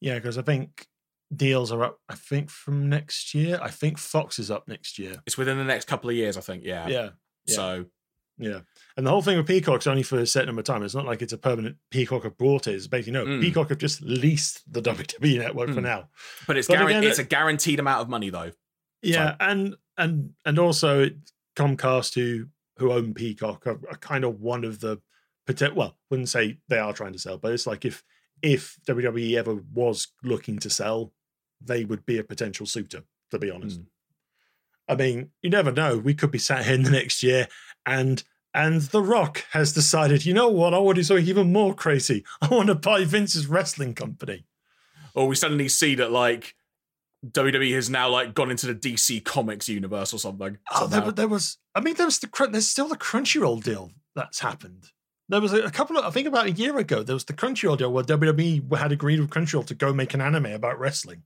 Yeah, 0.00 0.14
because 0.16 0.36
I 0.36 0.42
think 0.42 0.86
deals 1.34 1.72
are 1.72 1.82
up. 1.84 1.98
I 2.08 2.14
think 2.14 2.50
from 2.50 2.88
next 2.88 3.34
year. 3.34 3.58
I 3.62 3.70
think 3.70 3.98
Fox 3.98 4.38
is 4.38 4.50
up 4.50 4.68
next 4.68 4.98
year. 4.98 5.16
It's 5.26 5.38
within 5.38 5.56
the 5.58 5.64
next 5.64 5.86
couple 5.86 6.10
of 6.10 6.16
years, 6.16 6.36
I 6.36 6.40
think. 6.40 6.64
Yeah. 6.64 6.86
Yeah, 6.88 7.08
yeah. 7.46 7.54
So 7.54 7.84
yeah. 8.36 8.60
And 8.96 9.06
the 9.06 9.10
whole 9.10 9.22
thing 9.22 9.36
with 9.36 9.46
Peacock's 9.46 9.86
only 9.86 10.02
for 10.02 10.18
a 10.18 10.26
set 10.26 10.46
number 10.46 10.60
of 10.60 10.66
time. 10.66 10.82
It's 10.82 10.94
not 10.94 11.06
like 11.06 11.22
it's 11.22 11.32
a 11.32 11.38
permanent 11.38 11.76
Peacock 11.90 12.24
have 12.24 12.36
bought 12.36 12.66
it. 12.66 12.74
It's 12.74 12.88
basically 12.88 13.12
no. 13.12 13.24
Mm. 13.24 13.40
Peacock 13.40 13.68
have 13.68 13.78
just 13.78 14.02
leased 14.02 14.60
the 14.70 14.82
WWE 14.82 15.38
network 15.38 15.68
for 15.70 15.76
Mm. 15.80 15.84
now. 15.84 16.08
but 16.46 16.56
it's 16.56 16.66
But 16.68 16.82
again, 16.82 17.04
it's 17.04 17.20
a 17.20 17.24
guaranteed 17.24 17.78
amount 17.78 18.02
of 18.02 18.08
money 18.08 18.30
though. 18.30 18.50
Yeah, 19.02 19.36
and 19.38 19.76
and 19.96 20.30
and 20.44 20.58
also 20.58 21.10
Comcast 21.56 22.14
who 22.14 22.46
who 22.78 22.92
own 22.92 23.14
Peacock 23.14 23.66
are, 23.66 23.78
are 23.88 23.96
kind 23.98 24.24
of 24.24 24.40
one 24.40 24.64
of 24.64 24.80
the 24.80 25.00
well, 25.74 25.96
wouldn't 26.10 26.30
say 26.30 26.58
they 26.68 26.78
are 26.78 26.92
trying 26.92 27.12
to 27.12 27.18
sell, 27.18 27.36
but 27.38 27.52
it's 27.52 27.66
like 27.66 27.84
if 27.84 28.02
if 28.42 28.78
WWE 28.86 29.36
ever 29.36 29.54
was 29.72 30.08
looking 30.22 30.58
to 30.58 30.70
sell, 30.70 31.12
they 31.60 31.84
would 31.84 32.04
be 32.06 32.18
a 32.18 32.24
potential 32.24 32.66
suitor. 32.66 33.04
To 33.30 33.38
be 33.38 33.50
honest, 33.50 33.80
Mm. 33.80 33.86
I 34.86 34.94
mean, 34.96 35.30
you 35.42 35.50
never 35.50 35.72
know. 35.72 35.98
We 35.98 36.14
could 36.14 36.30
be 36.30 36.38
sat 36.38 36.66
here 36.66 36.74
in 36.74 36.82
the 36.82 36.90
next 36.90 37.22
year 37.22 37.48
and. 37.86 38.22
And 38.56 38.82
The 38.82 39.02
Rock 39.02 39.44
has 39.50 39.72
decided, 39.72 40.24
you 40.24 40.32
know 40.32 40.48
what? 40.48 40.74
I 40.74 40.78
want 40.78 40.94
to 40.94 41.00
do 41.00 41.04
something 41.04 41.26
even 41.26 41.52
more 41.52 41.74
crazy. 41.74 42.24
I 42.40 42.46
want 42.46 42.68
to 42.68 42.76
buy 42.76 43.04
Vince's 43.04 43.48
wrestling 43.48 43.94
company. 43.94 44.46
Or 45.12 45.26
we 45.26 45.34
suddenly 45.34 45.68
see 45.68 45.96
that 45.96 46.12
like 46.12 46.54
WWE 47.32 47.74
has 47.74 47.88
now 47.90 48.08
like 48.08 48.34
gone 48.34 48.50
into 48.50 48.66
the 48.66 48.74
DC 48.74 49.24
Comics 49.24 49.68
universe 49.68 50.12
or 50.12 50.18
something. 50.18 50.58
Oh, 50.74 50.86
there, 50.86 51.10
there 51.10 51.28
was. 51.28 51.58
I 51.74 51.80
mean, 51.80 51.94
there 51.94 52.06
was 52.06 52.18
the 52.18 52.48
there's 52.50 52.68
still 52.68 52.88
the 52.88 52.96
Crunchyroll 52.96 53.62
deal 53.62 53.92
that's 54.14 54.40
happened. 54.40 54.90
There 55.28 55.40
was 55.40 55.52
a, 55.52 55.70
couple 55.70 55.96
of. 55.96 56.04
I 56.04 56.10
think 56.10 56.28
about 56.28 56.46
a 56.46 56.52
year 56.52 56.76
ago, 56.76 57.02
there 57.02 57.14
was 57.14 57.24
the 57.24 57.32
Crunchyroll 57.32 57.78
deal 57.78 57.92
where 57.92 58.04
WWE 58.04 58.76
had 58.76 58.92
agreed 58.92 59.20
with 59.20 59.30
Crunchyroll 59.30 59.66
to 59.66 59.74
go 59.74 59.92
make 59.92 60.12
an 60.12 60.20
anime 60.20 60.46
about 60.46 60.78
wrestling. 60.78 61.22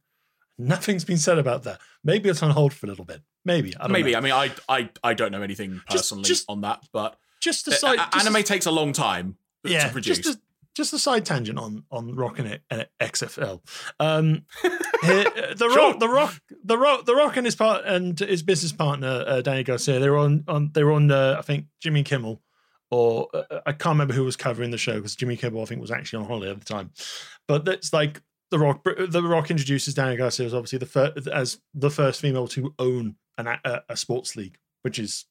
Nothing's 0.56 1.04
been 1.04 1.18
said 1.18 1.38
about 1.38 1.64
that. 1.64 1.80
Maybe 2.04 2.28
it's 2.28 2.42
on 2.42 2.50
hold 2.50 2.72
for 2.72 2.87
a 2.87 2.88
little 2.88 3.04
bit. 3.04 3.22
Maybe. 3.44 3.76
I 3.76 3.82
don't 3.82 3.92
Maybe. 3.92 4.12
know. 4.12 4.18
I 4.18 4.20
mean, 4.20 4.32
I 4.32 4.52
I 4.68 4.90
I 5.02 5.14
don't 5.14 5.32
know 5.32 5.42
anything 5.42 5.80
personally 5.88 6.24
just- 6.24 6.44
on 6.48 6.61
that, 6.62 6.84
but 6.92 7.16
just 7.40 7.68
a 7.68 7.70
uh, 7.70 7.96
just 7.96 8.26
anime 8.26 8.42
takes 8.42 8.66
a 8.66 8.70
long 8.70 8.92
time 8.92 9.37
yeah, 9.64 9.87
to 9.87 9.92
produce. 9.92 10.18
just 10.18 10.37
a 10.37 10.40
just 10.78 10.94
a 10.94 10.98
side 10.98 11.26
tangent 11.26 11.58
on 11.58 11.84
on 11.90 12.14
Rock 12.14 12.38
and, 12.38 12.58
XFL. 13.00 13.60
Um, 14.00 14.46
here, 15.02 15.26
uh, 15.26 15.54
the 15.54 15.68
Sure. 15.68 15.76
Rock, 15.76 15.98
the 15.98 16.08
Rock, 16.08 16.40
the 16.64 16.78
Rock, 16.78 17.04
the 17.04 17.14
Rock, 17.16 17.36
and 17.36 17.44
his 17.44 17.56
part 17.56 17.84
and 17.84 18.18
his 18.18 18.42
business 18.42 18.72
partner 18.72 19.24
uh, 19.26 19.42
Danny 19.42 19.64
Garcia. 19.64 19.98
They 19.98 20.08
were 20.08 20.18
on 20.18 20.44
on 20.48 20.70
they 20.72 20.84
were 20.84 20.92
on 20.92 21.10
uh, 21.10 21.36
I 21.36 21.42
think 21.42 21.66
Jimmy 21.82 22.04
Kimmel, 22.04 22.40
or 22.92 23.28
uh, 23.34 23.60
I 23.66 23.72
can't 23.72 23.94
remember 23.94 24.14
who 24.14 24.24
was 24.24 24.36
covering 24.36 24.70
the 24.70 24.78
show 24.78 24.94
because 24.94 25.16
Jimmy 25.16 25.36
Kimmel 25.36 25.62
I 25.62 25.64
think 25.64 25.80
was 25.80 25.90
actually 25.90 26.22
on 26.22 26.28
holiday 26.28 26.52
at 26.52 26.60
the 26.60 26.64
time. 26.64 26.92
But 27.48 27.64
that's 27.64 27.92
like 27.92 28.22
the 28.52 28.60
Rock. 28.60 28.84
The 28.84 29.22
Rock 29.22 29.50
introduces 29.50 29.94
Danny 29.94 30.16
Garcia 30.16 30.46
as 30.46 30.54
obviously 30.54 30.78
the 30.78 30.86
first 30.86 31.28
as 31.28 31.58
the 31.74 31.90
first 31.90 32.20
female 32.20 32.46
to 32.48 32.72
own 32.78 33.16
an, 33.36 33.48
a, 33.64 33.82
a 33.88 33.96
sports 33.96 34.36
league, 34.36 34.58
which 34.82 34.98
is 34.98 35.26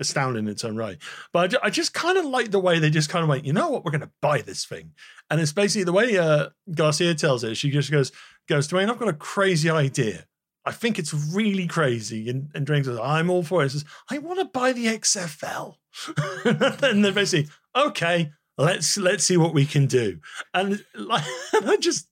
astounding 0.00 0.44
in 0.44 0.50
its 0.50 0.64
own 0.64 0.76
right. 0.76 0.98
But 1.32 1.38
I, 1.38 1.46
ju- 1.46 1.58
I 1.64 1.70
just 1.70 1.94
kind 1.94 2.18
of 2.18 2.24
like 2.24 2.50
the 2.50 2.58
way 2.58 2.78
they 2.78 2.90
just 2.90 3.08
kind 3.08 3.22
of 3.22 3.28
went, 3.28 3.44
you 3.44 3.52
know 3.52 3.70
what, 3.70 3.84
we're 3.84 3.92
going 3.92 4.00
to 4.00 4.10
buy 4.20 4.40
this 4.40 4.64
thing. 4.64 4.92
And 5.30 5.40
it's 5.40 5.52
basically 5.52 5.84
the 5.84 5.92
way 5.92 6.18
uh, 6.18 6.48
Garcia 6.74 7.14
tells 7.14 7.44
it. 7.44 7.56
She 7.56 7.70
just 7.70 7.90
goes, 7.90 8.10
goes, 8.48 8.66
Dwayne, 8.66 8.90
I've 8.90 8.98
got 8.98 9.08
a 9.08 9.14
crazy 9.14 9.70
idea. 9.70 10.26
I 10.64 10.72
think 10.72 10.98
it's 10.98 11.14
really 11.14 11.66
crazy. 11.66 12.28
And, 12.28 12.50
and 12.54 12.66
Dwayne 12.66 12.84
says, 12.84 12.98
I'm 12.98 13.30
all 13.30 13.42
for 13.42 13.62
it. 13.62 13.66
He 13.66 13.78
says, 13.78 13.84
I 14.10 14.18
want 14.18 14.40
to 14.40 14.44
buy 14.46 14.72
the 14.72 14.86
XFL. 14.86 15.76
and 16.82 17.04
they're 17.04 17.12
basically, 17.12 17.50
okay, 17.74 18.30
let's 18.58 18.96
let's 18.98 19.24
see 19.24 19.36
what 19.36 19.54
we 19.54 19.64
can 19.64 19.86
do. 19.86 20.20
And 20.52 20.84
like, 20.94 21.24
I 21.54 21.76
just, 21.80 22.08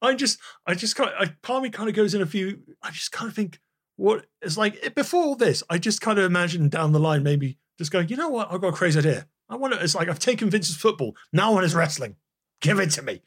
I 0.00 0.14
just, 0.14 0.38
I 0.66 0.74
just 0.74 0.96
kind 0.96 1.10
of, 1.10 1.16
I, 1.20 1.32
part 1.42 1.58
of 1.58 1.62
me 1.62 1.70
kind 1.70 1.88
of 1.88 1.94
goes 1.94 2.14
in 2.14 2.22
a 2.22 2.26
few, 2.26 2.60
I 2.82 2.90
just 2.90 3.12
kind 3.12 3.28
of 3.28 3.36
think, 3.36 3.60
what 3.96 4.26
it's 4.42 4.56
like 4.56 4.94
before 4.94 5.22
all 5.24 5.34
this, 5.36 5.62
I 5.70 5.78
just 5.78 6.00
kind 6.00 6.18
of 6.18 6.24
imagine 6.24 6.68
down 6.68 6.92
the 6.92 7.00
line, 7.00 7.22
maybe 7.22 7.58
just 7.78 7.90
going, 7.90 8.08
you 8.08 8.16
know 8.16 8.28
what? 8.28 8.52
I've 8.52 8.60
got 8.60 8.68
a 8.68 8.72
crazy 8.76 8.98
idea. 8.98 9.26
I 9.48 9.56
want 9.56 9.74
to, 9.74 9.82
it's 9.82 9.94
like 9.94 10.08
I've 10.08 10.18
taken 10.18 10.50
Vince's 10.50 10.76
football. 10.76 11.14
Now 11.32 11.50
I 11.50 11.52
want 11.54 11.62
his 11.64 11.74
wrestling. 11.74 12.16
Give 12.60 12.78
it 12.80 12.90
to 12.92 13.02
me. 13.02 13.20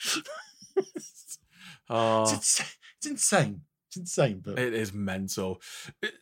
Uh, 1.90 2.22
It's, 2.24 2.34
insane. 2.34 2.68
it's 2.98 3.08
insane. 3.08 3.62
It's 3.88 3.98
insane. 3.98 4.42
But 4.46 4.60
it 4.60 4.74
is 4.74 4.94
mental. 4.94 5.60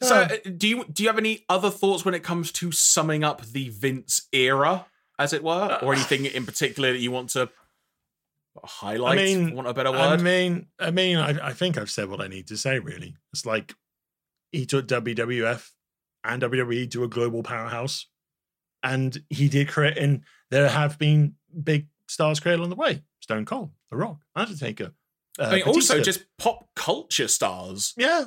So, 0.01 0.15
Uh. 0.21 0.29
uh, 0.45 0.49
do 0.55 0.67
you 0.67 0.85
do 0.85 1.03
you 1.03 1.09
have 1.09 1.17
any 1.17 1.43
other 1.49 1.69
thoughts 1.69 2.05
when 2.05 2.13
it 2.13 2.23
comes 2.23 2.51
to 2.53 2.71
summing 2.71 3.23
up 3.25 3.41
the 3.45 3.69
Vince 3.69 4.27
era, 4.31 4.85
as 5.19 5.33
it 5.33 5.43
were, 5.43 5.77
or 5.81 5.93
Uh, 5.93 5.95
anything 5.97 6.25
in 6.25 6.45
particular 6.45 6.93
that 6.93 6.99
you 6.99 7.11
want 7.11 7.31
to 7.31 7.49
highlight? 8.63 9.17
I 9.19 9.21
mean, 9.21 9.55
want 9.55 9.67
a 9.67 9.73
better 9.73 9.91
word? 9.91 9.99
I 9.99 10.17
mean, 10.17 10.67
I 10.79 10.91
mean, 10.91 11.17
I, 11.17 11.49
I 11.49 11.53
think 11.53 11.77
I've 11.77 11.91
said 11.91 12.07
what 12.09 12.21
I 12.21 12.27
need 12.27 12.47
to 12.47 12.55
say. 12.57 12.79
Really, 12.79 13.15
it's 13.33 13.45
like 13.45 13.75
he 14.51 14.65
took 14.65 14.87
WWF 14.87 15.69
and 16.23 16.41
WWE 16.41 16.89
to 16.91 17.03
a 17.03 17.07
global 17.07 17.43
powerhouse, 17.43 18.07
and 18.83 19.17
he 19.29 19.47
did 19.49 19.67
create. 19.69 19.97
And 19.97 20.21
there 20.51 20.69
have 20.69 20.97
been 20.99 21.35
big 21.63 21.87
stars 22.07 22.39
created 22.39 22.61
on 22.63 22.69
the 22.69 22.75
way: 22.75 23.03
Stone 23.21 23.45
Cold, 23.45 23.71
The 23.91 23.97
Rock, 23.97 24.19
Undertaker. 24.35 24.91
Uh, 25.39 25.43
I 25.43 25.55
mean, 25.55 25.63
also 25.63 26.01
just 26.01 26.25
pop 26.37 26.67
culture 26.75 27.27
stars. 27.27 27.93
yeah, 27.97 28.25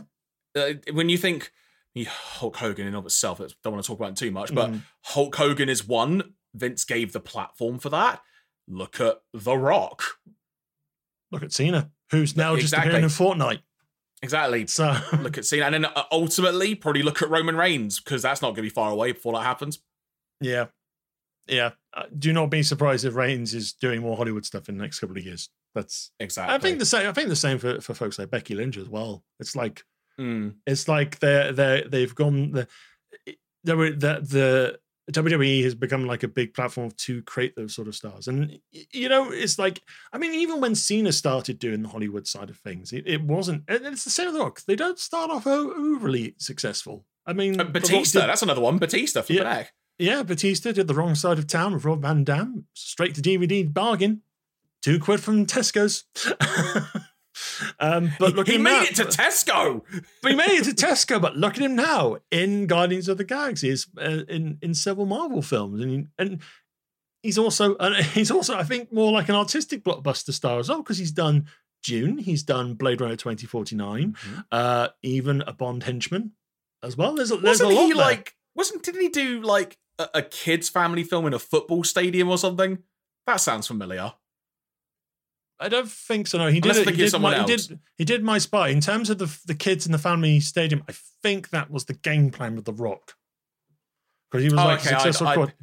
uh, 0.57 0.75
when 0.93 1.09
you 1.09 1.19
think 1.19 1.51
Hulk 2.07 2.57
Hogan 2.57 2.87
in 2.87 2.95
of 2.95 3.05
itself, 3.07 3.41
I 3.41 3.47
don't 3.65 3.73
want 3.73 3.85
to 3.85 3.87
talk 3.89 3.99
about 3.99 4.11
it 4.13 4.17
too 4.17 4.31
much, 4.31 4.55
but 4.55 4.71
Mm. 4.71 4.83
Hulk 5.05 5.35
Hogan 5.37 5.69
is 5.69 5.87
one. 5.87 6.35
Vince 6.55 6.85
gave 6.85 7.13
the 7.13 7.21
platform 7.21 7.79
for 7.79 7.89
that. 7.91 8.23
Look 8.69 9.01
at 9.01 9.21
The 9.33 9.57
Rock. 9.57 10.03
Look 11.33 11.43
at 11.43 11.53
Cena, 11.53 11.91
who's 12.11 12.37
now 12.37 12.57
just 12.57 12.73
appearing 12.73 13.03
in 13.05 13.09
Fortnite. 13.09 13.61
Exactly. 14.23 14.67
So 14.67 14.95
Look 15.21 15.39
at 15.39 15.45
Cena, 15.47 15.65
and 15.67 15.75
then 15.75 15.85
uh, 15.87 16.03
ultimately 16.13 16.75
probably 16.75 17.03
look 17.03 17.23
at 17.23 17.31
Roman 17.31 17.57
Reigns 17.57 18.01
because 18.01 18.23
that's 18.23 18.43
not 18.43 18.49
going 18.49 18.57
to 18.57 18.63
be 18.63 18.69
far 18.69 18.91
away 18.91 19.13
before 19.13 19.33
that 19.35 19.43
happens. 19.45 19.79
yeah, 20.41 20.67
yeah. 21.47 21.71
Uh, 21.93 22.05
do 22.19 22.33
not 22.33 22.51
be 22.51 22.63
surprised 22.63 23.05
if 23.05 23.15
Reigns 23.17 23.55
is 23.55 23.73
doing 23.73 24.01
more 24.03 24.17
Hollywood 24.17 24.45
stuff 24.45 24.69
in 24.69 24.77
the 24.77 24.83
next 24.83 25.01
couple 25.01 25.17
of 25.17 25.25
years. 25.25 25.49
That's 25.75 26.11
Exactly. 26.21 26.55
I 26.55 26.59
think 26.59 26.79
the 26.79 26.87
same. 26.87 27.09
I 27.09 27.13
think 27.13 27.29
the 27.29 27.37
same 27.37 27.59
for, 27.59 27.81
for 27.81 27.95
folks 27.95 28.19
like 28.19 28.31
Becky 28.31 28.55
Lynch 28.55 28.77
as 28.77 28.89
well. 28.89 29.25
It's 29.39 29.57
like 29.57 29.83
Mm. 30.19 30.57
it's 30.67 30.87
like 30.87 31.19
they're 31.21 31.51
they 31.53 31.85
they've 31.89 32.15
gone 32.15 32.51
the 32.51 32.69
there 33.65 33.77
were 33.77 33.91
the 33.91 34.21
the 34.21 34.79
WWE 35.13 35.63
has 35.65 35.75
become 35.75 36.07
like 36.07 36.23
a 36.23 36.29
big 36.29 36.55
platform 36.55 36.91
to 36.99 37.23
create 37.23 37.57
those 37.57 37.75
sort 37.75 37.89
of 37.89 37.95
stars, 37.95 38.29
and 38.29 38.59
you 38.93 39.09
know 39.09 39.31
it's 39.31 39.59
like 39.59 39.83
I 40.13 40.19
mean 40.19 40.33
even 40.35 40.61
when 40.61 40.75
Cena 40.75 41.13
started 41.13 41.59
doing 41.59 41.83
the 41.83 41.89
Hollywood 41.89 42.27
side 42.27 42.51
of 42.51 42.57
things, 42.59 42.93
it, 42.93 43.05
it 43.07 43.23
wasn't. 43.23 43.65
And 43.69 43.85
it's 43.87 44.05
the 44.05 44.11
same 44.11 44.27
with 44.27 44.35
The 44.35 44.41
Rock. 44.41 44.61
They 44.67 44.77
don't 44.77 44.99
start 44.99 45.31
off 45.31 45.47
overly 45.47 46.35
successful. 46.39 47.05
I 47.27 47.33
mean, 47.33 47.61
Uh, 47.61 47.65
Batista, 47.65 48.21
did- 48.21 48.29
that's 48.31 48.43
another 48.43 48.61
one. 48.61 48.79
Batista 48.79 49.23
for 49.23 49.33
Yeah. 49.33 49.43
the 49.45 49.51
neck. 49.51 49.73
yeah, 49.99 50.23
Batista 50.23 50.73
did 50.73 50.87
the 50.89 50.95
wrong 50.95 51.15
side 51.15 51.39
of 51.39 51.47
town 51.47 51.75
with 51.75 51.85
Rob 51.85 52.03
Van 52.03 52.25
Dam, 52.25 52.67
straight 52.75 53.15
to 53.17 53.21
DVD 53.23 53.63
bargain, 53.73 54.23
two 54.83 54.99
quid 54.99 55.21
from 55.21 55.45
Tesco's. 55.47 56.05
um, 57.79 58.13
but 58.19 58.35
look 58.35 58.49
he 58.49 58.59
made 58.59 58.71
now. 58.71 58.83
it 58.83 58.95
to 58.97 59.05
Tesco. 59.05 59.83
But 60.23 60.31
he 60.31 60.37
made 60.37 60.51
it 60.51 60.65
to 60.65 60.87
Tesco. 60.87 61.21
But 61.21 61.37
look 61.37 61.55
at 61.55 61.63
him 61.63 61.77
now 61.77 62.19
in 62.31 62.67
Guardians 62.67 63.09
of 63.09 63.19
the 63.19 63.25
Galaxy, 63.25 63.71
he's, 63.71 63.87
uh, 63.99 64.25
in 64.29 64.59
in 64.63 64.75
several 64.75 65.07
Marvel 65.07 65.43
films, 65.43 65.81
and 65.81 66.09
and 66.19 66.41
he's 67.23 67.39
also 67.39 67.77
uh, 67.77 68.03
he's 68.03 68.31
also 68.31 68.57
I 68.57 68.65
think 68.65 68.93
more 68.93 69.13
like 69.13 69.29
an 69.29 69.35
artistic 69.35 69.85
blockbuster 69.85 70.33
star 70.33 70.59
as 70.59 70.69
well 70.69 70.83
because 70.83 70.99
he's 70.99 71.13
done 71.13 71.47
Dune, 71.83 72.19
he's 72.19 72.43
done 72.43 72.75
Blade 72.75 73.01
Runner 73.01 73.17
twenty 73.17 73.47
forty 73.47 73.77
nine, 73.77 74.17
uh, 74.53 74.89
even 75.03 75.43
a 75.47 75.53
Bond 75.53 75.85
henchman 75.85 76.33
as 76.83 76.97
well. 76.97 77.15
There's 77.15 77.31
a, 77.31 77.37
there's 77.37 77.61
Wasn't 77.61 77.73
a 77.73 77.75
lot 77.75 77.83
he 77.83 77.93
there. 77.93 77.97
like? 77.97 78.35
Wasn't 78.55 78.83
didn't 78.83 79.01
he 79.01 79.09
do 79.09 79.41
like 79.43 79.79
a, 79.99 80.09
a 80.15 80.23
kids' 80.23 80.69
family 80.69 81.05
film 81.05 81.27
in 81.27 81.35
a 81.35 81.39
football 81.39 81.85
stadium 81.85 82.29
or 82.29 82.37
something? 82.39 82.79
That 83.27 83.37
sounds 83.37 83.67
familiar. 83.67 84.13
I 85.63 85.69
don't 85.69 85.91
think 85.91 86.27
so. 86.27 86.39
No, 86.39 86.49
he 86.49 86.59
did. 86.61 86.75
It- 86.77 86.89
He 86.95 87.05
did, 87.09 87.21
my, 87.21 87.39
he 87.39 87.45
did. 87.45 87.79
He 87.99 88.05
did 88.05 88.25
my 88.25 88.39
spy 88.39 88.69
in 88.69 88.81
terms 88.81 89.11
of 89.11 89.19
the 89.19 89.39
the 89.47 89.55
kids 89.55 89.85
in 89.87 89.93
the 89.93 89.99
family 89.99 90.41
stadium. 90.41 90.83
I 90.89 90.93
think 91.23 91.51
that 91.51 91.71
was 91.71 91.85
the 91.85 91.93
game 91.95 92.31
plan 92.31 92.57
with 92.57 92.65
the 92.65 92.73
Rock 92.73 93.15
because 94.31 94.43
he 94.43 94.49
was 94.51 94.59
Oh, 94.61 94.65
like 94.65 94.81
okay, 94.81 94.89
successful. 94.91 95.27
I- 95.29 95.35
quad- 95.35 95.55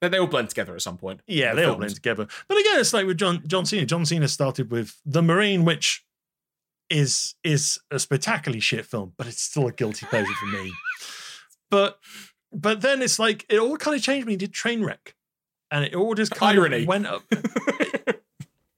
They, 0.00 0.08
they 0.10 0.18
all 0.18 0.26
blend 0.26 0.50
together 0.50 0.74
at 0.74 0.82
some 0.82 0.98
point. 0.98 1.20
Yeah, 1.26 1.54
The 1.54 1.60
they 1.62 1.66
all 1.66 1.76
blend 1.76 1.94
together. 1.94 2.26
But 2.48 2.58
again, 2.58 2.78
it's 2.80 2.92
like 2.92 3.06
with 3.06 3.16
John 3.16 3.42
John 3.46 3.64
Cena. 3.64 3.86
John 3.86 4.04
Cena 4.04 4.28
started 4.28 4.70
with 4.70 5.00
The 5.06 5.22
Marine, 5.22 5.64
which 5.64 6.04
is 6.90 7.34
is 7.42 7.78
a 7.90 7.98
spectacularly 7.98 8.60
shit 8.60 8.84
film, 8.84 9.14
but 9.16 9.26
it's 9.26 9.40
still 9.42 9.66
a 9.68 9.72
guilty 9.72 10.06
pleasure 10.06 10.34
for 10.34 10.46
me. 10.46 10.72
But 11.70 11.98
but 12.52 12.80
then 12.82 13.02
it's 13.02 13.18
like 13.18 13.44
it 13.48 13.58
all 13.58 13.76
kind 13.76 13.96
of 13.96 14.02
changed 14.02 14.26
when 14.26 14.32
he 14.34 14.36
did 14.36 14.52
Trainwreck, 14.52 15.14
and 15.70 15.84
it 15.84 15.94
all 15.96 16.14
just 16.14 16.30
kind 16.32 16.56
Irony. 16.58 16.82
of 16.82 16.86
went 16.88 17.06
up. 17.06 17.22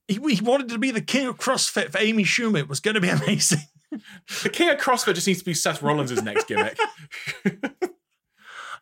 he, 0.09 0.15
he 0.35 0.43
wanted 0.43 0.71
to 0.71 0.79
be 0.79 0.91
the 0.91 1.01
king 1.01 1.27
of 1.27 1.39
CrossFit 1.39 1.93
for 1.93 1.99
Amy 1.99 2.25
Schumer. 2.25 2.59
It 2.59 2.69
was 2.69 2.81
going 2.81 2.95
to 2.95 3.01
be 3.01 3.09
amazing. 3.11 3.61
The 4.43 4.51
King 4.51 4.69
of 4.69 4.77
CrossFit 4.77 5.15
just 5.15 5.27
needs 5.27 5.39
to 5.39 5.45
be 5.47 5.55
Seth 5.55 5.83
Rollins' 5.83 6.23
next 6.23 6.47
gimmick. 6.47 6.79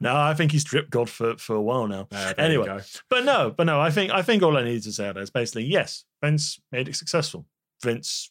No, 0.01 0.15
I 0.15 0.35
think 0.35 0.53
he's 0.53 0.65
drip 0.65 0.91
god 0.91 1.09
for 1.09 1.37
for 1.37 1.57
a 1.57 1.63
while 1.63 1.87
now. 1.87 2.09
Uh, 2.13 2.35
Anyway. 2.37 2.81
But 3.09 3.25
no, 3.25 3.51
but 3.57 3.65
no, 3.65 3.81
I 3.81 3.91
think 3.91 4.13
I 4.13 4.23
think 4.23 4.43
all 4.43 4.57
I 4.57 4.63
need 4.65 4.83
to 4.83 4.93
say 4.93 5.09
is 5.09 5.31
basically 5.31 5.65
yes, 5.65 6.05
Vince 6.23 6.61
made 6.71 6.89
it 6.89 6.97
successful. 6.97 7.47
Vince 7.83 8.31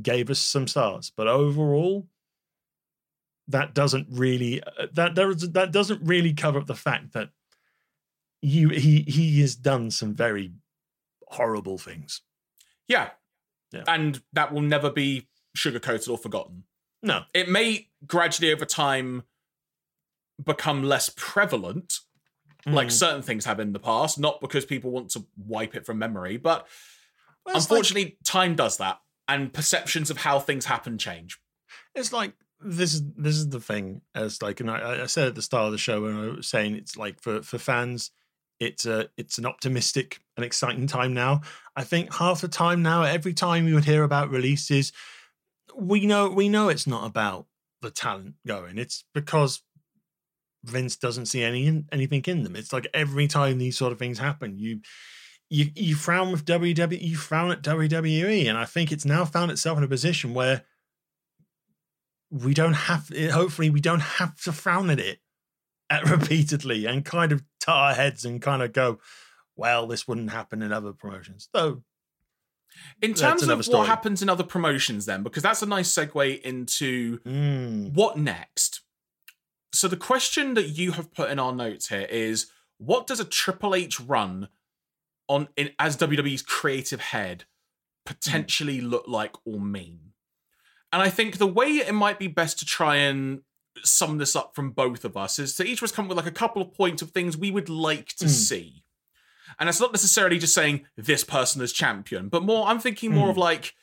gave 0.00 0.30
us 0.30 0.38
some 0.38 0.66
stars, 0.66 1.12
but 1.14 1.28
overall, 1.28 2.06
that 3.48 3.74
doesn't 3.74 4.06
really 4.10 4.62
uh, 4.62 4.86
that 4.94 5.14
there 5.14 5.34
that 5.34 5.72
doesn't 5.72 6.00
really 6.02 6.32
cover 6.32 6.58
up 6.58 6.66
the 6.66 6.74
fact 6.74 7.12
that 7.12 7.28
you 8.40 8.70
he 8.70 9.02
he 9.02 9.40
has 9.42 9.54
done 9.56 9.90
some 9.90 10.14
very 10.14 10.52
horrible 11.34 11.78
things. 11.78 12.22
Yeah. 12.88 13.10
Yeah. 13.72 13.84
And 13.86 14.22
that 14.32 14.52
will 14.52 14.60
never 14.62 14.90
be 14.90 15.28
sugarcoated 15.56 16.08
or 16.10 16.18
forgotten. 16.18 16.64
No, 17.02 17.24
It 17.34 17.48
may 17.48 17.88
gradually 18.06 18.52
over 18.52 18.64
time 18.64 19.24
become 20.42 20.82
less 20.82 21.10
prevalent, 21.16 22.00
like 22.66 22.88
Mm. 22.88 22.92
certain 22.92 23.22
things 23.22 23.44
have 23.44 23.60
in 23.60 23.72
the 23.72 23.78
past, 23.78 24.18
not 24.18 24.40
because 24.40 24.64
people 24.64 24.90
want 24.90 25.10
to 25.10 25.26
wipe 25.36 25.74
it 25.74 25.84
from 25.86 25.98
memory, 25.98 26.36
but 26.38 26.66
Well, 27.44 27.56
it's 27.56 27.70
like- 27.70 27.78
unfortunately, 27.78 28.18
time 28.24 28.56
does 28.56 28.78
that. 28.78 29.00
And 29.28 29.52
perceptions 29.52 30.10
of 30.10 30.18
how 30.18 30.38
things 30.40 30.64
happen 30.66 30.98
change. 30.98 31.38
it's 31.94 32.12
like 32.12 32.34
this 32.60 32.92
is 32.94 33.02
this 33.16 33.34
is 33.36 33.48
the 33.50 33.60
thing 33.60 34.00
as 34.14 34.40
like 34.42 34.60
and 34.60 34.70
I, 34.70 35.02
I 35.02 35.06
said 35.06 35.28
at 35.28 35.34
the 35.34 35.42
start 35.42 35.66
of 35.66 35.72
the 35.72 35.78
show 35.78 36.02
when 36.02 36.16
I 36.16 36.26
was 36.36 36.48
saying 36.48 36.74
it's 36.76 36.96
like 36.96 37.20
for 37.20 37.42
for 37.42 37.58
fans 37.58 38.10
it's 38.64 38.86
a 38.86 39.08
it's 39.16 39.38
an 39.38 39.46
optimistic 39.46 40.20
and 40.36 40.44
exciting 40.44 40.86
time 40.86 41.14
now. 41.14 41.42
I 41.76 41.84
think 41.84 42.12
half 42.14 42.40
the 42.40 42.48
time 42.48 42.82
now 42.82 43.02
every 43.02 43.34
time 43.34 43.68
you 43.68 43.74
would 43.74 43.84
hear 43.84 44.02
about 44.02 44.30
releases 44.30 44.92
we 45.76 46.06
know 46.06 46.28
we 46.28 46.48
know 46.48 46.68
it's 46.68 46.86
not 46.86 47.06
about 47.06 47.46
the 47.82 47.90
talent 47.90 48.34
going. 48.46 48.78
It's 48.78 49.04
because 49.12 49.62
Vince 50.64 50.96
doesn't 50.96 51.26
see 51.26 51.42
any 51.42 51.84
anything 51.92 52.22
in 52.26 52.42
them. 52.42 52.56
It's 52.56 52.72
like 52.72 52.86
every 52.94 53.26
time 53.26 53.58
these 53.58 53.76
sort 53.76 53.92
of 53.92 53.98
things 53.98 54.18
happen 54.18 54.58
you 54.58 54.80
you 55.50 55.70
you 55.74 55.94
frown 55.94 56.32
with 56.32 56.44
WWE 56.44 57.00
you 57.00 57.16
frown 57.16 57.50
at 57.50 57.62
WWE 57.62 58.48
and 58.48 58.56
I 58.56 58.64
think 58.64 58.90
it's 58.90 59.04
now 59.04 59.24
found 59.24 59.50
itself 59.50 59.78
in 59.78 59.84
a 59.84 59.88
position 59.88 60.34
where 60.34 60.64
we 62.30 62.54
don't 62.54 62.72
have 62.72 63.10
hopefully 63.30 63.70
we 63.70 63.80
don't 63.80 64.00
have 64.00 64.40
to 64.42 64.52
frown 64.52 64.90
at 64.90 64.98
it 64.98 65.18
at 65.94 66.10
repeatedly 66.16 66.86
and 66.86 67.04
kind 67.04 67.32
of 67.32 67.42
our 67.66 67.94
heads 67.94 68.24
and 68.24 68.42
kind 68.42 68.62
of 68.62 68.72
go 68.72 68.98
well 69.56 69.86
this 69.86 70.06
wouldn't 70.06 70.30
happen 70.30 70.60
in 70.62 70.72
other 70.72 70.92
promotions 70.92 71.48
though 71.54 71.82
In 73.00 73.14
terms 73.14 73.42
of 73.44 73.64
story. 73.64 73.78
what 73.78 73.88
happens 73.88 74.20
in 74.22 74.28
other 74.28 74.42
promotions, 74.44 75.06
then, 75.06 75.22
because 75.22 75.42
that's 75.42 75.62
a 75.62 75.66
nice 75.66 75.92
segue 75.92 76.40
into 76.42 77.18
mm, 77.20 77.92
what 77.92 78.18
next? 78.18 78.80
So 79.72 79.88
the 79.88 79.96
question 79.96 80.54
that 80.54 80.68
you 80.68 80.92
have 80.92 81.12
put 81.12 81.30
in 81.30 81.38
our 81.38 81.52
notes 81.52 81.88
here 81.88 82.06
is 82.10 82.46
what 82.78 83.06
does 83.06 83.20
a 83.20 83.24
Triple 83.24 83.74
H 83.74 84.00
run 84.00 84.48
on 85.28 85.48
in 85.56 85.70
as 85.78 85.96
WWE's 85.96 86.42
creative 86.42 87.00
head 87.00 87.44
potentially 88.04 88.80
look 88.80 89.06
like 89.08 89.34
or 89.44 89.60
mean? 89.60 90.12
And 90.92 91.02
I 91.02 91.10
think 91.10 91.38
the 91.38 91.46
way 91.46 91.66
it 91.76 91.94
might 91.94 92.18
be 92.18 92.28
best 92.28 92.58
to 92.60 92.64
try 92.64 92.96
and 92.96 93.42
sum 93.82 94.18
this 94.18 94.36
up 94.36 94.54
from 94.54 94.70
both 94.70 95.04
of 95.04 95.16
us 95.16 95.38
is 95.38 95.54
to 95.56 95.64
each 95.64 95.78
of 95.80 95.84
us 95.84 95.92
come 95.92 96.06
with 96.08 96.16
like 96.16 96.26
a 96.26 96.30
couple 96.30 96.62
of 96.62 96.72
points 96.72 97.02
of 97.02 97.10
things 97.10 97.36
we 97.36 97.50
would 97.50 97.68
like 97.68 98.08
to 98.16 98.26
Mm. 98.26 98.30
see. 98.30 98.84
And 99.58 99.68
it's 99.68 99.80
not 99.80 99.92
necessarily 99.92 100.38
just 100.38 100.54
saying 100.54 100.86
this 100.96 101.24
person 101.24 101.60
is 101.62 101.72
champion, 101.72 102.28
but 102.28 102.42
more 102.42 102.66
I'm 102.66 102.78
thinking 102.80 103.12
more 103.12 103.28
Mm. 103.28 103.30
of 103.32 103.36
like 103.36 103.74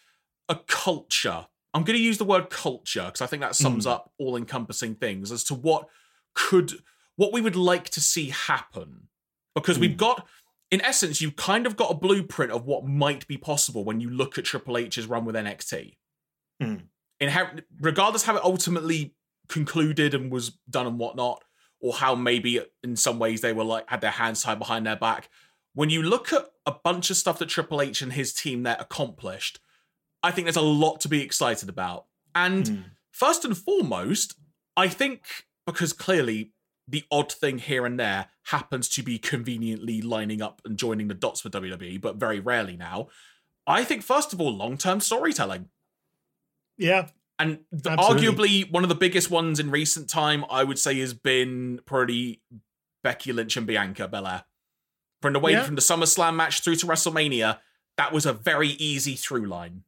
a 0.50 0.56
culture. 0.56 1.48
I'm 1.74 1.84
going 1.84 1.98
to 1.98 2.04
use 2.04 2.18
the 2.18 2.26
word 2.26 2.50
culture 2.50 3.06
because 3.06 3.22
I 3.22 3.28
think 3.28 3.42
that 3.42 3.56
sums 3.56 3.86
Mm. 3.86 3.92
up 3.92 4.12
all 4.18 4.36
encompassing 4.36 4.96
things 4.96 5.32
as 5.32 5.44
to 5.46 5.54
what 5.56 5.88
could 6.34 6.84
what 7.18 7.34
we 7.34 7.42
would 7.42 7.56
like 7.58 7.90
to 7.90 8.02
see 8.02 8.30
happen. 8.30 9.08
Because 9.54 9.78
we've 9.78 9.92
Mm. 9.92 9.98
got 9.98 10.28
in 10.72 10.82
essence 10.82 11.20
you've 11.22 11.36
kind 11.36 11.68
of 11.68 11.76
got 11.76 11.92
a 11.92 11.96
blueprint 11.96 12.52
of 12.52 12.66
what 12.66 12.86
might 12.86 13.28
be 13.28 13.38
possible 13.38 13.84
when 13.84 14.00
you 14.00 14.10
look 14.10 14.38
at 14.38 14.46
Triple 14.46 14.78
H's 14.78 15.06
run 15.06 15.26
with 15.26 15.36
NXT. 15.36 15.98
Mm. 16.64 16.88
In 17.20 17.30
how 17.30 17.52
regardless 17.80 18.24
how 18.24 18.36
it 18.38 18.44
ultimately 18.44 19.14
concluded 19.52 20.16
and 20.16 20.32
was 20.32 20.52
done 20.70 20.88
and 20.88 20.98
whatnot, 20.98 21.44
or 21.80 21.94
how 21.94 22.16
maybe 22.16 22.62
in 22.84 22.96
some 22.96 23.20
ways 23.20 23.42
they 23.42 23.54
were 23.54 23.64
like 23.64 23.88
had 23.90 24.02
their 24.02 24.12
hands 24.12 24.42
tied 24.42 24.58
behind 24.58 24.88
their 24.88 24.96
back. 24.96 25.30
When 25.74 25.90
you 25.90 26.02
look 26.02 26.34
at 26.34 26.48
a 26.66 26.72
bunch 26.72 27.10
of 27.10 27.18
stuff 27.18 27.40
that 27.40 27.50
Triple 27.50 27.82
H 27.82 28.02
and 28.02 28.14
his 28.14 28.34
team 28.34 28.64
there 28.64 28.78
accomplished, 28.80 29.60
I 30.24 30.32
think 30.32 30.46
there's 30.46 30.56
a 30.56 30.62
lot 30.62 31.02
to 31.02 31.08
be 31.08 31.22
excited 31.22 31.70
about. 31.70 32.06
And 32.34 32.66
mm, 32.66 32.84
first 33.12 33.46
and 33.46 33.58
foremost, 33.58 34.36
I 34.76 34.88
think 34.88 35.46
because 35.66 35.94
clearly 35.94 36.54
the 36.88 37.04
odd 37.12 37.32
thing 37.32 37.60
here 37.60 37.86
and 37.86 38.00
there 38.00 38.28
happens 38.46 38.90
to 38.90 39.04
be 39.04 39.18
conveniently 39.18 40.02
lining 40.02 40.42
up 40.42 40.62
and 40.66 40.78
joining 40.78 41.08
the 41.08 41.14
dots 41.14 41.42
for 41.42 41.50
WWE, 41.50 42.02
but 42.02 42.18
very 42.18 42.40
rarely 42.40 42.76
now. 42.76 43.08
I 43.68 43.84
think 43.84 44.04
first 44.04 44.34
of 44.34 44.42
all, 44.42 44.54
long-term 44.54 45.00
storytelling. 45.00 45.70
yeah 46.78 47.10
And 47.42 47.60
th- 47.72 47.98
Absolutely. 47.98 48.28
arguably 48.66 48.72
one 48.72 48.84
of 48.84 48.90
the 48.90 48.96
biggest 48.96 49.30
ones 49.32 49.60
in 49.60 49.72
recent 49.72 50.10
time, 50.10 50.46
I 50.50 50.64
would 50.64 50.78
say, 50.80 51.00
has 51.00 51.14
been 51.14 51.80
probably 51.86 52.42
Becky 53.04 53.34
Lynch 53.34 53.58
and 53.58 53.66
Bianca 53.66 54.08
Belair. 54.08 54.44
From 55.22 55.34
the 55.34 55.40
way 55.40 55.54
Yeah. 55.54 55.64
from 55.64 55.76
the 55.76 55.82
SummerSlam 55.82 56.36
match 56.36 56.62
through 56.62 56.76
to 56.78 56.86
WrestleMania, 56.88 57.60
that 57.98 58.12
was 58.12 58.26
a 58.26 58.34
very 58.34 58.70
easy 58.70 59.16
through 59.16 59.46
line. 59.48 59.84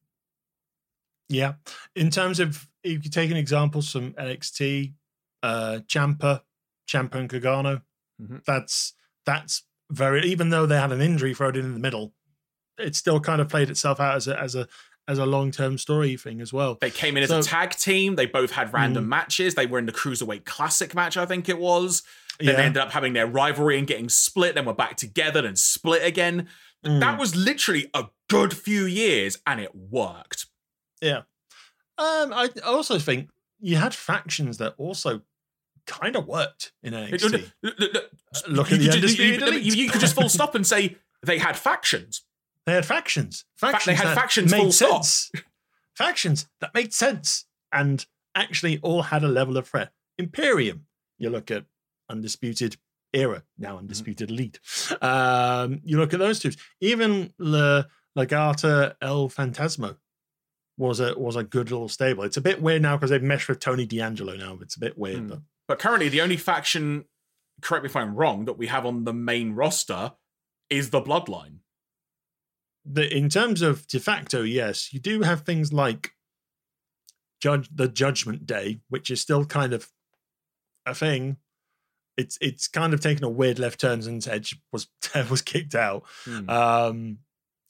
Yeah. 1.30 1.54
In 1.96 2.10
terms 2.10 2.40
of 2.40 2.68
if 2.84 3.04
you 3.04 3.10
take 3.10 3.32
an 3.32 3.38
example 3.38 3.82
from 3.82 4.14
NXT, 4.14 4.94
uh 5.42 5.80
Ciampa, 5.88 6.42
Ciampa 6.88 7.16
and 7.16 7.30
Gargano, 7.30 7.82
Mhm. 8.22 8.44
that's 8.46 8.94
that's 9.26 9.64
very 9.90 10.26
even 10.30 10.50
though 10.50 10.66
they 10.66 10.80
had 10.80 10.92
an 10.92 11.02
injury 11.02 11.34
thrown 11.34 11.56
in 11.56 11.66
in 11.66 11.74
the 11.74 11.80
middle, 11.80 12.14
it 12.78 12.96
still 12.96 13.20
kind 13.20 13.42
of 13.42 13.50
played 13.50 13.70
itself 13.70 14.00
out 14.00 14.16
as 14.16 14.28
a 14.28 14.40
as 14.40 14.56
a 14.56 14.68
as 15.08 15.18
a 15.20 15.26
long 15.26 15.52
term 15.52 15.78
story 15.78 16.16
thing 16.18 16.40
as 16.42 16.54
well. 16.54 16.78
They 16.80 16.90
came 16.92 17.18
in 17.18 17.24
as 17.24 17.30
So- 17.30 17.40
a 17.40 17.44
tag 17.44 17.72
team. 17.72 18.16
They 18.16 18.26
both 18.26 18.52
had 18.52 18.74
random 18.74 19.06
Mm. 19.06 19.10
matches. 19.10 19.56
They 19.56 19.66
were 19.66 19.80
in 19.80 19.86
the 19.86 19.92
Cruiserweight 19.92 20.46
Classic 20.46 20.94
match, 20.96 21.18
I 21.18 21.26
think 21.26 21.50
it 21.50 21.58
was. 21.60 22.04
Then 22.40 22.48
yeah. 22.50 22.56
they 22.56 22.64
ended 22.64 22.82
up 22.82 22.92
having 22.94 23.14
their 23.14 23.28
rivalry 23.28 23.78
and 23.78 23.86
getting 23.86 24.10
split. 24.10 24.56
Then 24.56 24.66
we're 24.66 24.74
back 24.74 24.98
together 24.98 25.46
and 25.46 25.58
split 25.60 26.04
again. 26.04 26.48
That 26.84 27.16
Mm. 27.16 27.20
was 27.20 27.36
literally 27.36 27.90
a 27.94 28.06
good 28.30 28.58
few 28.58 28.86
years 28.86 29.38
and 29.46 29.60
it 29.62 29.74
worked. 29.76 30.48
Yeah. 31.02 31.22
Um, 31.98 32.34
I 32.34 32.50
also 32.66 32.98
think 33.00 33.30
you 33.60 33.78
had 33.78 33.94
factions 33.94 34.58
that 34.58 34.74
also 34.78 35.22
kind 35.86 36.16
of 36.16 36.26
worked 36.26 36.72
in 36.82 36.94
NXT. 36.94 37.52
Look, 37.62 37.80
look, 37.80 37.94
look, 37.94 38.12
Look 38.48 38.70
you 38.72 38.76
at 38.78 38.82
the 38.82 38.92
Undisputed 38.94 39.48
you, 39.54 39.60
you- 39.60 39.84
you 39.84 39.90
could 39.90 40.02
just 40.02 40.16
full 40.16 40.30
stop 40.30 40.56
and 40.56 40.66
say 40.66 40.98
they 41.26 41.38
had 41.38 41.58
factions. 41.58 42.22
They 42.66 42.74
had 42.74 42.86
factions. 42.86 43.46
fact, 43.58 43.74
Factions. 43.74 43.86
they 43.86 43.96
had 44.06 44.08
that 44.16 44.22
factions 44.22 44.52
made 44.52 44.62
full 44.62 44.72
stop. 44.72 45.04
sense. 45.06 45.32
factions 45.96 46.48
that 46.62 46.74
made 46.74 46.94
sense 46.94 47.46
and 47.72 48.06
actually 48.36 48.80
all 48.82 49.04
had 49.04 49.24
a 49.24 49.28
level 49.28 49.58
of 49.58 49.68
threat. 49.68 49.92
Imperium. 50.18 50.86
You 51.18 51.30
look 51.30 51.52
at 51.52 51.66
Undisputed 52.10 52.78
Era, 53.14 53.40
Mm-hmm. 53.40 53.64
now 53.64 53.78
Undisputed 53.78 54.30
Elite. 54.32 54.60
Um, 55.02 55.82
you 55.84 55.98
look 55.98 56.14
at 56.14 56.20
those 56.20 56.40
two. 56.40 56.52
Even 56.82 57.34
Le 57.38 57.88
Legado 58.18 58.96
del 59.00 59.30
Fantasma 59.30 59.98
was 60.78 61.00
a 61.00 61.18
was 61.18 61.36
a 61.36 61.44
good 61.44 61.70
little 61.70 61.90
stable. 61.90 62.24
It's 62.24 62.38
a 62.38 62.42
bit 62.42 62.62
weird 62.62 62.82
now 62.82 62.96
because 62.98 63.12
they've 63.12 63.22
meshed 63.22 63.48
with 63.50 63.60
Tony 63.60 63.86
D'Angelo 63.86 64.36
now. 64.36 64.58
It's 64.62 64.76
a 64.76 64.80
bit 64.80 64.98
weird, 64.98 65.20
Hmm. 65.20 65.28
but 65.28 65.40
But 65.68 65.80
currently, 65.80 66.10
the 66.10 66.22
only 66.22 66.38
faction, 66.38 67.06
correct 67.62 67.84
me 67.84 67.90
if 67.90 67.96
I'm 67.96 68.16
wrong, 68.16 68.46
that 68.46 68.58
we 68.58 68.68
have 68.68 68.86
on 68.86 69.04
the 69.04 69.14
main 69.14 69.54
roster 69.54 70.14
is 70.70 70.90
the 70.90 71.02
Bloodline. 71.02 71.58
The, 72.86 73.16
in 73.16 73.30
terms 73.30 73.62
of 73.62 73.88
de 73.88 74.00
facto, 74.00 74.42
yes, 74.42 74.94
you 74.94 75.00
do 75.00 75.22
have 75.22 75.42
things 75.42 75.72
like 75.72 76.12
judge 77.42 77.70
the 77.74 77.88
Judgment 77.88 78.46
Day, 78.46 78.80
which 78.90 79.10
is 79.10 79.22
still 79.22 79.46
kind 79.46 79.74
of 79.74 79.90
a 80.86 80.94
thing. 80.94 81.38
It's 82.18 82.38
it's 82.42 82.68
kind 82.68 82.94
of 82.94 83.02
taken 83.02 83.24
a 83.24 83.30
weird 83.30 83.58
left 83.60 83.80
turn 83.80 84.02
since 84.02 84.28
Edge 84.28 84.60
was 84.72 84.88
was 85.30 85.42
kicked 85.42 85.76
out. 85.76 86.04
Hmm. 86.26 86.50
Um, 86.50 87.18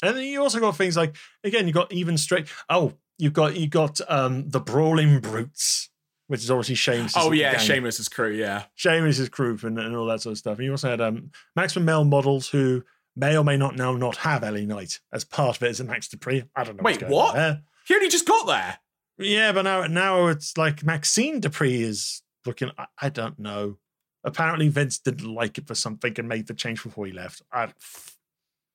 and 0.01 0.17
then 0.17 0.23
you 0.23 0.41
also 0.41 0.59
got 0.59 0.75
things 0.75 0.97
like 0.97 1.15
again, 1.43 1.67
you 1.67 1.73
got 1.73 1.91
even 1.91 2.17
straight. 2.17 2.47
Oh, 2.69 2.93
you've 3.17 3.33
got 3.33 3.55
you 3.55 3.67
got 3.67 4.01
um 4.09 4.49
the 4.49 4.59
Brawling 4.59 5.19
Brutes, 5.19 5.89
which 6.27 6.41
is 6.41 6.51
obviously 6.51 6.75
Sheamus. 6.75 7.13
oh 7.15 7.31
yeah, 7.31 7.57
Sheamus's 7.57 8.09
crew. 8.09 8.31
Yeah, 8.31 8.63
Sheamus's 8.75 9.29
crew 9.29 9.57
and, 9.63 9.79
and 9.79 9.95
all 9.95 10.07
that 10.07 10.21
sort 10.21 10.33
of 10.33 10.37
stuff. 10.39 10.57
And 10.57 10.65
you 10.65 10.71
also 10.71 10.89
had 10.89 11.01
um, 11.01 11.31
Maximum 11.55 11.85
Male 11.85 12.03
models 12.03 12.49
who 12.49 12.83
may 13.15 13.37
or 13.37 13.43
may 13.43 13.57
not 13.57 13.75
now 13.75 13.93
not 13.93 14.17
have 14.17 14.43
LA 14.43 14.61
Knight 14.61 14.99
as 15.11 15.23
part 15.23 15.57
of 15.57 15.63
it 15.63 15.69
as 15.69 15.79
a 15.79 15.83
Max 15.83 16.07
Dupri. 16.07 16.47
I 16.55 16.63
don't 16.63 16.77
know. 16.77 16.83
what's 16.83 17.01
Wait, 17.01 17.09
what? 17.09 17.35
there. 17.35 17.61
he 17.85 17.93
only 17.95 18.09
just 18.09 18.27
got 18.27 18.47
there. 18.47 18.77
Yeah, 19.17 19.51
but 19.51 19.61
now 19.63 19.85
now 19.87 20.27
it's 20.27 20.57
like 20.57 20.83
Maxxine 20.83 21.39
Dupri 21.41 21.81
is 21.81 22.21
looking. 22.45 22.71
I, 22.77 22.85
I 23.01 23.09
don't 23.09 23.37
know. 23.39 23.77
Apparently 24.23 24.69
Vince 24.69 24.99
didn't 24.99 25.33
like 25.33 25.57
it 25.57 25.67
for 25.67 25.75
something 25.75 26.13
and 26.17 26.27
made 26.29 26.47
the 26.47 26.53
change 26.53 26.81
before 26.81 27.05
he 27.05 27.11
left. 27.11 27.41
I, 27.51 27.69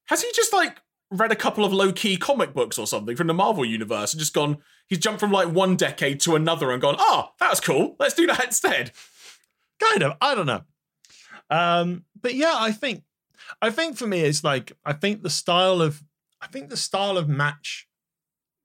Has 0.07 0.23
he 0.23 0.31
just 0.35 0.53
like 0.53 0.79
read 1.11 1.33
a 1.33 1.37
couple 1.37 1.65
of 1.65 1.73
low 1.73 1.91
key 1.91 2.19
comic 2.19 2.53
books 2.53 2.79
or 2.79 2.87
something 2.87 3.17
from 3.17 3.29
the 3.29 3.35
Marvel 3.35 3.65
universe 3.65 4.13
and 4.13 4.21
just 4.21 4.35
gone? 4.35 4.59
He's 4.89 4.99
jumped 4.99 5.21
from 5.21 5.33
like 5.33 5.49
one 5.49 5.75
decade 5.77 6.21
to 6.21 6.37
another 6.37 6.71
and 6.71 6.81
gone. 6.83 6.97
Oh, 6.99 7.31
that 7.41 7.51
was 7.51 7.61
cool. 7.61 7.97
Let's 7.99 8.15
do 8.15 8.27
that 8.27 8.45
instead. 8.45 8.93
kind 9.81 10.03
of. 10.03 10.17
I 10.21 10.35
don't 10.35 10.47
know. 10.47 10.63
Um, 11.51 12.05
but 12.21 12.35
yeah, 12.35 12.55
I 12.55 12.73
think 12.73 13.03
I 13.61 13.71
think 13.71 13.97
for 13.97 14.07
me 14.07 14.21
it's 14.21 14.45
like 14.45 14.73
I 14.85 14.93
think 14.93 15.23
the 15.23 15.31
style 15.31 15.81
of 15.83 16.03
I 16.41 16.47
think 16.47 16.71
the 16.71 16.77
style 16.77 17.19
of 17.19 17.29
match 17.29 17.89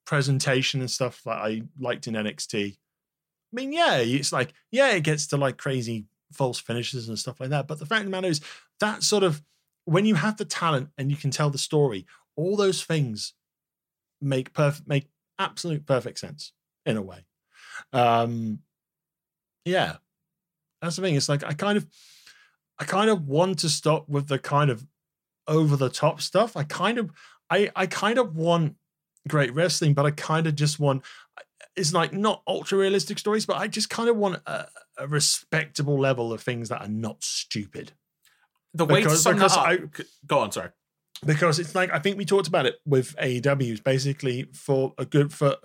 presentation 0.05 0.79
and 0.79 0.91
stuff 0.91 1.21
that 1.25 1.37
I 1.37 1.63
liked 1.79 2.07
in 2.07 2.13
NXT. 2.13 2.73
I 2.73 2.75
mean, 3.53 3.71
yeah, 3.71 3.97
it's 3.97 4.31
like 4.31 4.53
yeah, 4.71 4.91
it 4.91 5.03
gets 5.03 5.27
to 5.27 5.37
like 5.37 5.57
crazy 5.57 6.05
false 6.31 6.59
finishes 6.59 7.07
and 7.07 7.17
stuff 7.17 7.39
like 7.39 7.49
that. 7.49 7.67
But 7.67 7.79
the 7.79 7.85
fact 7.85 8.01
of 8.01 8.05
the 8.05 8.11
matter 8.11 8.27
is 8.27 8.41
that 8.79 9.03
sort 9.03 9.23
of 9.23 9.41
when 9.85 10.05
you 10.05 10.15
have 10.15 10.37
the 10.37 10.45
talent 10.45 10.89
and 10.97 11.11
you 11.11 11.17
can 11.17 11.31
tell 11.31 11.49
the 11.49 11.57
story, 11.57 12.05
all 12.35 12.55
those 12.55 12.83
things 12.83 13.33
make 14.21 14.53
perfect 14.53 14.87
make 14.87 15.07
absolute 15.39 15.85
perfect 15.85 16.19
sense 16.19 16.53
in 16.85 16.97
a 16.97 17.01
way. 17.01 17.25
Um 17.91 18.59
yeah. 19.65 19.97
That's 20.81 20.97
the 20.97 21.01
thing. 21.01 21.15
It's 21.15 21.29
like 21.29 21.43
I 21.43 21.53
kind 21.53 21.77
of 21.77 21.87
I 22.79 22.85
kind 22.85 23.09
of 23.09 23.27
want 23.27 23.59
to 23.59 23.69
stop 23.69 24.09
with 24.09 24.27
the 24.27 24.39
kind 24.39 24.69
of 24.69 24.85
over 25.47 25.75
the 25.75 25.89
top 25.89 26.21
stuff. 26.21 26.55
I 26.57 26.63
kind 26.63 26.97
of 26.97 27.11
I 27.49 27.69
I 27.75 27.85
kind 27.85 28.17
of 28.17 28.35
want 28.35 28.75
great 29.27 29.53
wrestling, 29.53 29.93
but 29.93 30.05
I 30.05 30.11
kind 30.11 30.47
of 30.47 30.55
just 30.55 30.79
want 30.79 31.03
it's 31.75 31.93
like 31.93 32.13
not 32.13 32.43
ultra 32.47 32.77
realistic 32.77 33.17
stories, 33.19 33.45
but 33.45 33.57
I 33.57 33.67
just 33.67 33.89
kind 33.89 34.07
of 34.09 34.15
want 34.17 34.41
a, 34.45 34.67
a 34.97 35.07
respectable 35.07 35.99
level 35.99 36.31
of 36.31 36.41
things 36.41 36.69
that 36.69 36.81
are 36.81 36.87
not 36.87 37.23
stupid. 37.23 37.93
The 38.73 38.85
way 38.85 39.01
to 39.01 39.05
Because- 39.07 39.23
sum 39.23 39.37
that 39.37 39.43
because 39.51 39.57
up. 39.57 39.67
I- 39.67 40.03
go 40.27 40.39
on, 40.39 40.51
sorry. 40.51 40.69
because 41.25 41.59
it's 41.59 41.73
like 41.75 41.91
I 41.93 41.99
think 41.99 42.17
we 42.17 42.25
talked 42.25 42.47
about 42.47 42.65
it 42.65 42.75
with 42.85 43.15
AEW. 43.17 43.83
Basically, 43.83 44.47
for 44.53 44.93
a 44.97 45.05
good 45.05 45.31
for 45.33 45.55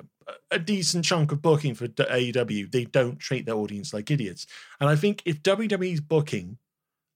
a 0.50 0.58
decent 0.58 1.04
chunk 1.06 1.32
of 1.32 1.40
booking 1.40 1.74
for 1.74 1.88
AEW, 1.88 2.70
they 2.70 2.84
don't 2.84 3.18
treat 3.18 3.46
their 3.46 3.54
audience 3.56 3.92
like 3.94 4.10
idiots. 4.10 4.46
And 4.80 4.88
I 4.90 4.94
think 4.96 5.22
if 5.24 5.42
WWE's 5.42 6.00
booking 6.00 6.58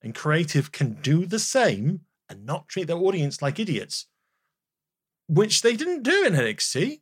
and 0.02 0.14
creative 0.14 0.72
can 0.72 0.94
do 1.02 1.26
the 1.26 1.38
same 1.38 2.00
and 2.28 2.44
not 2.44 2.68
treat 2.68 2.86
their 2.88 2.96
audience 2.96 3.40
like 3.42 3.58
idiots, 3.60 4.06
which 5.28 5.62
they 5.62 5.76
didn't 5.76 6.02
do 6.02 6.24
in 6.24 6.32
NXT. 6.34 7.00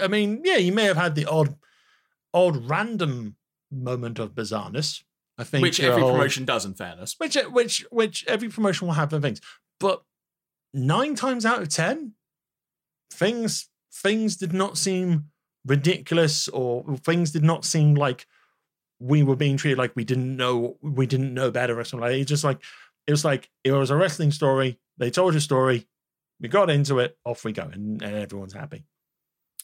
I 0.00 0.08
mean, 0.08 0.42
yeah, 0.44 0.56
you 0.56 0.72
may 0.72 0.84
have 0.84 0.96
had 0.96 1.14
the 1.14 1.26
odd, 1.26 1.56
odd 2.32 2.68
random 2.68 3.36
moment 3.70 4.18
of 4.18 4.34
bizarreness. 4.34 5.02
I 5.36 5.44
think 5.44 5.62
Which 5.62 5.78
every 5.80 6.02
whole- 6.02 6.12
promotion 6.12 6.44
does, 6.44 6.64
in 6.64 6.74
fairness. 6.74 7.14
which 7.18 7.36
uh, 7.36 7.44
which 7.50 7.84
which 7.90 8.24
every 8.26 8.48
promotion 8.48 8.88
will 8.88 8.94
have 8.94 9.10
their 9.10 9.20
things 9.20 9.40
but 9.78 10.02
nine 10.74 11.14
times 11.14 11.46
out 11.46 11.62
of 11.62 11.68
ten 11.68 12.14
things 13.12 13.68
things 13.92 14.36
did 14.36 14.52
not 14.52 14.76
seem 14.76 15.26
ridiculous 15.64 16.48
or 16.48 16.96
things 16.98 17.30
did 17.30 17.44
not 17.44 17.64
seem 17.64 17.94
like 17.94 18.26
we 19.00 19.22
were 19.22 19.36
being 19.36 19.56
treated 19.56 19.78
like 19.78 19.92
we 19.94 20.04
didn't 20.04 20.36
know 20.36 20.76
we 20.82 21.06
didn't 21.06 21.32
know 21.34 21.50
better 21.50 21.78
or 21.78 21.84
something 21.84 22.02
like 22.02 22.12
that. 22.12 22.18
It's 22.20 22.28
just 22.28 22.44
like 22.44 22.60
it 23.06 23.10
was 23.12 23.24
like 23.24 23.48
it 23.64 23.72
was 23.72 23.90
a 23.90 23.96
wrestling 23.96 24.30
story 24.32 24.78
they 24.98 25.10
told 25.10 25.34
a 25.36 25.40
story 25.40 25.86
we 26.40 26.48
got 26.48 26.68
into 26.70 26.98
it 26.98 27.16
off 27.24 27.44
we 27.44 27.52
go 27.52 27.62
and, 27.62 28.02
and 28.02 28.14
everyone's 28.16 28.54
happy 28.54 28.84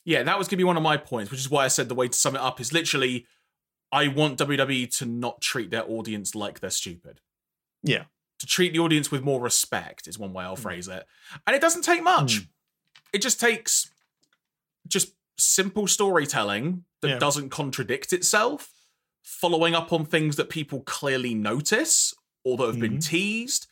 Yeah, 0.04 0.22
that 0.22 0.38
was 0.38 0.46
going 0.46 0.56
to 0.56 0.58
be 0.58 0.64
one 0.64 0.76
of 0.76 0.82
my 0.82 0.96
points, 0.96 1.30
which 1.30 1.40
is 1.40 1.50
why 1.50 1.64
I 1.64 1.68
said 1.68 1.88
the 1.88 1.94
way 1.94 2.08
to 2.08 2.16
sum 2.16 2.36
it 2.36 2.40
up 2.40 2.60
is 2.60 2.72
literally 2.72 3.26
I 3.92 4.08
want 4.08 4.38
WWE 4.38 4.96
to 4.98 5.06
not 5.06 5.40
treat 5.40 5.70
their 5.70 5.84
audience 5.88 6.34
like 6.34 6.60
they're 6.60 6.70
stupid. 6.70 7.20
Yeah. 7.82 8.04
To 8.40 8.46
treat 8.46 8.72
the 8.72 8.80
audience 8.80 9.10
with 9.12 9.22
more 9.22 9.40
respect 9.40 10.06
is 10.08 10.18
one 10.18 10.32
way 10.32 10.44
I'll 10.44 10.56
phrase 10.56 10.88
it. 10.88 11.04
And 11.46 11.54
it 11.54 11.60
doesn't 11.62 11.82
take 11.82 12.02
much. 12.02 12.40
Mm. 12.40 12.48
It 13.12 13.22
just 13.22 13.38
takes 13.40 13.90
just 14.88 15.14
simple 15.38 15.86
storytelling 15.86 16.84
that 17.00 17.08
Yeah. 17.08 17.18
doesn't 17.18 17.50
contradict 17.50 18.12
itself, 18.12 18.70
following 19.24 19.74
up 19.74 19.92
on 19.92 20.04
things 20.04 20.36
that 20.36 20.50
people 20.50 20.82
clearly 20.82 21.34
notice 21.34 22.14
or 22.44 22.56
that 22.58 22.66
have 22.66 22.78
been 22.78 22.98
Mhm. 22.98 23.06
teased, 23.06 23.66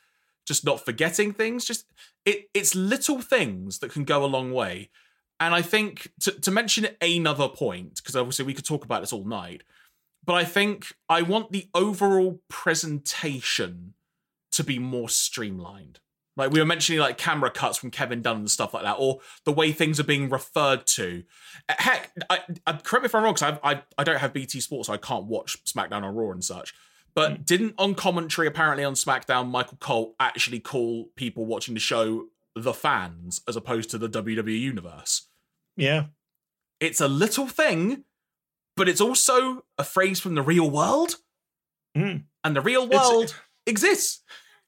just 0.46 0.64
not 0.64 0.84
forgetting 0.84 1.32
things. 1.32 1.64
Just 1.64 1.84
it 2.24 2.48
it's 2.54 2.74
little 2.74 3.20
things 3.20 3.78
that 3.80 3.92
can 3.92 4.04
go 4.04 4.24
a 4.24 4.26
long 4.26 4.52
way. 4.52 4.90
And 5.38 5.54
I 5.54 5.60
think 5.62 6.10
to, 6.20 6.32
to 6.32 6.50
mention 6.50 6.88
another 7.00 7.48
point, 7.48 7.96
because 7.96 8.16
obviously 8.16 8.44
we 8.46 8.54
could 8.54 8.64
talk 8.64 8.84
about 8.84 9.02
this 9.02 9.12
all 9.12 9.24
night, 9.24 9.62
but 10.24 10.34
I 10.34 10.44
think 10.44 10.94
I 11.08 11.22
want 11.22 11.52
the 11.52 11.68
overall 11.74 12.40
presentation 12.48 13.94
to 14.52 14.64
be 14.64 14.78
more 14.78 15.08
streamlined. 15.08 16.00
Like 16.36 16.50
we 16.50 16.60
were 16.60 16.66
mentioning, 16.66 17.00
like 17.00 17.18
camera 17.18 17.50
cuts 17.50 17.76
from 17.78 17.90
Kevin 17.90 18.22
Dunn 18.22 18.36
and 18.38 18.50
stuff 18.50 18.72
like 18.72 18.84
that, 18.84 18.96
or 18.98 19.20
the 19.44 19.52
way 19.52 19.70
things 19.72 20.00
are 20.00 20.04
being 20.04 20.30
referred 20.30 20.86
to. 20.88 21.24
Uh, 21.68 21.74
Heck, 21.78 22.10
I, 22.30 22.40
I, 22.66 22.72
correct 22.74 23.02
me 23.02 23.06
if 23.06 23.14
I'm 23.14 23.22
wrong, 23.22 23.34
because 23.34 23.58
I, 23.62 23.70
I 23.72 23.82
I 23.98 24.04
don't 24.04 24.18
have 24.18 24.32
BT 24.32 24.60
Sports, 24.60 24.86
so 24.86 24.94
I 24.94 24.96
can't 24.96 25.26
watch 25.26 25.62
SmackDown 25.64 26.02
or 26.04 26.12
Raw 26.12 26.30
and 26.32 26.42
such. 26.42 26.72
But 27.14 27.44
didn't 27.44 27.74
on 27.76 27.94
commentary 27.94 28.46
apparently 28.46 28.84
on 28.84 28.94
SmackDown, 28.94 29.50
Michael 29.50 29.76
Cole 29.78 30.14
actually 30.18 30.60
call 30.60 31.10
people 31.16 31.44
watching 31.44 31.74
the 31.74 31.80
show 31.80 32.26
the 32.56 32.72
fans 32.72 33.42
as 33.46 33.54
opposed 33.56 33.90
to 33.90 33.98
the 33.98 34.08
WWE 34.08 34.58
universe? 34.58 35.28
yeah 35.76 36.04
It's 36.80 37.00
a 37.02 37.08
little 37.08 37.46
thing, 37.46 38.04
but 38.76 38.88
it's 38.88 39.00
also 39.02 39.64
a 39.78 39.84
phrase 39.84 40.20
from 40.20 40.34
the 40.34 40.42
real 40.42 40.70
world, 40.70 41.16
Mm. 41.96 42.24
and 42.42 42.56
the 42.56 42.62
real 42.62 42.84
It's- 42.84 42.98
world 43.10 43.34
exists. 43.66 44.20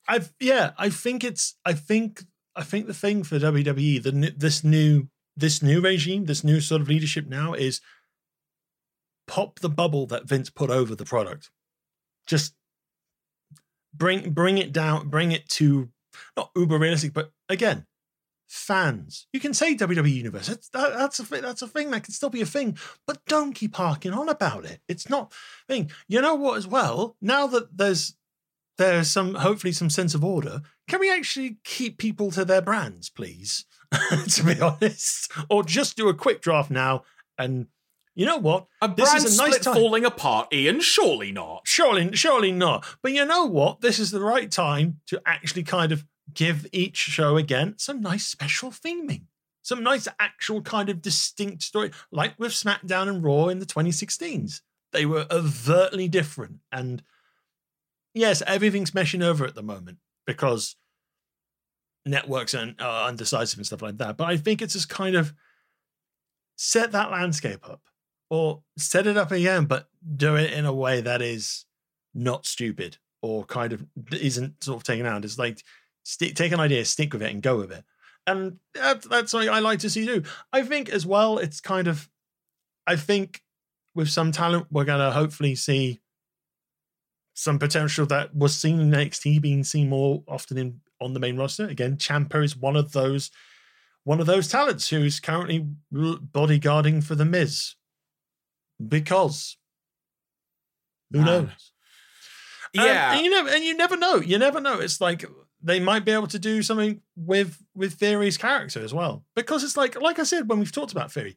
I've 0.08 0.32
yeah, 0.40 0.72
I 0.78 0.90
think 0.90 1.24
it's 1.24 1.56
I 1.64 1.72
think 1.72 2.24
I 2.56 2.62
think 2.62 2.86
the 2.86 2.94
thing 2.94 3.24
for 3.24 3.38
WWE, 3.38 4.02
the 4.02 4.34
this 4.36 4.62
new 4.62 5.08
this 5.36 5.62
new 5.62 5.80
regime, 5.80 6.26
this 6.26 6.44
new 6.44 6.60
sort 6.60 6.80
of 6.80 6.88
leadership 6.88 7.26
now 7.26 7.54
is 7.54 7.80
pop 9.26 9.60
the 9.60 9.68
bubble 9.68 10.06
that 10.06 10.28
Vince 10.28 10.50
put 10.50 10.70
over 10.70 10.94
the 10.94 11.04
product. 11.04 11.50
Just 12.26 12.54
bring 13.92 14.30
bring 14.30 14.58
it 14.58 14.72
down, 14.72 15.08
bring 15.08 15.32
it 15.32 15.48
to 15.50 15.90
not 16.36 16.50
uber 16.54 16.78
realistic, 16.78 17.12
but 17.12 17.32
again, 17.48 17.86
fans. 18.48 19.26
You 19.32 19.40
can 19.40 19.54
say 19.54 19.74
WWE 19.74 20.12
Universe. 20.12 20.46
That, 20.46 20.70
that's 20.72 21.18
a 21.18 21.24
that's 21.24 21.62
a 21.62 21.66
thing 21.66 21.90
that 21.90 22.04
can 22.04 22.12
still 22.12 22.30
be 22.30 22.40
a 22.40 22.46
thing, 22.46 22.78
but 23.06 23.24
don't 23.26 23.54
keep 23.54 23.74
harking 23.74 24.12
on 24.12 24.28
about 24.28 24.64
it. 24.64 24.80
It's 24.88 25.08
not 25.08 25.32
thing. 25.68 25.90
You 26.08 26.20
know 26.20 26.34
what? 26.34 26.58
As 26.58 26.66
well, 26.66 27.16
now 27.20 27.46
that 27.48 27.76
there's 27.76 28.14
there's 28.78 29.10
some 29.10 29.34
hopefully 29.34 29.72
some 29.72 29.90
sense 29.90 30.14
of 30.14 30.24
order. 30.24 30.62
Can 30.88 31.00
we 31.00 31.12
actually 31.12 31.58
keep 31.64 31.98
people 31.98 32.30
to 32.32 32.44
their 32.44 32.62
brands, 32.62 33.08
please? 33.08 33.64
to 34.28 34.42
be 34.42 34.60
honest, 34.60 35.30
or 35.48 35.62
just 35.62 35.96
do 35.96 36.08
a 36.08 36.14
quick 36.14 36.40
draft 36.42 36.70
now 36.70 37.04
and 37.38 37.66
you 38.14 38.26
know 38.26 38.36
what? 38.36 38.66
A 38.80 38.88
This 38.88 39.12
is 39.12 39.38
a 39.38 39.42
nice 39.42 39.56
split 39.56 39.62
time. 39.62 39.74
falling 39.74 40.04
apart, 40.04 40.48
Iain. 40.52 40.80
Surely 40.80 41.32
not. 41.32 41.62
Surely, 41.64 42.14
surely 42.14 42.52
not. 42.52 42.84
But 43.02 43.12
you 43.12 43.24
know 43.24 43.44
what? 43.44 43.80
This 43.80 43.98
is 43.98 44.10
the 44.10 44.20
right 44.20 44.50
time 44.50 45.00
to 45.08 45.20
actually 45.26 45.64
kind 45.64 45.90
of 45.90 46.04
give 46.32 46.66
each 46.72 46.96
show 46.96 47.36
again 47.36 47.74
some 47.76 48.00
nice 48.00 48.26
special 48.26 48.70
theming, 48.70 49.24
some 49.62 49.82
nice 49.82 50.06
actual 50.20 50.62
kind 50.62 50.88
of 50.88 51.02
distinct 51.02 51.62
story, 51.62 51.90
like 52.12 52.38
with 52.38 52.52
SmackDown 52.52 53.08
and 53.08 53.24
Raw 53.24 53.48
in 53.48 53.58
the 53.58 53.66
2016s. 53.66 54.60
They 54.92 55.06
were 55.06 55.26
overtly 55.28 56.06
different, 56.06 56.60
and 56.70 57.02
yes, 58.14 58.42
everything's 58.46 58.92
meshing 58.92 59.22
over 59.22 59.44
at 59.44 59.54
the 59.54 59.62
moment 59.62 59.98
because 60.26 60.76
networks 62.06 62.54
are 62.54 62.74
are 62.80 63.04
uh, 63.04 63.08
undecisive 63.08 63.58
and 63.58 63.66
stuff 63.66 63.82
like 63.82 63.98
that. 63.98 64.16
But 64.16 64.28
I 64.28 64.36
think 64.36 64.62
it's 64.62 64.74
just 64.74 64.88
kind 64.88 65.16
of 65.16 65.34
set 66.56 66.92
that 66.92 67.10
landscape 67.10 67.68
up 67.68 67.82
or 68.30 68.62
set 68.78 69.06
it 69.06 69.16
up 69.16 69.32
again, 69.32 69.66
but 69.66 69.88
do 70.16 70.36
it 70.36 70.52
in 70.52 70.64
a 70.64 70.72
way 70.72 71.00
that 71.00 71.20
is 71.20 71.66
not 72.14 72.46
stupid 72.46 72.98
or 73.22 73.44
kind 73.44 73.72
of 73.72 73.84
isn't 74.12 74.62
sort 74.62 74.76
of 74.76 74.84
taken 74.84 75.06
out. 75.06 75.24
It's 75.24 75.38
like 75.38 75.62
stick, 76.04 76.34
take 76.34 76.52
an 76.52 76.60
idea, 76.60 76.84
stick 76.84 77.12
with 77.12 77.22
it, 77.22 77.32
and 77.32 77.42
go 77.42 77.56
with 77.56 77.72
it. 77.72 77.84
And 78.26 78.58
that, 78.74 79.02
that's 79.02 79.30
something 79.30 79.50
I 79.50 79.58
like 79.58 79.80
to 79.80 79.90
see 79.90 80.06
do. 80.06 80.22
I 80.52 80.62
think 80.62 80.88
as 80.88 81.04
well, 81.04 81.38
it's 81.38 81.60
kind 81.60 81.88
of, 81.88 82.08
I 82.86 82.96
think 82.96 83.42
with 83.94 84.08
some 84.08 84.32
talent, 84.32 84.66
we're 84.70 84.84
going 84.84 85.00
to 85.00 85.10
hopefully 85.10 85.54
see 85.54 86.00
some 87.34 87.58
potential 87.58 88.06
that 88.06 88.34
was 88.34 88.54
seen 88.56 88.80
in 88.80 88.90
NXT 88.90 89.40
being 89.42 89.64
seen 89.64 89.88
more 89.88 90.22
often 90.28 90.56
in 90.58 90.80
on 91.00 91.12
the 91.12 91.20
main 91.20 91.36
roster. 91.36 91.66
Again, 91.66 91.96
Ciampa 91.96 92.42
is 92.44 92.56
one 92.56 92.76
of 92.76 92.92
those 92.92 93.30
one 94.04 94.20
of 94.20 94.26
those 94.26 94.48
talents 94.48 94.88
who's 94.88 95.18
currently 95.20 95.66
bodyguarding 95.92 97.02
for 97.02 97.14
the 97.14 97.24
Miz 97.24 97.74
because 98.86 99.56
who 101.10 101.18
Man. 101.18 101.26
knows? 101.26 101.72
And- 102.74 102.84
Yeah. 102.84 103.12
and, 103.14 103.24
you 103.24 103.30
know, 103.30 103.46
and 103.46 103.64
you 103.64 103.76
never 103.76 103.96
know. 103.96 104.16
You 104.16 104.38
never 104.38 104.60
know. 104.60 104.80
It's 104.80 105.00
like 105.00 105.24
they 105.62 105.80
might 105.80 106.04
be 106.04 106.12
able 106.12 106.26
to 106.28 106.38
do 106.38 106.62
something 106.62 107.00
with 107.16 107.62
with 107.74 107.94
Theory's 107.94 108.36
character 108.36 108.80
as 108.82 108.92
well, 108.92 109.24
because 109.34 109.64
it's 109.64 109.76
like 109.76 110.00
like 110.00 110.18
I 110.18 110.24
said 110.24 110.48
when 110.48 110.58
we've 110.58 110.72
talked 110.72 110.92
about 110.92 111.12
Theory, 111.12 111.36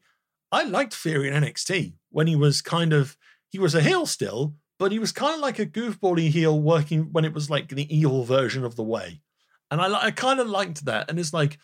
I 0.52 0.64
liked 0.64 0.94
Theory 0.94 1.28
in 1.28 1.34
NXT 1.42 1.94
when 2.10 2.26
he 2.26 2.36
was 2.36 2.60
kind 2.62 2.92
of 2.92 3.16
he 3.50 3.58
was 3.58 3.74
a 3.74 3.80
heel 3.80 4.04
still, 4.04 4.54
but 4.78 4.92
he 4.92 4.98
was 4.98 5.12
kind 5.12 5.34
of 5.34 5.40
like 5.40 5.58
a 5.58 5.66
goofbally 5.66 6.28
heel 6.28 6.58
working 6.60 7.12
when 7.12 7.24
it 7.24 7.34
was 7.34 7.50
like 7.50 7.68
the 7.68 7.94
evil 7.94 8.24
version 8.24 8.64
of 8.64 8.76
the 8.76 8.82
way, 8.82 9.20
and 9.70 9.80
I 9.80 10.06
I 10.06 10.10
kind 10.10 10.40
of 10.40 10.48
liked 10.48 10.84
that. 10.84 11.10
And 11.10 11.18
it's 11.18 11.32
like, 11.32 11.58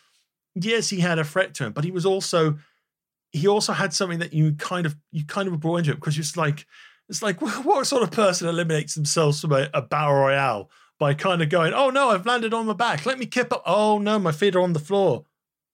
yes, 0.53 0.89
he 0.89 0.99
had 0.99 1.19
a 1.19 1.23
threat 1.23 1.53
to 1.55 1.65
him, 1.65 1.73
but 1.73 1.83
he 1.83 1.91
was 1.91 2.05
also 2.05 2.57
he 3.31 3.47
also 3.47 3.73
had 3.73 3.93
something 3.93 4.19
that 4.19 4.33
you 4.33 4.53
kind 4.53 4.85
of 4.85 4.95
you 5.11 5.25
kind 5.25 5.47
of 5.47 5.53
were 5.53 5.59
brought 5.59 5.77
into 5.77 5.91
it 5.91 5.95
because 5.95 6.17
it's 6.17 6.37
like 6.37 6.65
it's 7.09 7.21
like 7.21 7.41
what 7.65 7.85
sort 7.87 8.03
of 8.03 8.11
person 8.11 8.47
eliminates 8.47 8.95
themselves 8.95 9.41
from 9.41 9.51
a, 9.51 9.69
a 9.73 9.81
battle 9.81 10.13
royale 10.13 10.69
by 10.97 11.13
kind 11.13 11.41
of 11.41 11.49
going, 11.49 11.73
oh 11.73 11.89
no, 11.89 12.09
I've 12.09 12.25
landed 12.25 12.53
on 12.53 12.65
my 12.65 12.73
back. 12.73 13.05
Let 13.05 13.19
me 13.19 13.25
kip 13.25 13.51
up. 13.51 13.63
Oh 13.65 13.99
no, 13.99 14.17
my 14.19 14.31
feet 14.31 14.55
are 14.55 14.61
on 14.61 14.73
the 14.73 14.79
floor. 14.79 15.25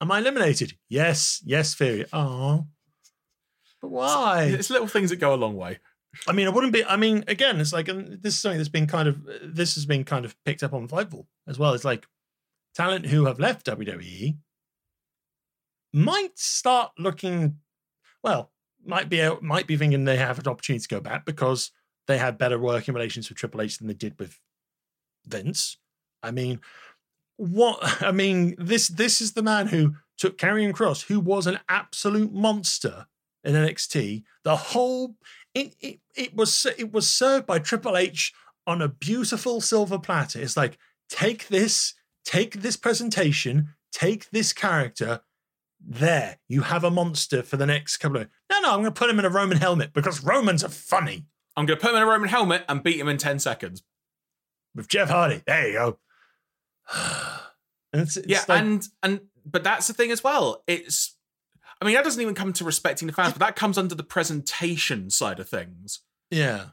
Am 0.01 0.11
I 0.11 0.17
eliminated? 0.17 0.73
Yes, 0.89 1.41
yes, 1.45 1.75
Theory. 1.75 2.05
Oh, 2.11 2.65
but 3.81 3.89
why? 3.89 4.45
It's 4.45 4.71
little 4.71 4.87
things 4.87 5.11
that 5.11 5.17
go 5.17 5.33
a 5.33 5.35
long 5.35 5.55
way. 5.55 5.79
I 6.27 6.33
mean, 6.33 6.47
it 6.47 6.53
wouldn't 6.53 6.73
be. 6.73 6.83
I 6.85 6.97
mean, 6.97 7.23
again, 7.27 7.59
it's 7.59 7.73
like 7.73 7.87
this 7.87 8.35
is 8.35 8.41
something 8.41 8.57
that's 8.57 8.69
been 8.69 8.87
kind 8.87 9.07
of 9.07 9.21
this 9.43 9.75
has 9.75 9.85
been 9.85 10.03
kind 10.03 10.25
of 10.25 10.35
picked 10.43 10.63
up 10.63 10.73
on 10.73 10.87
Fightful 10.87 11.25
as 11.47 11.57
well. 11.57 11.73
It's 11.73 11.85
like 11.85 12.05
talent 12.75 13.07
who 13.07 13.25
have 13.25 13.39
left 13.39 13.65
WWE 13.65 14.37
might 15.93 16.37
start 16.37 16.91
looking 16.97 17.57
well, 18.23 18.51
might 18.85 19.09
be 19.09 19.27
might 19.41 19.67
be 19.67 19.77
thinking 19.77 20.05
they 20.05 20.17
have 20.17 20.39
an 20.39 20.47
opportunity 20.47 20.81
to 20.81 20.95
go 20.95 20.99
back 20.99 21.25
because 21.25 21.71
they 22.07 22.17
had 22.17 22.37
better 22.37 22.59
working 22.59 22.93
relations 22.93 23.29
with 23.29 23.37
Triple 23.37 23.61
H 23.61 23.77
than 23.77 23.87
they 23.87 23.93
did 23.93 24.19
with 24.19 24.39
Vince. 25.25 25.77
I 26.23 26.31
mean, 26.31 26.59
what 27.37 27.79
I 28.01 28.11
mean, 28.11 28.55
this 28.57 28.87
this 28.87 29.21
is 29.21 29.33
the 29.33 29.43
man 29.43 29.67
who 29.67 29.95
took 30.17 30.37
Karrion 30.37 30.73
Kross, 30.73 31.07
who 31.07 31.19
was 31.19 31.47
an 31.47 31.59
absolute 31.67 32.33
monster 32.33 33.07
in 33.43 33.53
NXT. 33.53 34.23
The 34.43 34.55
whole 34.55 35.15
it 35.53 35.75
it, 35.79 35.99
it 36.15 36.35
was 36.35 36.65
it 36.77 36.91
was 36.91 37.09
served 37.09 37.45
by 37.45 37.59
Triple 37.59 37.97
H 37.97 38.33
on 38.67 38.81
a 38.81 38.87
beautiful 38.87 39.61
silver 39.61 39.97
platter. 39.99 40.39
It's 40.39 40.57
like 40.57 40.77
take 41.09 41.47
this, 41.47 41.93
take 42.23 42.61
this 42.61 42.77
presentation, 42.77 43.69
take 43.91 44.29
this 44.29 44.53
character. 44.53 45.21
There, 45.83 46.37
you 46.47 46.61
have 46.61 46.83
a 46.83 46.91
monster 46.91 47.41
for 47.41 47.57
the 47.57 47.65
next 47.65 47.97
couple 47.97 48.21
of. 48.21 48.27
No, 48.51 48.59
no, 48.59 48.69
I'm 48.69 48.81
going 48.81 48.85
to 48.85 48.91
put 48.91 49.09
him 49.09 49.17
in 49.19 49.25
a 49.25 49.29
Roman 49.29 49.57
helmet 49.57 49.93
because 49.93 50.23
Romans 50.23 50.63
are 50.63 50.69
funny 50.69 51.25
I'm 51.57 51.65
going 51.65 51.77
to 51.77 51.81
put 51.81 51.91
him 51.91 51.97
in 51.97 52.03
a 52.03 52.05
Roman 52.07 52.29
helmet 52.29 52.63
and 52.69 52.81
beat 52.83 52.99
him 52.99 53.07
in 53.09 53.17
10 53.17 53.39
seconds. 53.39 53.83
with 54.75 54.87
Jeff 54.87 55.09
Hardy. 55.09 55.41
There 55.45 55.67
you 55.67 55.73
go. 55.73 55.99
and 57.93 58.01
it's, 58.03 58.17
it's 58.17 58.27
yeah, 58.27 58.43
like- 58.47 58.61
and 58.61 58.87
and 59.03 59.21
but 59.45 59.63
that's 59.63 59.87
the 59.87 59.93
thing 59.93 60.11
as 60.11 60.23
well. 60.23 60.63
It's 60.67 61.17
I 61.81 61.85
mean, 61.85 61.95
that 61.95 62.03
doesn't 62.03 62.21
even 62.21 62.35
come 62.35 62.53
to 62.53 62.63
respecting 62.63 63.07
the 63.07 63.13
fans, 63.13 63.33
but 63.33 63.39
that 63.39 63.55
comes 63.55 63.77
under 63.77 63.95
the 63.95 64.03
presentation 64.03 65.09
side 65.09 65.39
of 65.39 65.49
things. 65.49 66.01
yeah, 66.29 66.65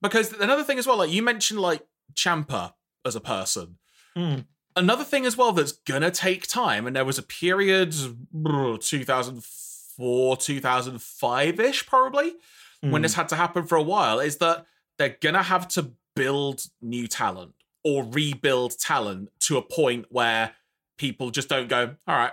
Because 0.00 0.32
another 0.32 0.64
thing 0.64 0.78
as 0.78 0.86
well, 0.86 0.96
like 0.96 1.10
you 1.10 1.22
mentioned 1.22 1.60
like 1.60 1.86
Ciampa 2.14 2.72
as 3.04 3.14
a 3.14 3.20
person. 3.20 3.76
Mm. 4.16 4.46
Another 4.74 5.04
thing 5.04 5.26
as 5.26 5.36
well 5.36 5.52
that's 5.52 5.72
gonna 5.72 6.10
take 6.10 6.46
time, 6.46 6.86
and 6.86 6.96
there 6.96 7.04
was 7.04 7.18
a 7.18 7.22
period, 7.22 7.92
2004, 7.92 10.36
2005-ish 10.36 11.86
probably, 11.86 12.34
when 12.80 13.00
Mm. 13.00 13.02
this 13.02 13.14
had 13.14 13.28
to 13.30 13.36
happen 13.36 13.66
for 13.66 13.76
a 13.76 13.82
while, 13.82 14.20
is 14.20 14.36
that 14.38 14.66
they're 14.98 15.16
gonna 15.20 15.42
have 15.42 15.68
to 15.68 15.92
build 16.14 16.64
new 16.80 17.06
talent 17.06 17.54
or 17.84 18.04
rebuild 18.04 18.78
talent 18.78 19.30
to 19.40 19.56
a 19.56 19.62
point 19.62 20.06
where 20.10 20.54
people 20.98 21.30
just 21.30 21.48
don't 21.48 21.68
go, 21.68 21.96
all 22.06 22.16
right, 22.16 22.32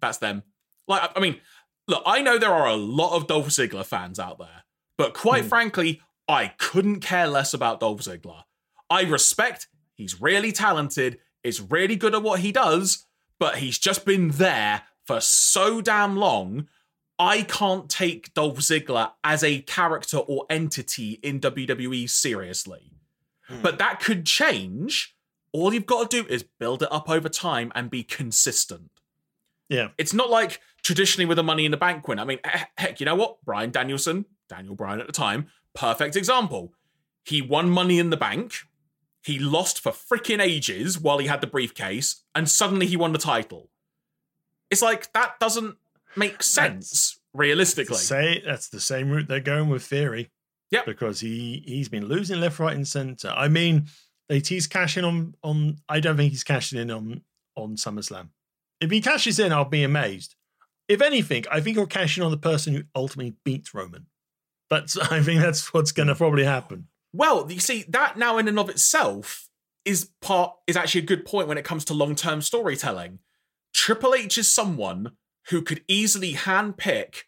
that's 0.00 0.18
them. 0.18 0.42
Like, 0.88 1.10
I 1.16 1.20
mean, 1.20 1.40
look, 1.88 2.02
I 2.06 2.22
know 2.22 2.38
there 2.38 2.52
are 2.52 2.68
a 2.68 2.76
lot 2.76 3.16
of 3.16 3.26
Dolph 3.26 3.48
Ziggler 3.48 3.84
fans 3.86 4.18
out 4.18 4.38
there, 4.38 4.64
but 4.98 5.14
quite 5.14 5.44
Hmm. 5.44 5.48
frankly, 5.48 6.00
I 6.28 6.48
couldn't 6.58 7.00
care 7.00 7.26
less 7.26 7.52
about 7.54 7.80
Dolph 7.80 8.00
Ziggler. 8.02 8.44
I 8.90 9.02
respect 9.02 9.68
he's 9.94 10.20
really 10.20 10.52
talented, 10.52 11.18
is 11.42 11.60
really 11.60 11.96
good 11.96 12.14
at 12.14 12.22
what 12.22 12.40
he 12.40 12.52
does, 12.52 13.06
but 13.38 13.56
he's 13.58 13.78
just 13.78 14.04
been 14.04 14.30
there 14.30 14.82
for 15.06 15.20
so 15.20 15.80
damn 15.80 16.16
long. 16.16 16.68
I 17.18 17.42
can't 17.42 17.88
take 17.88 18.34
Dolph 18.34 18.58
Ziggler 18.58 19.12
as 19.22 19.44
a 19.44 19.60
character 19.60 20.16
or 20.18 20.46
entity 20.50 21.20
in 21.22 21.40
WWE 21.40 22.08
seriously. 22.08 22.90
Hmm. 23.48 23.62
But 23.62 23.78
that 23.78 24.00
could 24.00 24.26
change. 24.26 25.14
All 25.52 25.72
you've 25.72 25.86
got 25.86 26.10
to 26.10 26.22
do 26.22 26.28
is 26.28 26.42
build 26.42 26.82
it 26.82 26.88
up 26.90 27.08
over 27.08 27.28
time 27.28 27.70
and 27.74 27.88
be 27.90 28.02
consistent. 28.02 28.90
Yeah. 29.68 29.88
It's 29.98 30.12
not 30.12 30.30
like 30.30 30.60
traditionally 30.82 31.26
with 31.26 31.38
a 31.38 31.42
Money 31.42 31.64
in 31.64 31.70
the 31.70 31.76
Bank 31.76 32.06
win. 32.06 32.18
I 32.18 32.24
mean, 32.24 32.38
heck, 32.76 33.00
you 33.00 33.06
know 33.06 33.14
what? 33.14 33.42
Bryan 33.44 33.70
Danielson, 33.70 34.26
Daniel 34.48 34.74
Bryan 34.74 35.00
at 35.00 35.06
the 35.06 35.12
time, 35.12 35.46
perfect 35.74 36.16
example. 36.16 36.72
He 37.24 37.40
won 37.40 37.70
Money 37.70 37.98
in 37.98 38.10
the 38.10 38.16
Bank. 38.16 38.54
He 39.22 39.38
lost 39.38 39.80
for 39.80 39.90
freaking 39.90 40.40
ages 40.40 41.00
while 41.00 41.18
he 41.18 41.26
had 41.26 41.40
the 41.40 41.46
briefcase, 41.46 42.22
and 42.34 42.48
suddenly 42.48 42.86
he 42.86 42.96
won 42.96 43.12
the 43.12 43.18
title. 43.18 43.70
It's 44.70 44.82
like 44.82 45.12
that 45.14 45.40
doesn't 45.40 45.76
make 46.14 46.42
sense 46.42 47.18
realistically. 47.32 47.96
Say 47.96 48.42
that's 48.44 48.68
the 48.68 48.80
same 48.80 49.10
route 49.10 49.28
they're 49.28 49.40
going 49.40 49.70
with 49.70 49.82
Theory. 49.82 50.30
Yep. 50.70 50.86
Because 50.86 51.20
he 51.20 51.62
he's 51.66 51.88
been 51.88 52.06
losing 52.06 52.40
left, 52.40 52.58
right, 52.58 52.76
and 52.76 52.86
center. 52.86 53.28
I 53.28 53.48
mean, 53.48 53.86
they 54.28 54.40
tease 54.40 54.66
cashing 54.66 55.04
on 55.04 55.34
on. 55.42 55.76
I 55.88 56.00
don't 56.00 56.16
think 56.16 56.32
he's 56.32 56.44
cashing 56.44 56.78
in 56.78 56.90
on 56.90 57.22
on 57.56 57.76
SummerSlam. 57.76 58.28
If 58.80 58.90
he 58.90 59.00
cashes 59.00 59.38
in, 59.38 59.52
I'll 59.52 59.64
be 59.64 59.82
amazed. 59.82 60.34
If 60.88 61.00
anything, 61.00 61.44
I 61.50 61.60
think 61.60 61.76
he'll 61.76 61.86
cash 61.86 62.16
in 62.18 62.24
on 62.24 62.30
the 62.30 62.36
person 62.36 62.74
who 62.74 62.82
ultimately 62.94 63.36
beats 63.44 63.72
Roman. 63.74 64.06
That's 64.70 64.98
I 65.10 65.22
think 65.22 65.40
that's 65.40 65.72
what's 65.72 65.92
going 65.92 66.08
to 66.08 66.14
probably 66.14 66.44
happen. 66.44 66.88
Well, 67.12 67.50
you 67.50 67.60
see, 67.60 67.84
that 67.88 68.18
now 68.18 68.38
in 68.38 68.48
and 68.48 68.58
of 68.58 68.68
itself 68.68 69.48
is 69.84 70.10
part 70.20 70.54
is 70.66 70.76
actually 70.76 71.02
a 71.02 71.06
good 71.06 71.24
point 71.24 71.46
when 71.48 71.58
it 71.58 71.64
comes 71.64 71.84
to 71.86 71.94
long-term 71.94 72.42
storytelling. 72.42 73.20
Triple 73.74 74.14
H 74.14 74.38
is 74.38 74.50
someone 74.50 75.12
who 75.50 75.62
could 75.62 75.82
easily 75.88 76.32
handpick 76.32 77.22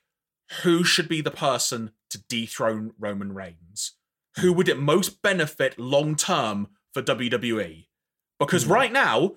who 0.63 0.83
should 0.85 1.09
be 1.09 1.21
the 1.21 1.31
person 1.31 1.91
to 2.11 2.19
dethrone 2.29 2.93
Roman 2.99 3.35
Reigns. 3.35 3.93
Who 4.41 4.53
would 4.53 4.69
it 4.69 4.79
most 4.79 5.23
benefit 5.23 5.79
long 5.79 6.15
term 6.17 6.69
for 6.95 7.03
WWE? 7.03 7.87
Because 8.39 8.65
Hmm. 8.65 8.73
right 8.73 8.93
now, 8.93 9.37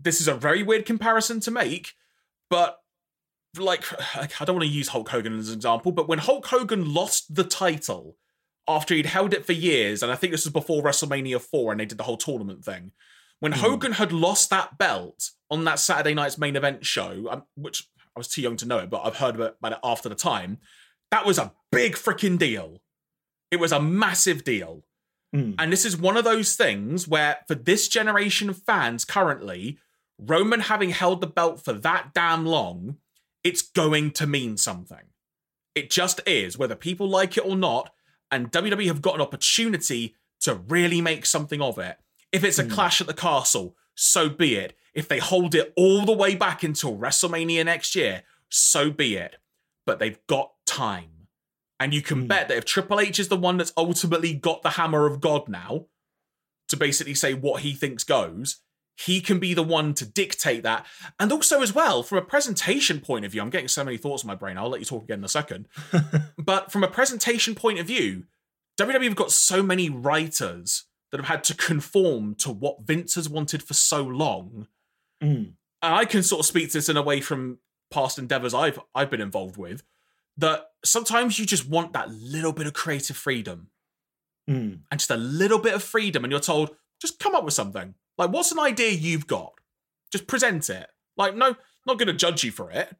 this 0.00 0.20
is 0.20 0.28
a 0.28 0.34
very 0.34 0.62
weird 0.62 0.86
comparison 0.86 1.40
to 1.40 1.50
make, 1.50 1.94
but 2.50 2.78
like, 3.58 3.84
I 4.40 4.44
don't 4.44 4.56
want 4.56 4.68
to 4.68 4.74
use 4.74 4.88
Hulk 4.88 5.08
Hogan 5.08 5.38
as 5.38 5.48
an 5.48 5.54
example, 5.54 5.92
but 5.92 6.08
when 6.08 6.18
Hulk 6.18 6.46
Hogan 6.46 6.92
lost 6.92 7.34
the 7.34 7.44
title 7.44 8.16
after 8.68 8.94
he'd 8.94 9.06
held 9.06 9.32
it 9.32 9.46
for 9.46 9.52
years, 9.52 10.02
and 10.02 10.10
I 10.12 10.16
think 10.16 10.32
this 10.32 10.44
was 10.44 10.52
before 10.52 10.82
WrestleMania 10.82 11.40
4 11.40 11.72
and 11.72 11.80
they 11.80 11.86
did 11.86 11.98
the 11.98 12.04
whole 12.04 12.16
tournament 12.16 12.64
thing, 12.64 12.92
when 13.40 13.52
Hmm. 13.52 13.60
Hogan 13.60 13.92
had 13.92 14.12
lost 14.12 14.50
that 14.50 14.78
belt 14.78 15.30
on 15.50 15.64
that 15.64 15.78
Saturday 15.78 16.14
night's 16.14 16.38
main 16.38 16.56
event 16.56 16.84
show, 16.84 17.28
um, 17.30 17.44
which 17.54 17.88
I 18.14 18.18
was 18.18 18.28
too 18.28 18.42
young 18.42 18.56
to 18.56 18.66
know 18.66 18.78
it, 18.78 18.90
but 18.90 19.02
I've 19.04 19.16
heard 19.16 19.34
about 19.34 19.56
about 19.58 19.72
it 19.72 19.78
after 19.84 20.08
the 20.08 20.14
time, 20.14 20.58
that 21.10 21.26
was 21.26 21.38
a 21.38 21.52
big 21.70 21.94
freaking 21.94 22.38
deal. 22.38 22.80
It 23.50 23.60
was 23.60 23.72
a 23.72 23.80
massive 23.80 24.42
deal. 24.42 24.84
Mm. 25.34 25.54
And 25.58 25.72
this 25.72 25.84
is 25.84 25.96
one 25.96 26.16
of 26.16 26.24
those 26.24 26.56
things 26.56 27.06
where, 27.06 27.38
for 27.46 27.54
this 27.54 27.88
generation 27.88 28.48
of 28.48 28.62
fans 28.62 29.04
currently, 29.04 29.78
Roman 30.18 30.60
having 30.60 30.90
held 30.90 31.20
the 31.20 31.26
belt 31.26 31.64
for 31.64 31.72
that 31.72 32.14
damn 32.14 32.46
long, 32.46 32.96
it's 33.44 33.62
going 33.62 34.10
to 34.12 34.26
mean 34.26 34.56
something. 34.56 35.04
It 35.74 35.90
just 35.90 36.20
is, 36.26 36.56
whether 36.56 36.74
people 36.74 37.08
like 37.08 37.36
it 37.36 37.44
or 37.44 37.56
not. 37.56 37.92
And 38.30 38.50
WWE 38.50 38.86
have 38.86 39.02
got 39.02 39.14
an 39.14 39.20
opportunity 39.20 40.14
to 40.40 40.54
really 40.54 41.00
make 41.00 41.26
something 41.26 41.60
of 41.60 41.78
it. 41.78 41.98
If 42.32 42.42
it's 42.44 42.58
a 42.58 42.64
Hmm. 42.64 42.70
clash 42.70 43.00
at 43.00 43.06
the 43.06 43.14
castle, 43.14 43.76
so 43.94 44.28
be 44.28 44.56
it. 44.56 44.76
If 44.94 45.06
they 45.06 45.18
hold 45.18 45.54
it 45.54 45.72
all 45.76 46.04
the 46.04 46.12
way 46.12 46.34
back 46.34 46.62
until 46.62 46.96
WrestleMania 46.96 47.64
next 47.64 47.94
year, 47.94 48.24
so 48.48 48.90
be 48.90 49.16
it. 49.16 49.36
But 49.84 49.98
they've 49.98 50.18
got 50.26 50.52
time. 50.66 51.28
And 51.78 51.92
you 51.94 52.00
can 52.02 52.22
Hmm. 52.22 52.26
bet 52.26 52.48
that 52.48 52.56
if 52.56 52.64
Triple 52.64 52.98
H 53.00 53.18
is 53.20 53.28
the 53.28 53.36
one 53.36 53.58
that's 53.58 53.72
ultimately 53.76 54.32
got 54.34 54.62
the 54.62 54.70
hammer 54.70 55.06
of 55.06 55.20
God 55.20 55.46
now 55.48 55.86
to 56.68 56.76
basically 56.76 57.14
say 57.14 57.34
what 57.34 57.62
he 57.62 57.74
thinks 57.74 58.02
goes, 58.02 58.62
he 58.96 59.20
can 59.20 59.38
be 59.38 59.54
the 59.54 59.62
one 59.62 59.94
to 59.94 60.06
dictate 60.06 60.62
that. 60.62 60.86
And 61.20 61.30
also, 61.30 61.62
as 61.62 61.74
well, 61.74 62.02
from 62.02 62.18
a 62.18 62.22
presentation 62.22 63.00
point 63.00 63.24
of 63.24 63.32
view, 63.32 63.42
I'm 63.42 63.50
getting 63.50 63.68
so 63.68 63.84
many 63.84 63.96
thoughts 63.96 64.22
in 64.22 64.28
my 64.28 64.34
brain. 64.34 64.58
I'll 64.58 64.68
let 64.68 64.80
you 64.80 64.86
talk 64.86 65.04
again 65.04 65.18
in 65.18 65.24
a 65.24 65.28
second. 65.28 65.68
but 66.38 66.72
from 66.72 66.82
a 66.82 66.88
presentation 66.88 67.54
point 67.54 67.78
of 67.78 67.86
view, 67.86 68.24
WWE 68.78 69.04
have 69.04 69.16
got 69.16 69.30
so 69.30 69.62
many 69.62 69.90
writers 69.90 70.84
that 71.10 71.18
have 71.18 71.28
had 71.28 71.44
to 71.44 71.54
conform 71.54 72.34
to 72.36 72.50
what 72.50 72.82
Vince 72.82 73.14
has 73.14 73.28
wanted 73.28 73.62
for 73.62 73.74
so 73.74 74.02
long. 74.02 74.66
Mm. 75.22 75.52
And 75.82 75.94
I 75.94 76.04
can 76.04 76.22
sort 76.22 76.40
of 76.40 76.46
speak 76.46 76.68
to 76.68 76.72
this 76.74 76.88
in 76.88 76.96
a 76.96 77.02
way 77.02 77.20
from 77.20 77.58
past 77.90 78.18
endeavors 78.18 78.54
I've 78.54 78.80
I've 78.94 79.10
been 79.10 79.20
involved 79.20 79.56
with. 79.56 79.82
That 80.38 80.66
sometimes 80.84 81.38
you 81.38 81.46
just 81.46 81.68
want 81.68 81.92
that 81.92 82.10
little 82.10 82.52
bit 82.52 82.66
of 82.66 82.72
creative 82.74 83.16
freedom 83.16 83.68
Mm. 84.48 84.78
and 84.90 85.00
just 85.00 85.10
a 85.10 85.16
little 85.16 85.58
bit 85.58 85.74
of 85.74 85.82
freedom, 85.82 86.24
and 86.24 86.30
you're 86.30 86.38
told, 86.38 86.70
just 87.00 87.18
come 87.18 87.34
up 87.34 87.44
with 87.44 87.54
something. 87.54 87.94
Like, 88.18 88.30
what's 88.30 88.52
an 88.52 88.58
idea 88.58 88.90
you've 88.90 89.26
got? 89.26 89.52
Just 90.10 90.26
present 90.26 90.70
it. 90.70 90.88
Like, 91.16 91.34
no, 91.34 91.56
not 91.86 91.98
going 91.98 92.08
to 92.08 92.14
judge 92.14 92.44
you 92.44 92.50
for 92.50 92.70
it. 92.70 92.94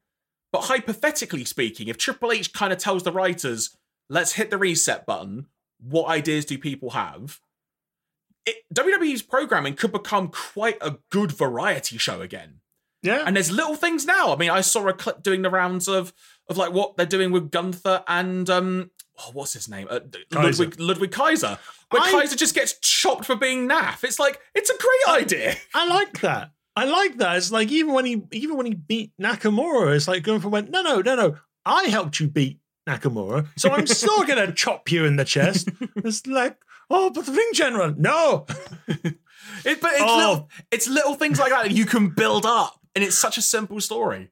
But 0.52 0.64
hypothetically 0.64 1.44
speaking, 1.44 1.88
if 1.88 1.98
Triple 1.98 2.32
H 2.32 2.52
kind 2.52 2.72
of 2.72 2.78
tells 2.78 3.02
the 3.02 3.12
writers, 3.12 3.76
let's 4.08 4.32
hit 4.32 4.50
the 4.50 4.58
reset 4.58 5.06
button, 5.06 5.46
what 5.78 6.08
ideas 6.08 6.44
do 6.44 6.58
people 6.58 6.90
have? 6.90 7.40
It, 8.46 8.56
WWE's 8.72 9.22
programming 9.22 9.74
could 9.74 9.92
become 9.92 10.28
quite 10.28 10.78
a 10.80 10.98
good 11.10 11.32
variety 11.32 11.98
show 11.98 12.20
again. 12.20 12.60
Yeah. 13.02 13.24
And 13.26 13.36
there's 13.36 13.52
little 13.52 13.76
things 13.76 14.06
now. 14.06 14.32
I 14.32 14.36
mean, 14.36 14.50
I 14.50 14.60
saw 14.60 14.86
a 14.88 14.92
clip 14.92 15.22
doing 15.22 15.42
the 15.42 15.50
rounds 15.50 15.88
of 15.88 16.12
of 16.48 16.56
like 16.56 16.72
what 16.72 16.96
they're 16.96 17.06
doing 17.06 17.32
with 17.32 17.50
Gunther 17.50 18.04
and 18.06 18.48
um, 18.48 18.90
oh, 19.18 19.30
what's 19.32 19.52
his 19.52 19.68
name? 19.68 19.86
Uh, 19.90 20.00
Kaiser. 20.30 20.64
Ludwig 20.64 20.80
Ludwig 20.80 21.10
Kaiser. 21.12 21.58
Where 21.90 22.02
I- 22.02 22.10
Kaiser 22.10 22.36
just 22.36 22.54
gets 22.54 22.78
chopped 22.80 23.24
for 23.24 23.36
being 23.36 23.68
naff. 23.68 24.04
It's 24.04 24.18
like 24.18 24.40
it's 24.54 24.70
a 24.70 24.74
great 24.76 25.22
idea. 25.22 25.54
I 25.74 25.86
like 25.88 26.20
that. 26.20 26.50
I 26.74 26.84
like 26.84 27.16
that. 27.18 27.36
It's 27.36 27.50
like 27.50 27.70
even 27.70 27.94
when 27.94 28.04
he 28.04 28.22
even 28.32 28.56
when 28.56 28.66
he 28.66 28.74
beat 28.74 29.12
Nakamura, 29.20 29.94
it's 29.96 30.06
like 30.08 30.22
Gunther 30.24 30.48
went, 30.48 30.70
no, 30.70 30.82
no, 30.82 31.00
no, 31.00 31.14
no. 31.14 31.36
I 31.64 31.84
helped 31.84 32.20
you 32.20 32.28
beat 32.28 32.60
Nakamura, 32.88 33.46
so 33.56 33.70
I'm 33.72 33.86
still 33.86 34.24
gonna 34.24 34.52
chop 34.62 34.90
you 34.92 35.04
in 35.04 35.16
the 35.16 35.24
chest. 35.24 35.68
It's 35.96 36.26
like, 36.26 36.56
oh, 36.90 37.10
but 37.10 37.26
the 37.26 37.32
ring 37.32 37.50
general, 37.52 37.94
no. 37.96 38.46
It, 39.64 39.80
but 39.80 39.92
it's 39.94 40.02
Oh. 40.02 40.16
little 40.16 40.50
it's 40.70 40.88
little 40.88 41.14
things 41.14 41.38
like 41.38 41.50
that 41.50 41.64
that 41.64 41.72
you 41.72 41.86
can 41.86 42.08
build 42.10 42.44
up, 42.44 42.78
and 42.94 43.02
it's 43.04 43.16
such 43.18 43.38
a 43.38 43.42
simple 43.42 43.80
story. 43.80 44.30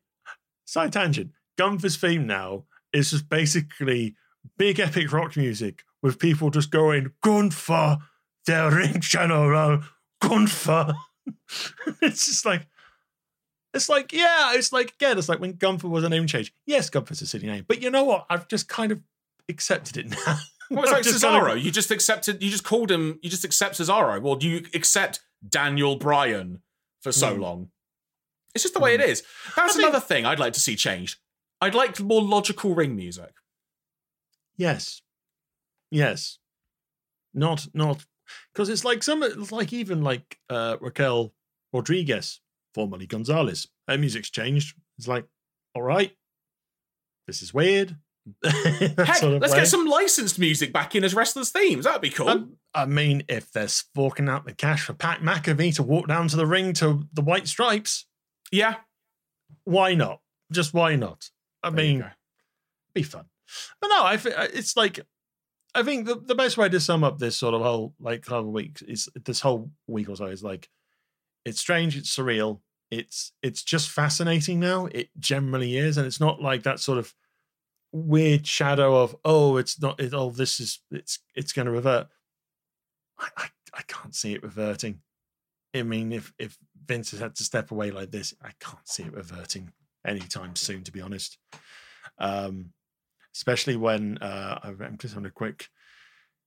Side 0.65 0.93
tangent. 0.93 1.31
Gunther's 1.57 1.97
theme 1.97 2.27
now 2.27 2.65
is 2.93 3.11
just 3.11 3.29
basically 3.29 4.17
big 4.57 4.79
epic 4.81 5.13
rock 5.13 5.37
music 5.37 5.83
with 6.03 6.19
people 6.19 6.51
just 6.51 6.71
going, 6.71 7.13
Gunther, 7.23 7.99
the 8.47 8.71
ring 8.73 9.01
general, 9.01 9.83
Gunther. 10.21 10.95
it's 12.03 12.27
just 12.27 12.45
like, 12.45 12.67
it's 13.73 13.89
like, 13.89 14.13
yeah, 14.13 14.53
it's 14.55 14.73
like, 14.73 14.93
again, 14.93 15.19
it's 15.19 15.29
like 15.29 15.41
when 15.41 15.53
Gunther 15.55 15.89
was 15.89 16.05
a 16.05 16.09
name 16.09 16.27
change. 16.27 16.53
Yes, 16.67 16.91
Gunther's 16.91 17.23
a 17.23 17.27
city 17.27 17.47
name, 17.47 17.65
but 17.67 17.83
you 17.83 17.91
know 17.91 18.05
what? 18.05 18.27
I've 18.31 18.47
just 18.49 18.69
kind 18.69 18.93
of 18.93 19.01
accepted 19.49 19.97
it 19.97 20.11
now. 20.27 20.37
Well, 20.71 20.85
it's 20.85 20.93
like 20.93 21.03
just 21.03 21.23
kind 21.23 21.43
Cesaro. 21.45 21.53
of- 21.53 21.59
You 21.65 21.71
just 21.71 21.91
accepted. 21.91 22.43
You 22.43 22.51
just 22.51 22.65
called 22.65 22.91
him. 22.91 23.19
You 23.23 23.29
just 23.31 23.45
accept 23.45 23.75
Cesaro. 23.77 24.21
Well, 24.23 24.37
do 24.37 24.49
you 24.49 24.65
accept 24.75 25.21
Daniel 25.47 25.97
Bryan 25.97 26.63
for 27.03 27.13
so 27.13 27.37
Mm. 27.37 27.41
long? 27.41 27.69
It's 28.55 28.63
just 28.63 28.75
the 28.75 28.81
way 28.81 28.95
it 28.95 29.01
is. 29.01 29.23
That's 29.57 29.77
I 29.77 29.81
another 29.81 30.01
thing 30.01 30.25
I'd 30.25 30.39
like 30.39 30.53
to 30.53 30.61
see 30.61 30.77
changed. 30.77 31.19
I'd 31.61 31.75
like 31.75 31.99
more 32.01 32.23
logical 32.23 32.75
ring 32.75 32.95
music. 32.95 33.33
Yes. 34.57 35.03
Yes. 35.91 36.39
Not 37.33 37.67
not 37.75 38.05
because 38.53 38.69
it's 38.69 38.85
like 38.85 39.03
some 39.03 39.23
it's 39.23 39.53
like 39.53 39.73
even 39.73 40.03
like 40.03 40.39
uh 40.49 40.77
Raquel 40.81 41.33
Rodriguez, 41.73 42.41
formerly 42.75 43.07
Gonzalez. 43.07 43.69
Her 43.89 43.99
music's 43.99 44.31
changed. 44.31 44.77
It's 44.99 45.09
like, 45.09 45.27
all 45.75 45.83
right, 45.83 46.13
this 47.27 47.43
is 47.43 47.53
weird. 47.53 47.97
Heck, 48.45 49.17
sort 49.17 49.35
of 49.35 49.43
let's 49.43 49.53
way. 49.53 49.61
get 49.61 49.69
some 49.69 49.85
licensed 49.85 50.39
music 50.39 50.73
back 50.73 50.95
in 50.95 51.05
as 51.05 51.15
wrestlers' 51.15 51.51
themes. 51.51 51.85
That'd 51.85 52.01
be 52.01 52.09
cool. 52.11 52.29
Um, 52.31 52.57
I 52.73 52.87
mean, 52.87 53.25
if 53.29 53.53
they're 53.53 53.69
forking 53.95 54.29
out 54.29 54.47
the 54.47 54.55
cash 54.55 54.85
for 54.85 54.95
Pat 54.95 55.21
McAfee 55.21 55.75
to 55.77 55.83
walk 55.83 56.09
down 56.09 56.29
to 56.29 56.37
the 56.37 56.47
ring 56.47 56.73
to 56.75 57.07
the 57.13 57.21
White 57.21 57.49
Stripes, 57.49 58.07
yeah. 58.51 58.77
why 59.65 59.95
not? 59.95 60.21
Just 60.51 60.73
why 60.73 60.97
not? 60.97 61.29
I 61.63 61.69
There 61.71 61.77
mean, 61.77 62.05
be 62.95 63.03
fun. 63.03 63.27
But 63.81 63.89
no, 63.89 64.05
I 64.05 64.17
thi- 64.17 64.33
it's 64.55 64.77
like 64.77 65.01
I 65.75 65.83
think 65.83 66.07
the, 66.07 66.17
the 66.17 66.35
best 66.35 66.57
way 66.57 66.69
to 66.69 66.81
sum 66.81 67.03
up 67.03 67.19
this 67.19 67.37
sort 67.37 67.55
of 67.55 67.63
whole 67.63 67.95
like 67.99 68.23
couple 68.23 68.49
of 68.49 68.55
weeks 68.55 68.83
is 68.83 69.09
this 69.25 69.41
whole 69.41 69.71
week 69.87 70.09
or 70.09 70.17
so 70.17 70.27
is 70.27 70.43
like 70.43 70.69
it's 71.45 71.61
strange, 71.61 71.97
it's 71.97 72.15
surreal, 72.15 72.61
it's 72.91 73.33
it's 73.43 73.63
just 73.63 73.91
fascinating 73.91 74.61
now. 74.61 74.87
It 74.87 75.11
generally 75.19 75.77
is, 75.77 75.97
and 75.97 76.07
it's 76.07 76.21
not 76.21 76.41
like 76.41 76.63
that 76.63 76.81
sort 76.81 76.99
of 76.99 77.15
weird 77.93 78.47
shadow 78.47 79.03
of 79.03 79.17
oh, 79.25 79.57
it's 79.57 79.81
not 79.81 80.01
it, 80.01 80.15
oh 80.15 80.31
this 80.31 80.61
is 80.61 80.81
it's 80.91 81.19
it's 81.35 81.53
going 81.53 81.67
to 81.67 81.73
revert. 81.73 82.09
I, 83.19 83.29
I 83.37 83.47
I 83.75 83.83
can't 83.83 84.15
see 84.15 84.33
it 84.35 84.43
reverting. 84.43 85.01
I 85.75 85.83
mean, 85.83 86.13
if 86.13 86.33
if 86.39 86.57
Vince 86.87 87.11
has 87.11 87.21
had 87.21 87.35
to 87.37 87.45
step 87.45 87.73
away 87.73 87.91
like 87.91 88.11
this, 88.11 88.33
I 88.43 88.51
can't 88.61 88.89
see 88.89 89.03
it 89.03 89.13
reverting 89.13 89.73
anytime 90.07 90.55
soon. 90.55 90.85
To 90.85 90.93
be 90.93 91.01
honest, 91.01 91.39
um, 92.19 92.71
especially 93.35 93.77
when 93.77 94.19
uh, 94.19 94.59
I'm 94.63 94.97
just 94.99 95.17
on 95.17 95.27
a 95.27 95.31
quick 95.31 95.69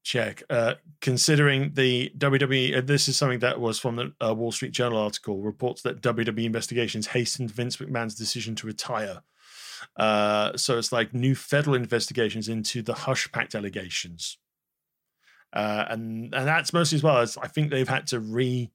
check. 0.03 0.41
Uh, 0.49 0.75
considering 1.01 1.73
the 1.73 2.11
WWE, 2.17 2.77
uh, 2.77 2.81
this 2.81 3.07
is 3.07 3.17
something 3.17 3.39
that 3.39 3.59
was 3.59 3.77
from 3.77 3.97
the 3.97 4.13
uh, 4.25 4.33
Wall 4.33 4.51
Street 4.51 4.71
Journal 4.71 4.97
article, 4.97 5.41
reports 5.41 5.81
that 5.81 6.01
WWE 6.01 6.45
investigations 6.45 7.07
hastened 7.07 7.51
Vince 7.51 7.77
McMahon's 7.77 8.15
decision 8.15 8.55
to 8.55 8.67
retire. 8.67 9.21
Uh, 9.97 10.55
so 10.55 10.77
it's 10.77 10.91
like 10.91 11.13
new 11.13 11.35
federal 11.35 11.75
investigations 11.75 12.47
into 12.47 12.81
the 12.81 12.93
Hush 12.93 13.31
Pact 13.31 13.53
allegations. 13.53 14.38
Uh, 15.53 15.85
and 15.89 16.33
and 16.33 16.47
that's 16.47 16.73
mostly 16.73 16.97
as 16.97 17.03
well 17.03 17.19
as 17.19 17.38
I 17.38 17.47
think 17.47 17.69
they've 17.69 17.88
had 17.88 18.07
to 18.07 18.19
re 18.19 18.71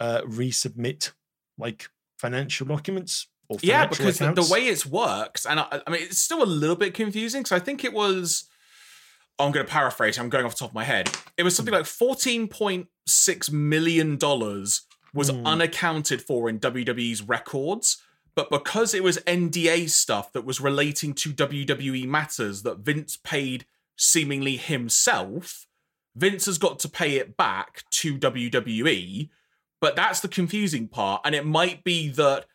uh, 0.00 0.22
resubmit 0.22 1.12
like 1.58 1.88
financial 2.18 2.66
documents 2.66 3.28
Yeah, 3.60 3.86
because 3.86 4.18
the, 4.18 4.32
the 4.32 4.48
way 4.50 4.66
it's 4.66 4.86
works, 4.86 5.44
and 5.46 5.60
I, 5.60 5.80
I 5.86 5.90
mean, 5.90 6.02
it's 6.02 6.18
still 6.18 6.42
a 6.42 6.44
little 6.44 6.76
bit 6.76 6.94
confusing 6.94 7.42
because 7.42 7.60
I 7.60 7.64
think 7.64 7.84
it 7.84 7.92
was. 7.92 8.44
I'm 9.38 9.50
going 9.50 9.66
to 9.66 9.70
paraphrase. 9.72 10.16
I'm 10.18 10.28
going 10.28 10.44
off 10.46 10.52
the 10.52 10.60
top 10.60 10.70
of 10.70 10.74
my 10.74 10.84
head. 10.84 11.10
It 11.36 11.42
was 11.42 11.56
something 11.56 11.74
like 11.74 11.84
14.6 11.84 13.52
million 13.52 14.16
dollars 14.16 14.82
was 15.12 15.30
Hmm. 15.30 15.46
unaccounted 15.46 16.22
for 16.22 16.48
in 16.48 16.58
WWE's 16.58 17.22
records, 17.22 18.02
but 18.34 18.50
because 18.50 18.94
it 18.94 19.02
was 19.04 19.18
NDA 19.18 19.88
stuff 19.90 20.32
that 20.32 20.44
was 20.44 20.60
relating 20.60 21.14
to 21.14 21.32
WWE 21.32 22.06
matters 22.06 22.62
that 22.62 22.78
Vince 22.78 23.16
paid 23.16 23.64
seemingly 23.96 24.56
himself, 24.56 25.66
Vince 26.16 26.46
has 26.46 26.58
got 26.58 26.78
to 26.80 26.88
pay 26.88 27.16
it 27.16 27.36
back 27.36 27.84
to 27.90 28.18
WWE. 28.18 29.28
But 29.80 29.96
that's 29.96 30.20
the 30.20 30.28
confusing 30.28 30.88
part, 30.88 31.20
and 31.24 31.34
it 31.34 31.44
might 31.44 31.84
be 31.84 32.08
that 32.10 32.46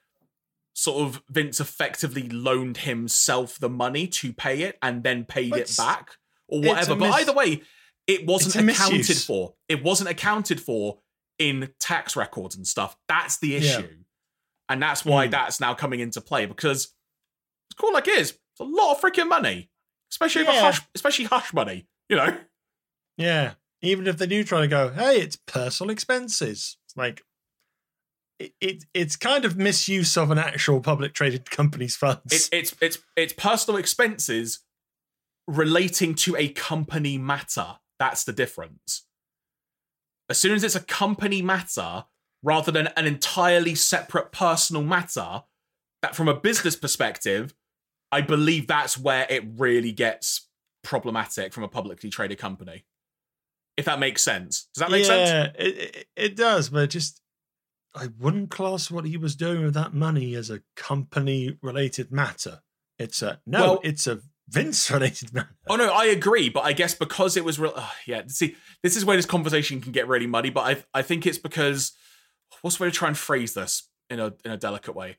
sort 0.79 1.01
of 1.07 1.21
Vince 1.29 1.59
effectively 1.59 2.29
loaned 2.29 2.77
himself 2.77 3.59
the 3.59 3.69
money 3.69 4.07
to 4.07 4.31
pay 4.33 4.61
it 4.61 4.77
and 4.81 5.03
then 5.03 5.25
paid 5.25 5.53
It's- 5.53 5.73
it 5.73 5.77
back 5.77 6.11
or 6.47 6.61
whatever. 6.61 6.95
But 6.95 7.11
either 7.11 7.33
way, 7.33 7.61
it 8.07 8.25
wasn't 8.25 8.55
accounted 8.69 8.97
misuse. 8.99 9.25
for. 9.25 9.55
It 9.67 9.83
wasn't 9.83 10.09
accounted 10.09 10.61
for 10.61 10.99
in 11.37 11.73
tax 11.79 12.15
records 12.15 12.55
and 12.55 12.65
stuff. 12.67 12.95
That's 13.07 13.37
the 13.37 13.49
Yeah. 13.49 13.57
issue. 13.79 14.03
And 14.69 14.81
that's 14.81 15.03
why 15.03 15.27
Mm. 15.27 15.31
that's 15.31 15.59
now 15.59 15.73
coming 15.73 15.99
into 15.99 16.21
play 16.21 16.45
because 16.45 16.85
it's 17.69 17.75
cool 17.79 17.91
like 17.93 18.07
it 18.07 18.17
is. 18.19 18.29
It's 18.31 18.59
a 18.59 18.63
lot 18.63 18.93
of 18.95 19.01
freaking 19.01 19.27
money. 19.27 19.69
Especially 20.11 20.43
Yeah. 20.43 20.61
hush 20.61 20.81
especially 20.95 21.25
hush 21.25 21.53
money, 21.53 21.87
you 22.07 22.15
know? 22.15 22.39
Yeah. 23.17 23.55
Even 23.81 24.07
if 24.07 24.17
they 24.17 24.27
do 24.27 24.43
try 24.43 24.61
to 24.61 24.67
go, 24.67 24.89
hey, 24.91 25.19
it's 25.21 25.35
personal 25.45 25.91
expenses. 25.91 26.77
It's 26.85 26.97
like 26.97 27.21
it, 28.39 28.53
it 28.61 28.85
it's 28.93 29.15
kind 29.15 29.45
of 29.45 29.57
misuse 29.57 30.17
of 30.17 30.31
an 30.31 30.37
actual 30.37 30.79
public 30.79 31.13
traded 31.13 31.51
company's 31.51 31.95
funds. 31.95 32.21
It's 32.31 32.49
it's 32.51 32.75
it's 32.81 32.97
it's 33.15 33.33
personal 33.33 33.77
expenses 33.77 34.59
relating 35.47 36.15
to 36.15 36.35
a 36.37 36.49
company 36.49 37.17
matter. 37.17 37.77
That's 37.99 38.23
the 38.23 38.33
difference. 38.33 39.05
As 40.29 40.39
soon 40.39 40.53
as 40.53 40.63
it's 40.63 40.75
a 40.75 40.81
company 40.81 41.41
matter 41.41 42.05
rather 42.41 42.71
than 42.71 42.87
an 42.95 43.05
entirely 43.05 43.75
separate 43.75 44.31
personal 44.31 44.83
matter, 44.83 45.43
that 46.01 46.15
from 46.15 46.29
a 46.29 46.33
business 46.33 46.75
perspective, 46.75 47.53
I 48.11 48.21
believe 48.21 48.67
that's 48.67 48.97
where 48.97 49.27
it 49.29 49.43
really 49.57 49.91
gets 49.91 50.47
problematic 50.83 51.51
from 51.51 51.63
a 51.63 51.67
publicly 51.67 52.09
traded 52.09 52.37
company. 52.37 52.85
If 53.75 53.85
that 53.85 53.99
makes 53.99 54.21
sense. 54.21 54.67
Does 54.73 54.81
that 54.81 54.91
make 54.91 55.05
sense? 55.05 55.29
yeah, 55.29 55.51
It, 55.57 55.77
it 55.77 56.07
it 56.15 56.35
does, 56.35 56.69
but 56.69 56.89
just 56.89 57.21
I 57.95 58.07
wouldn't 58.19 58.51
class 58.51 58.91
what 58.91 59.05
he 59.05 59.17
was 59.17 59.35
doing 59.35 59.63
with 59.63 59.73
that 59.73 59.93
money 59.93 60.35
as 60.35 60.49
a 60.49 60.61
company 60.75 61.57
related 61.61 62.11
matter. 62.11 62.61
It's 62.97 63.21
a 63.21 63.39
no, 63.45 63.59
Well- 63.61 63.79
it's 63.83 64.07
a 64.07 64.19
Vince 64.47 64.89
related 64.89 65.31
matter. 65.33 65.55
Oh 65.67 65.75
no, 65.75 65.91
I 65.93 66.05
agree, 66.05 66.49
but 66.49 66.61
I 66.61 66.73
guess 66.73 66.93
because 66.95 67.37
it 67.37 67.45
was 67.45 67.59
real. 67.59 67.73
Uh, 67.75 67.87
yeah, 68.07 68.23
see, 68.27 68.55
this 68.83 68.95
is 68.97 69.05
where 69.05 69.15
this 69.15 69.25
conversation 69.25 69.79
can 69.81 69.91
get 69.91 70.07
really 70.07 70.27
muddy. 70.27 70.49
But 70.49 70.61
I, 70.93 70.99
I 70.99 71.01
think 71.03 71.25
it's 71.25 71.37
because 71.37 71.91
what's 72.61 72.77
the 72.77 72.83
way 72.83 72.89
to 72.89 72.95
try 72.95 73.07
and 73.07 73.17
phrase 73.17 73.53
this 73.53 73.87
in 74.09 74.19
a 74.19 74.33
in 74.43 74.51
a 74.51 74.57
delicate 74.57 74.95
way? 74.95 75.17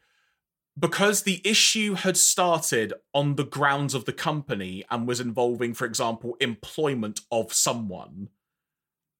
Because 0.78 1.22
the 1.22 1.40
issue 1.44 1.94
had 1.94 2.16
started 2.16 2.92
on 3.12 3.36
the 3.36 3.44
grounds 3.44 3.94
of 3.94 4.04
the 4.04 4.12
company 4.12 4.84
and 4.90 5.06
was 5.06 5.20
involving, 5.20 5.74
for 5.74 5.84
example, 5.84 6.36
employment 6.40 7.20
of 7.30 7.52
someone, 7.52 8.28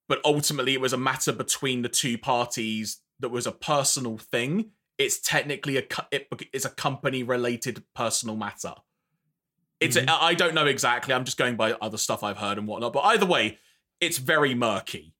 but 0.09 0.21
ultimately 0.25 0.75
it 0.75 0.81
was 0.81 0.93
a 0.93 0.97
matter 0.99 1.33
between 1.33 1.83
the 1.83 1.89
two 1.89 2.17
parties 2.19 3.01
that 3.21 3.29
was 3.31 3.47
a 3.47 3.53
personal 3.53 4.19
thing. 4.19 4.71
It's 4.99 5.19
technically 5.21 5.77
a 5.79 5.85
it 6.11 6.29
is 6.53 6.65
a 6.65 6.71
company 6.71 7.23
related 7.23 7.85
personal 7.95 8.37
matter. 8.37 8.75
It's 9.79 9.97
Mhm. 9.97 10.09
I 10.11 10.35
don't 10.35 10.55
know 10.55 10.67
exactly. 10.67 11.15
I'm 11.15 11.25
just 11.25 11.39
going 11.39 11.57
by 11.57 11.73
other 11.73 11.97
stuff 11.97 12.23
I've 12.23 12.37
heard 12.37 12.59
and 12.59 12.67
whatnot. 12.67 12.93
But 12.93 13.05
either 13.05 13.25
way, 13.25 13.59
it's 14.01 14.19
very 14.19 14.55
murky, 14.55 15.15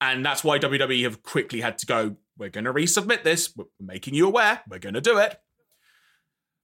and 0.00 0.24
that's 0.24 0.42
why 0.42 0.58
WWE 0.58 1.02
have 1.04 1.22
quickly 1.22 1.60
had 1.60 1.78
to 1.78 1.86
go. 1.86 2.16
We're 2.36 2.48
going 2.48 2.64
to 2.64 2.72
resubmit 2.72 3.22
this. 3.22 3.54
We're 3.56 3.66
making 3.78 4.14
you 4.14 4.26
aware. 4.26 4.62
We're 4.68 4.78
going 4.78 4.94
to 4.94 5.00
do 5.00 5.18
it. 5.18 5.40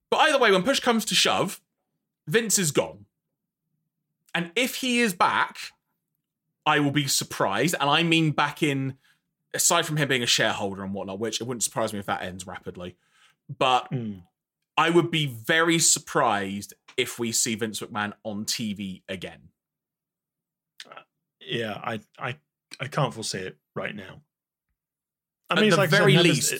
But 0.09 0.17
either 0.17 0.39
way, 0.39 0.51
when 0.51 0.63
push 0.63 0.79
comes 0.79 1.05
to 1.05 1.15
shove, 1.15 1.61
Vince 2.27 2.57
is 2.59 2.71
gone, 2.71 3.05
and 4.33 4.51
if 4.55 4.75
he 4.75 4.99
is 4.99 5.13
back, 5.13 5.71
I 6.65 6.79
will 6.79 6.91
be 6.91 7.07
surprised. 7.07 7.75
And 7.79 7.89
I 7.89 8.03
mean 8.03 8.31
back 8.31 8.61
in, 8.61 8.97
aside 9.53 9.85
from 9.85 9.97
him 9.97 10.07
being 10.07 10.23
a 10.23 10.27
shareholder 10.27 10.83
and 10.83 10.93
whatnot, 10.93 11.19
which 11.19 11.41
it 11.41 11.45
wouldn't 11.45 11.63
surprise 11.63 11.93
me 11.93 11.99
if 11.99 12.05
that 12.05 12.21
ends 12.21 12.45
rapidly. 12.47 12.95
But 13.49 13.89
Mm. 13.91 14.23
I 14.77 14.89
would 14.91 15.09
be 15.09 15.25
very 15.25 15.79
surprised 15.79 16.73
if 16.97 17.17
we 17.17 17.31
see 17.31 17.55
Vince 17.55 17.79
McMahon 17.79 18.13
on 18.23 18.45
TV 18.45 19.01
again. 19.07 19.49
Yeah, 21.41 21.79
I 21.83 21.99
I 22.19 22.37
I 22.79 22.87
can't 22.87 23.13
foresee 23.13 23.39
it 23.39 23.57
right 23.75 23.95
now. 23.95 24.21
I 25.49 25.53
At 25.55 25.61
mean, 25.61 25.69
the 25.69 25.77
like 25.77 25.89
said, 25.89 25.97
very 25.99 26.17
least, 26.17 26.53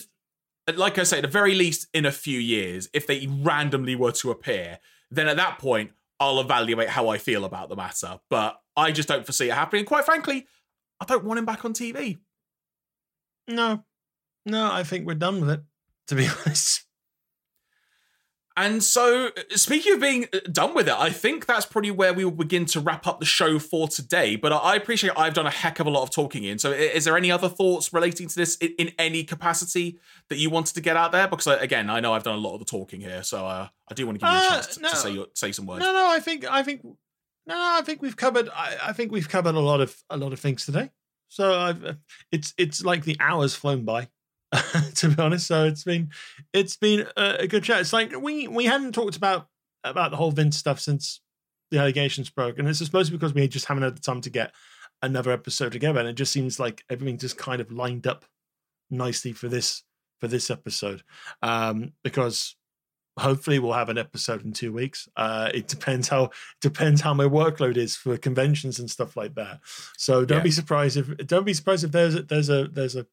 it- 0.66 0.76
Like 0.76 0.98
I 0.98 1.02
say, 1.04 1.18
at 1.18 1.22
the 1.22 1.28
very 1.28 1.54
least, 1.54 1.88
in 1.94 2.04
a 2.06 2.12
few 2.12 2.38
years, 2.38 2.88
if 2.92 3.06
they 3.06 3.26
randomly 3.26 3.94
were 3.96 4.12
to 4.12 4.30
appear, 4.30 4.80
then 5.10 5.26
at 5.28 5.36
that 5.36 5.58
point, 5.58 5.92
I'll 6.20 6.40
evaluate 6.40 6.88
how 6.90 7.08
I 7.08 7.16
feel 7.18 7.44
about 7.44 7.68
the 7.70 7.76
matter. 7.76 8.20
But 8.28 8.60
I 8.76 8.92
just 8.92 9.08
don't 9.08 9.24
foresee 9.24 9.48
it 9.50 9.54
happening. 9.54 9.84
Quite 9.86 10.04
frankly, 10.04 10.46
I 11.00 11.04
don't 11.06 11.24
want 11.24 11.38
him 11.38 11.44
back 11.46 11.64
on 11.64 11.72
TV. 11.72 12.18
No, 13.48 13.84
no, 14.46 14.70
I 14.70 14.82
think 14.84 15.06
we're 15.06 15.14
done 15.14 15.40
with 15.40 15.50
it. 15.50 15.60
To 16.08 16.14
be 16.14 16.26
honest, 16.46 16.84
And 18.56 18.82
so, 18.82 19.26
uh, 19.28 19.30
speaking 19.56 19.92
of 19.94 20.00
being 20.00 20.26
uh, 20.32 20.38
done 20.50 20.74
with 20.74 20.88
it, 20.88 20.94
I 20.98 21.10
think 21.10 21.46
that's 21.46 21.64
probably 21.66 21.90
where 21.92 22.12
we 22.14 22.24
will 22.24 22.32
begin 22.32 22.64
to 22.66 22.80
wrap 22.80 23.06
up 23.06 23.20
the 23.20 23.26
show 23.26 23.58
for 23.60 23.86
today. 23.88 24.34
But 24.36 24.52
I- 24.52 24.74
appreciate 24.74 25.12
I've 25.16 25.34
done 25.34 25.46
a 25.46 25.50
heck 25.50 25.78
of 25.80 25.86
a 25.86 25.90
lot 25.90 26.02
of 26.02 26.10
talking 26.10 26.44
in. 26.44 26.58
So, 26.58 26.72
is 26.72 27.04
there 27.04 27.16
any 27.16 27.30
other 27.30 27.48
thoughts 27.48 27.92
relating 27.92 28.26
to 28.26 28.34
this 28.34 28.56
in, 28.56 28.90
any 28.98 29.22
capacity 29.22 29.98
that 30.28 30.38
you 30.38 30.50
wanted 30.50 30.74
to 30.74 30.80
get 30.80 30.96
out 30.96 31.12
there? 31.12 31.28
Because 31.28 31.46
uh, 31.46 31.58
again, 31.60 31.88
I 31.90 32.00
know 32.00 32.14
I've 32.14 32.24
done 32.24 32.34
a 32.34 32.42
lot 32.42 32.54
of 32.54 32.58
the 32.60 32.64
talking 32.64 33.00
here, 33.00 33.22
so 33.22 33.46
uh, 33.46 33.68
I 33.90 33.94
do 33.94 34.06
want 34.06 34.18
to 34.18 34.24
give 34.26 34.32
you 34.32 34.38
a 34.38 34.40
Uh, 34.40 34.50
chance 34.50 34.74
to, 34.76 34.80
no. 34.80 34.90
to 34.90 34.96
say 34.96 35.10
your, 35.12 35.26
say 35.34 35.52
some 35.52 35.66
words. 35.66 35.80
no, 35.84 35.92
no, 35.92 36.08
I 36.10 36.18
think 36.20 36.44
I 36.50 36.62
think 36.62 36.82
no, 36.84 37.54
no, 37.54 37.76
I 37.78 37.82
think 37.82 38.02
we've 38.02 38.16
covered. 38.16 38.48
I, 38.48 38.76
I 38.88 38.92
think 38.92 39.12
we've 39.12 39.28
covered 39.28 39.54
a 39.54 39.60
lot 39.60 39.80
of 39.80 39.94
a 40.10 40.16
lot 40.16 40.32
of 40.32 40.40
things 40.40 40.64
today. 40.64 40.90
So 41.28 41.58
I've, 41.58 41.84
uh, 41.84 41.94
it's 42.32 42.54
it's 42.58 42.84
like 42.84 43.04
the 43.04 43.16
hours 43.20 43.54
flown 43.54 43.84
by. 43.84 44.08
to 44.94 45.10
be 45.10 45.22
honest, 45.22 45.46
so 45.46 45.66
it's 45.66 45.84
been 45.84 46.10
it's 46.54 46.76
been 46.76 47.06
a, 47.18 47.46
good 47.46 47.62
chat. 47.62 47.80
It's 47.80 47.92
like 47.92 48.18
we 48.18 48.48
we 48.48 48.64
hadn't 48.64 48.92
talked 48.92 49.16
about 49.16 49.46
about 49.84 50.10
the 50.10 50.16
whole 50.16 50.30
Vince 50.30 50.56
stuff 50.56 50.80
since 50.80 51.20
the 51.70 51.78
allegations 51.78 52.30
broke, 52.30 52.58
and 52.58 52.66
it's 52.66 52.78
supposed 52.78 53.12
because 53.12 53.34
we 53.34 53.46
just 53.46 53.66
haven't 53.66 53.82
had 53.82 53.96
the 53.96 54.00
time 54.00 54.22
to 54.22 54.30
get 54.30 54.54
another 55.02 55.32
episode 55.32 55.72
together, 55.72 56.00
and 56.00 56.08
it 56.08 56.14
just 56.14 56.32
seems 56.32 56.58
like 56.58 56.82
everything 56.88 57.18
just 57.18 57.36
kind 57.36 57.60
of 57.60 57.70
lined 57.70 58.06
up 58.06 58.24
nicely 58.90 59.34
for 59.34 59.48
this 59.48 59.82
for 60.18 60.28
this 60.28 60.50
episode, 60.50 61.02
um, 61.42 61.92
because 62.02 62.56
hopefully 63.18 63.58
we'll 63.58 63.72
have 63.74 63.88
an 63.88 63.98
episode 63.98 64.44
in 64.44 64.52
two 64.52 64.72
weeks. 64.72 65.08
Uh, 65.16 65.50
it 65.52 65.68
depends 65.68 66.08
how 66.08 66.30
depends 66.60 67.00
how 67.00 67.12
my 67.14 67.24
workload 67.24 67.76
is 67.76 67.96
for 67.96 68.16
conventions 68.16 68.78
and 68.78 68.90
stuff 68.90 69.16
like 69.16 69.34
that. 69.34 69.60
So 69.96 70.24
don't 70.24 70.38
Yeah. 70.38 70.44
be 70.44 70.50
surprised 70.50 70.96
if 70.96 71.14
don't 71.26 71.44
be 71.44 71.54
surprised 71.54 71.84
if 71.84 71.92
there's 71.92 72.14
a, 72.14 72.22
there's 72.22 72.48
a 72.48 72.68
there's 72.68 72.96
a 72.96 73.06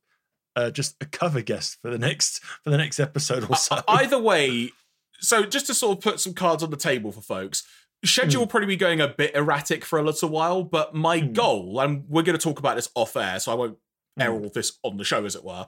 uh, 0.55 0.71
just 0.71 0.95
a 1.01 1.05
cover 1.05 1.41
guest 1.41 1.77
for 1.81 1.89
the 1.91 1.97
next 1.99 2.43
for 2.63 2.69
the 2.69 2.77
next 2.77 2.99
episode 2.99 3.49
or 3.49 3.55
so. 3.55 3.75
I- 3.87 4.03
Either 4.03 4.19
way, 4.19 4.71
so 5.19 5.43
just 5.43 5.67
to 5.67 5.73
sort 5.73 5.97
of 5.97 6.03
put 6.03 6.19
some 6.19 6.33
cards 6.33 6.63
on 6.63 6.69
the 6.69 6.77
table 6.77 7.11
for 7.11 7.21
folks, 7.21 7.63
schedule 8.05 8.41
will 8.41 8.47
probably 8.47 8.67
be 8.67 8.77
going 8.77 9.01
a 9.01 9.07
bit 9.07 9.35
erratic 9.35 9.83
for 9.83 9.99
a 9.99 10.03
little 10.03 10.29
while, 10.29 10.63
but 10.63 10.93
my 10.95 11.19
Hmm. 11.19 11.33
goal, 11.33 11.79
and 11.81 12.05
we're 12.07 12.21
going 12.23 12.37
to 12.37 12.43
talk 12.43 12.59
about 12.59 12.75
this 12.75 12.89
off 12.95 13.17
air, 13.17 13.39
so 13.39 13.51
I 13.51 13.55
won't 13.55 13.77
air 14.19 14.31
Hmm. 14.31 14.43
all 14.43 14.49
this 14.49 14.73
on 14.83 14.95
the 14.97 15.03
show, 15.03 15.25
as 15.25 15.35
it 15.35 15.43
were. 15.43 15.67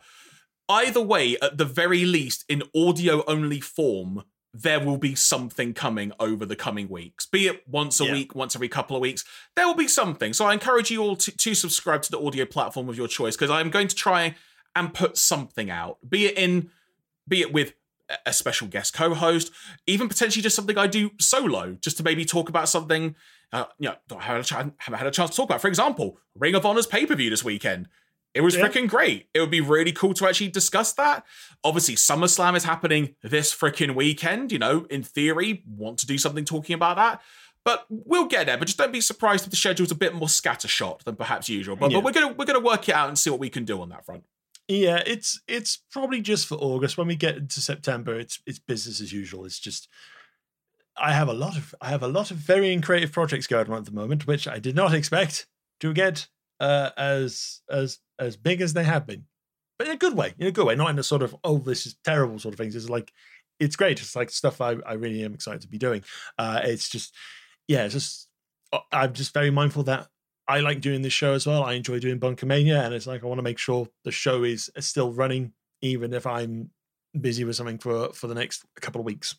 Either 0.70 1.02
way, 1.02 1.38
at 1.42 1.58
the 1.58 1.66
very 1.66 2.04
least, 2.06 2.44
in 2.50 2.64
audio 2.76 3.24
only 3.28 3.60
form, 3.62 4.24
there 4.54 4.80
will 4.84 4.98
be 4.98 5.14
something 5.16 5.74
coming 5.74 6.12
over 6.20 6.46
the 6.46 6.56
coming 6.56 6.90
weeks. 6.90 7.26
Be 7.26 7.48
it 7.48 7.68
once 7.68 8.00
a 8.02 8.06
Yeah. 8.06 8.12
week, 8.14 8.36
once 8.36 8.56
every 8.56 8.68
couple 8.70 8.96
of 8.96 9.02
weeks, 9.02 9.24
there 9.56 9.68
will 9.68 9.76
be 9.76 9.88
something. 9.88 10.34
So 10.34 10.46
I 10.46 10.54
encourage 10.54 10.90
you 10.92 11.02
all 11.02 11.16
to, 11.18 11.32
to 11.32 11.54
subscribe 11.56 12.02
to 12.04 12.12
the 12.12 12.20
audio 12.20 12.46
platform 12.46 12.90
of 12.90 12.98
your 12.98 13.08
choice 13.08 13.36
because 13.36 13.52
I'm 13.52 13.70
going 13.70 13.88
to 13.88 13.96
try 13.96 14.36
and 14.76 14.94
put 14.94 15.18
something 15.18 15.70
out, 15.70 15.98
be 16.08 16.26
it 16.26 16.38
in, 16.38 16.70
be 17.28 17.42
it 17.42 17.54
with 17.54 17.74
a- 18.26 18.34
special 18.34 18.68
guest 18.68 18.94
co-host, 18.94 19.52
even 19.86 20.08
potentially 20.08 20.42
just 20.42 20.56
something 20.56 20.78
I 20.78 20.88
do 20.88 21.12
solo, 21.20 21.78
just 21.82 21.98
to 21.98 22.04
maybe 22.04 22.26
talk 22.26 22.50
about 22.50 22.70
something. 22.70 23.16
Uh, 23.52 23.66
you 23.80 23.90
know, 23.90 23.96
I 24.18 24.22
haven't, 24.24 24.26
had 24.26 24.40
a 24.40 24.44
chan- 24.44 24.74
haven't 24.78 24.98
had 25.00 25.08
a 25.08 25.12
chance 25.12 25.32
to 25.32 25.36
talk 25.36 25.50
about. 25.50 25.62
For 25.62 25.68
example, 25.68 26.20
Ring 26.36 26.56
of 26.56 26.66
Honor's 26.66 26.88
pay 26.88 27.06
per 27.06 27.16
view 27.16 27.30
this 27.30 27.44
weekend. 27.44 27.88
It 28.34 28.42
was 28.42 28.56
Yeah. 28.56 28.68
freaking 28.68 28.88
great. 28.88 29.30
It 29.34 29.40
would 29.40 29.50
be 29.52 29.62
really 29.62 29.92
cool 29.92 30.14
to 30.16 30.28
actually 30.28 30.50
discuss 30.50 30.94
that. 30.94 31.26
Obviously, 31.64 31.96
SummerSlam 31.96 32.56
is 32.56 32.64
happening 32.66 33.16
this 33.24 33.54
freaking 33.54 33.96
weekend. 33.96 34.52
You 34.52 34.60
know, 34.60 34.86
in 34.90 35.02
theory, 35.04 35.64
want 35.68 35.98
to 36.00 36.06
do 36.08 36.18
something 36.18 36.46
talking 36.46 36.74
about 36.76 36.98
that. 36.98 37.22
But 37.64 37.86
we'll 37.90 38.26
get 38.28 38.46
there. 38.46 38.58
But 38.58 38.66
just 38.66 38.78
don't 38.78 38.94
be 38.94 39.02
surprised 39.02 39.44
if 39.46 39.50
the 39.50 39.56
schedule's 39.58 39.92
a 39.92 39.96
bit 39.96 40.14
more 40.14 40.28
scattershot 40.30 41.04
than 41.04 41.16
perhaps 41.16 41.50
usual. 41.50 41.76
But, 41.76 41.92
Yeah. 41.92 41.98
but 41.98 42.06
we're 42.06 42.12
gonna 42.14 42.34
we're 42.34 42.46
gonna 42.46 42.60
work 42.60 42.88
it 42.88 42.96
out 42.96 43.08
and 43.10 43.18
see 43.20 43.30
what 43.30 43.40
we 43.40 43.50
can 43.50 43.66
do 43.66 43.82
on 43.82 43.90
that 43.90 44.06
front. 44.06 44.24
Yeah, 44.70 45.02
it's 45.06 45.40
it's 45.48 45.80
probably 45.92 46.22
just 46.22 46.46
for 46.46 46.56
August. 46.56 46.98
When 46.98 47.08
we 47.08 47.16
get 47.16 47.38
into 47.38 47.60
September, 47.62 48.20
it's 48.20 48.40
it's 48.46 48.60
business 48.60 49.02
as 49.02 49.12
usual. 49.12 49.46
It's 49.46 49.60
just 49.60 49.88
I 50.96 51.14
have 51.14 51.28
a 51.28 51.34
lot 51.34 51.58
of 51.58 51.74
I 51.82 51.90
have 51.90 52.04
a 52.04 52.08
lot 52.08 52.32
of 52.32 52.38
varying 52.38 52.82
creative 52.82 53.12
projects 53.12 53.48
going 53.48 53.70
on 53.72 53.78
at 53.80 53.86
the 53.86 53.92
moment, 53.92 54.28
which 54.28 54.48
I 54.48 54.60
did 54.60 54.76
not 54.76 54.94
expect 54.94 55.48
to 55.80 55.94
get 55.94 56.28
uh, 56.60 56.92
as 56.98 57.62
as 57.70 58.00
as 58.20 58.38
big 58.38 58.62
as 58.62 58.74
they 58.74 58.84
have 58.84 59.06
been, 59.06 59.26
but 59.78 59.88
in 59.88 59.94
a 59.94 59.98
good 59.98 60.16
way, 60.16 60.34
in 60.38 60.48
a 60.48 60.52
good 60.52 60.66
way, 60.66 60.76
not 60.76 60.90
in 60.90 61.00
a 61.00 61.04
sort 61.04 61.22
of 61.22 61.36
oh 61.44 61.58
this 61.58 61.86
is 61.86 61.96
terrible 62.04 62.40
sort 62.40 62.54
of 62.54 62.58
things. 62.58 62.76
It's 62.76 62.90
like 62.90 63.12
it's 63.60 63.76
great. 63.76 64.00
It's 64.00 64.16
like 64.16 64.30
stuff 64.30 64.62
I 64.62 64.76
I 64.86 64.94
really 64.94 65.24
am 65.24 65.34
excited 65.34 65.62
to 65.62 65.68
be 65.68 65.78
doing. 65.78 66.04
Uh, 66.38 66.62
it's 66.64 66.90
just 66.90 67.16
yeah, 67.68 67.86
it's 67.86 67.94
just 67.94 68.28
uh, 68.74 68.80
I'm 68.92 69.14
just 69.14 69.34
very 69.34 69.52
mindful 69.52 69.84
that 69.84 70.08
I 70.48 70.62
like 70.62 70.82
doing 70.82 71.02
this 71.02 71.14
show 71.14 71.34
as 71.34 71.46
well. 71.46 71.64
I 71.64 71.74
enjoy 71.74 72.00
doing 72.00 72.20
BunkaMania, 72.20 72.86
and 72.86 72.94
it's 72.94 73.08
like 73.08 73.24
I 73.24 73.28
want 73.28 73.40
to 73.40 73.44
make 73.44 73.58
sure 73.58 73.88
the 74.04 74.12
show 74.12 74.44
is 74.44 74.70
still 74.80 75.12
running, 75.12 75.54
even 75.82 76.14
if 76.14 76.26
I'm 76.26 76.72
busy 77.20 77.44
with 77.44 77.56
something 77.56 77.78
for 77.78 78.14
for 78.14 78.28
the 78.28 78.36
next 78.36 78.64
couple 78.80 79.02
of 79.02 79.06
weeks. 79.06 79.36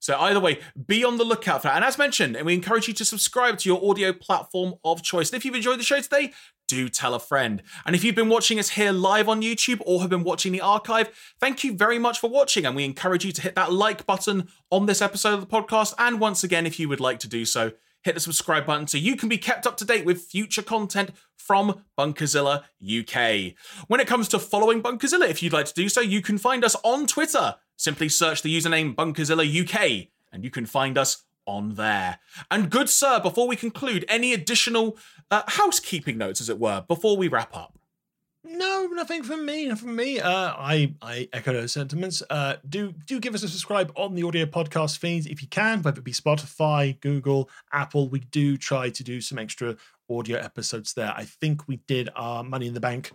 So 0.00 0.18
either 0.18 0.40
way, 0.40 0.60
be 0.86 1.04
on 1.04 1.18
the 1.18 1.24
lookout 1.24 1.60
for 1.60 1.68
that. 1.68 1.76
And 1.76 1.84
as 1.84 1.98
mentioned, 1.98 2.34
and 2.34 2.46
we 2.46 2.54
encourage 2.54 2.88
you 2.88 2.94
to 2.94 3.04
subscribe 3.04 3.58
to 3.58 3.68
your 3.68 3.90
audio 3.90 4.14
platform 4.14 4.74
of 4.82 5.02
choice. 5.02 5.30
And 5.30 5.36
if 5.36 5.44
you've 5.44 5.54
enjoyed 5.54 5.78
the 5.78 5.84
show 5.84 6.00
today, 6.00 6.32
do 6.70 6.88
tell 6.88 7.14
a 7.14 7.20
friend. 7.20 7.62
And 7.84 7.94
if 7.94 8.02
you've 8.02 8.14
been 8.14 8.28
watching 8.28 8.58
us 8.58 8.70
here 8.70 8.92
live 8.92 9.28
on 9.28 9.42
YouTube 9.42 9.82
or 9.84 10.00
have 10.00 10.10
been 10.10 10.24
watching 10.24 10.52
the 10.52 10.60
archive, 10.60 11.10
thank 11.38 11.64
you 11.64 11.76
very 11.76 11.98
much 11.98 12.18
for 12.18 12.30
watching. 12.30 12.64
And 12.64 12.74
we 12.74 12.84
encourage 12.84 13.24
you 13.24 13.32
to 13.32 13.42
hit 13.42 13.54
that 13.56 13.72
like 13.72 14.06
button 14.06 14.48
on 14.70 14.86
this 14.86 15.02
episode 15.02 15.34
of 15.34 15.40
the 15.40 15.46
podcast. 15.46 15.94
And 15.98 16.20
once 16.20 16.42
again, 16.42 16.66
if 16.66 16.80
you 16.80 16.88
would 16.88 17.00
like 17.00 17.18
to 17.20 17.28
do 17.28 17.44
so, 17.44 17.72
hit 18.02 18.14
the 18.14 18.20
subscribe 18.20 18.64
button 18.64 18.86
so 18.86 18.96
you 18.96 19.14
can 19.14 19.28
be 19.28 19.36
kept 19.36 19.66
up 19.66 19.76
to 19.76 19.84
date 19.84 20.06
with 20.06 20.22
future 20.22 20.62
content 20.62 21.10
from 21.36 21.84
Bunkazilla 21.98 22.62
UK. 22.82 23.54
When 23.88 24.00
it 24.00 24.06
comes 24.06 24.28
to 24.28 24.38
following 24.38 24.82
Bunkazilla, 24.82 25.28
if 25.28 25.42
you'd 25.42 25.52
like 25.52 25.66
to 25.66 25.74
do 25.74 25.88
so, 25.90 26.00
you 26.00 26.22
can 26.22 26.38
find 26.38 26.64
us 26.64 26.76
on 26.82 27.06
Twitter 27.06 27.56
Simply 27.80 28.10
search 28.10 28.42
the 28.42 28.54
username 28.54 28.94
Bunkazilla 28.94 29.48
UK 29.48 30.08
and 30.30 30.44
you 30.44 30.50
can 30.50 30.66
find 30.66 30.98
us 30.98 31.24
on 31.50 31.74
there. 31.74 32.18
And 32.50 32.70
good 32.70 32.88
sir, 32.88 33.20
before 33.20 33.48
we 33.48 33.56
conclude, 33.56 34.04
any 34.08 34.32
additional 34.32 34.96
uh, 35.30 35.42
housekeeping 35.46 36.16
notes, 36.16 36.40
as 36.40 36.48
it 36.48 36.58
were, 36.58 36.84
before 36.86 37.16
we 37.16 37.28
wrap 37.28 37.54
up? 37.54 37.76
No, 38.42 38.86
nothing 38.86 39.22
from 39.22 39.44
me. 39.44 39.66
Nothing 39.66 39.88
from 39.88 39.96
me. 39.96 40.18
Uh, 40.18 40.54
I 40.56 40.94
I 41.02 41.28
echo 41.32 41.52
those 41.52 41.72
sentiments. 41.72 42.22
Uh, 42.30 42.54
do 42.66 42.92
do 43.04 43.20
give 43.20 43.34
us 43.34 43.42
a 43.42 43.48
subscribe 43.48 43.92
on 43.96 44.14
the 44.14 44.22
audio 44.22 44.46
podcast 44.46 44.96
feeds 44.98 45.26
if 45.26 45.42
you 45.42 45.48
can, 45.48 45.82
whether 45.82 45.98
it 45.98 46.04
be 46.04 46.12
Spotify, 46.12 46.98
Google, 47.00 47.50
Apple. 47.72 48.08
We 48.08 48.20
do 48.20 48.56
try 48.56 48.88
to 48.88 49.04
do 49.04 49.20
some 49.20 49.38
extra 49.38 49.76
audio 50.08 50.38
episodes 50.38 50.94
there. 50.94 51.12
I 51.14 51.24
think 51.24 51.68
we 51.68 51.76
did 51.86 52.08
our 52.16 52.42
Money 52.42 52.66
in 52.66 52.74
the 52.74 52.80
Bank 52.80 53.12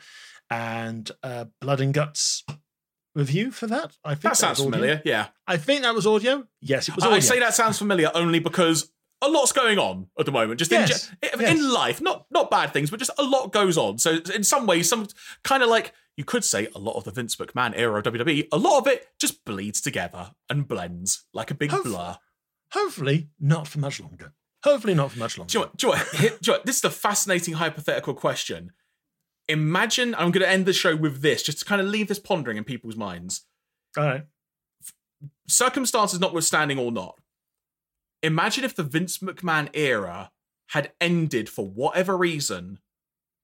and 0.51 1.09
uh, 1.23 1.45
Blood 1.59 1.81
and 1.81 1.93
Guts 1.93 2.43
review 3.15 3.51
for 3.51 3.67
that. 3.67 3.97
I 4.03 4.09
think 4.09 4.21
that, 4.21 4.29
that 4.29 4.37
sounds 4.37 4.61
familiar. 4.61 5.01
Yeah, 5.05 5.27
I 5.47 5.57
think 5.57 5.81
that 5.83 5.95
was 5.95 6.05
audio. 6.05 6.45
Yes, 6.61 6.89
it 6.89 6.95
was. 6.95 7.05
Audio. 7.05 7.17
I 7.17 7.19
say 7.19 7.39
that 7.39 7.55
sounds 7.55 7.79
familiar 7.79 8.11
only 8.13 8.39
because 8.39 8.91
a 9.21 9.29
lot's 9.29 9.51
going 9.51 9.79
on 9.79 10.07
at 10.19 10.25
the 10.25 10.31
moment. 10.31 10.59
Just 10.59 10.71
yes. 10.71 11.11
in, 11.21 11.39
yes. 11.39 11.51
in 11.51 11.71
life, 11.71 12.01
not 12.01 12.25
not 12.29 12.51
bad 12.51 12.73
things, 12.73 12.91
but 12.91 12.99
just 12.99 13.11
a 13.17 13.23
lot 13.23 13.51
goes 13.51 13.77
on. 13.77 13.97
So 13.97 14.19
in 14.33 14.43
some 14.43 14.67
ways, 14.67 14.89
some 14.89 15.07
kind 15.43 15.63
of 15.63 15.69
like 15.69 15.93
you 16.17 16.23
could 16.23 16.43
say 16.43 16.67
a 16.75 16.79
lot 16.79 16.95
of 16.95 17.03
the 17.03 17.11
Vince 17.11 17.35
McMahon 17.35 17.73
era 17.75 17.99
of 17.99 18.05
WWE, 18.05 18.47
a 18.51 18.57
lot 18.57 18.79
of 18.79 18.87
it 18.87 19.07
just 19.19 19.43
bleeds 19.45 19.81
together 19.81 20.31
and 20.49 20.67
blends 20.67 21.25
like 21.33 21.51
a 21.51 21.55
big 21.55 21.71
blur. 21.71 22.17
Hopefully, 22.71 23.29
not 23.39 23.67
for 23.67 23.79
much 23.79 23.99
longer. 23.99 24.33
Hopefully, 24.63 24.95
not 24.95 25.11
for 25.11 25.19
much 25.19 25.37
longer. 25.37 25.51
Do 25.51 25.59
you 25.59 25.63
know 25.63 25.67
what, 25.67 25.77
do 25.77 25.87
you 25.87 25.93
know 25.93 25.99
what, 25.99 26.11
do 26.17 26.23
you 26.23 26.29
know 26.47 26.53
what, 26.53 26.65
this 26.65 26.77
is 26.77 26.83
a 26.83 26.89
fascinating 26.89 27.53
hypothetical 27.55 28.13
question 28.13 28.71
imagine 29.47 30.15
I'm 30.15 30.31
going 30.31 30.43
to 30.43 30.49
end 30.49 30.65
the 30.65 30.73
show 30.73 30.95
with 30.95 31.21
this, 31.21 31.43
just 31.43 31.59
to 31.59 31.65
kind 31.65 31.81
of 31.81 31.87
leave 31.87 32.07
this 32.07 32.19
pondering 32.19 32.57
in 32.57 32.63
people's 32.63 32.95
minds. 32.95 33.45
All 33.97 34.05
right. 34.05 34.25
Circumstances 35.47 36.19
notwithstanding 36.19 36.79
or 36.79 36.91
not, 36.91 37.19
imagine 38.23 38.63
if 38.63 38.75
the 38.75 38.83
Vince 38.83 39.19
McMahon 39.19 39.69
era 39.73 40.31
had 40.69 40.91
ended 40.99 41.47
for 41.47 41.65
whatever 41.67 42.17
reason 42.17 42.79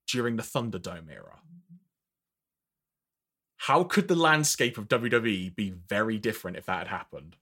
during 0.08 0.36
the 0.36 0.42
Thunderdome 0.42 1.10
era. 1.10 1.38
How 3.56 3.84
could 3.84 4.08
the 4.08 4.16
landscape 4.16 4.76
of 4.76 4.88
WWE 4.88 5.54
be 5.54 5.70
very 5.70 6.18
different 6.18 6.56
if 6.56 6.66
that 6.66 6.78
had 6.78 6.88
happened? 6.88 7.36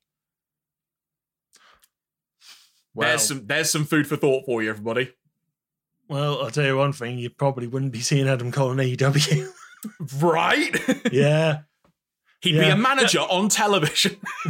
Well, 2.95 3.09
there's 3.09 3.23
some 3.23 3.47
there's 3.47 3.71
some 3.71 3.85
food 3.85 4.07
for 4.07 4.17
thought 4.17 4.45
for 4.45 4.63
you, 4.63 4.69
everybody. 4.69 5.15
Well, 6.11 6.43
I'll 6.43 6.51
tell 6.51 6.67
you 6.67 6.77
one 6.77 6.93
thing: 6.93 7.19
you 7.19 7.31
probably 7.31 7.69
wouldn't 7.69 7.93
be 7.93 8.01
seeing 8.01 8.27
Adam 8.29 8.51
Cole 8.51 8.73
in 8.73 8.79
AEW, 8.79 9.49
right? 10.21 11.13
yeah, 11.13 11.61
he'd 12.43 12.57
yeah. 12.57 12.65
be 12.65 12.71
a 12.71 12.77
manager 12.77 13.21
on 13.21 13.49
television. 13.49 14.17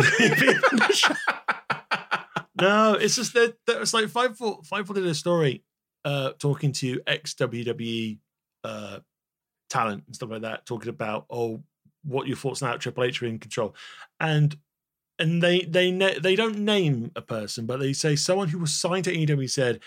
no, 2.58 2.94
it's 2.94 3.16
just 3.16 3.34
that 3.34 3.56
that 3.66 3.78
was 3.78 3.92
like 3.92 4.06
Fightful. 4.06 4.66
Fightful 4.66 4.94
did 4.94 5.04
a 5.04 5.14
story 5.14 5.62
uh, 6.06 6.30
talking 6.38 6.72
to 6.72 7.02
ex 7.06 7.34
WWE 7.34 8.16
uh, 8.64 9.00
talent 9.68 10.04
and 10.06 10.16
stuff 10.16 10.30
like 10.30 10.40
that, 10.40 10.64
talking 10.64 10.88
about 10.88 11.26
oh, 11.28 11.62
what 12.04 12.26
your 12.26 12.38
thoughts 12.38 12.62
now 12.62 12.78
Triple 12.78 13.04
H 13.04 13.22
are 13.22 13.26
in 13.26 13.38
control, 13.38 13.74
and 14.18 14.56
and 15.18 15.42
they 15.42 15.60
they 15.60 15.90
they 15.92 16.36
don't 16.36 16.60
name 16.60 17.12
a 17.14 17.20
person, 17.20 17.66
but 17.66 17.80
they 17.80 17.92
say 17.92 18.16
someone 18.16 18.48
who 18.48 18.60
was 18.60 18.72
signed 18.72 19.04
to 19.04 19.14
AEW 19.14 19.50
said 19.50 19.80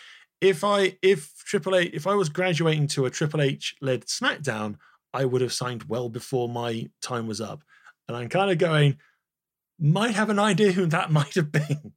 if 0.44 0.64
I 0.64 0.98
if 1.02 1.34
Triple 1.46 1.76
H 1.76 1.92
if 1.94 2.06
I 2.06 2.16
was 2.16 2.30
graduating 2.30 2.88
to 2.88 3.06
a 3.06 3.10
Triple 3.10 3.42
H 3.42 3.76
led 3.82 4.06
SmackDown, 4.06 4.76
I 5.14 5.26
would 5.26 5.42
have 5.42 5.54
signed 5.54 5.84
well 5.84 6.10
before 6.10 6.50
my 6.50 6.90
time 7.02 7.28
was 7.28 7.40
up. 7.40 7.64
And 8.08 8.18
I'm 8.18 8.28
kind 8.28 8.52
of 8.52 8.58
going, 8.58 8.98
might 9.80 10.16
have 10.16 10.30
an 10.30 10.40
idea 10.40 10.74
who 10.74 10.86
that 10.88 11.12
might 11.18 11.34
have 11.36 11.52
been. 11.52 11.94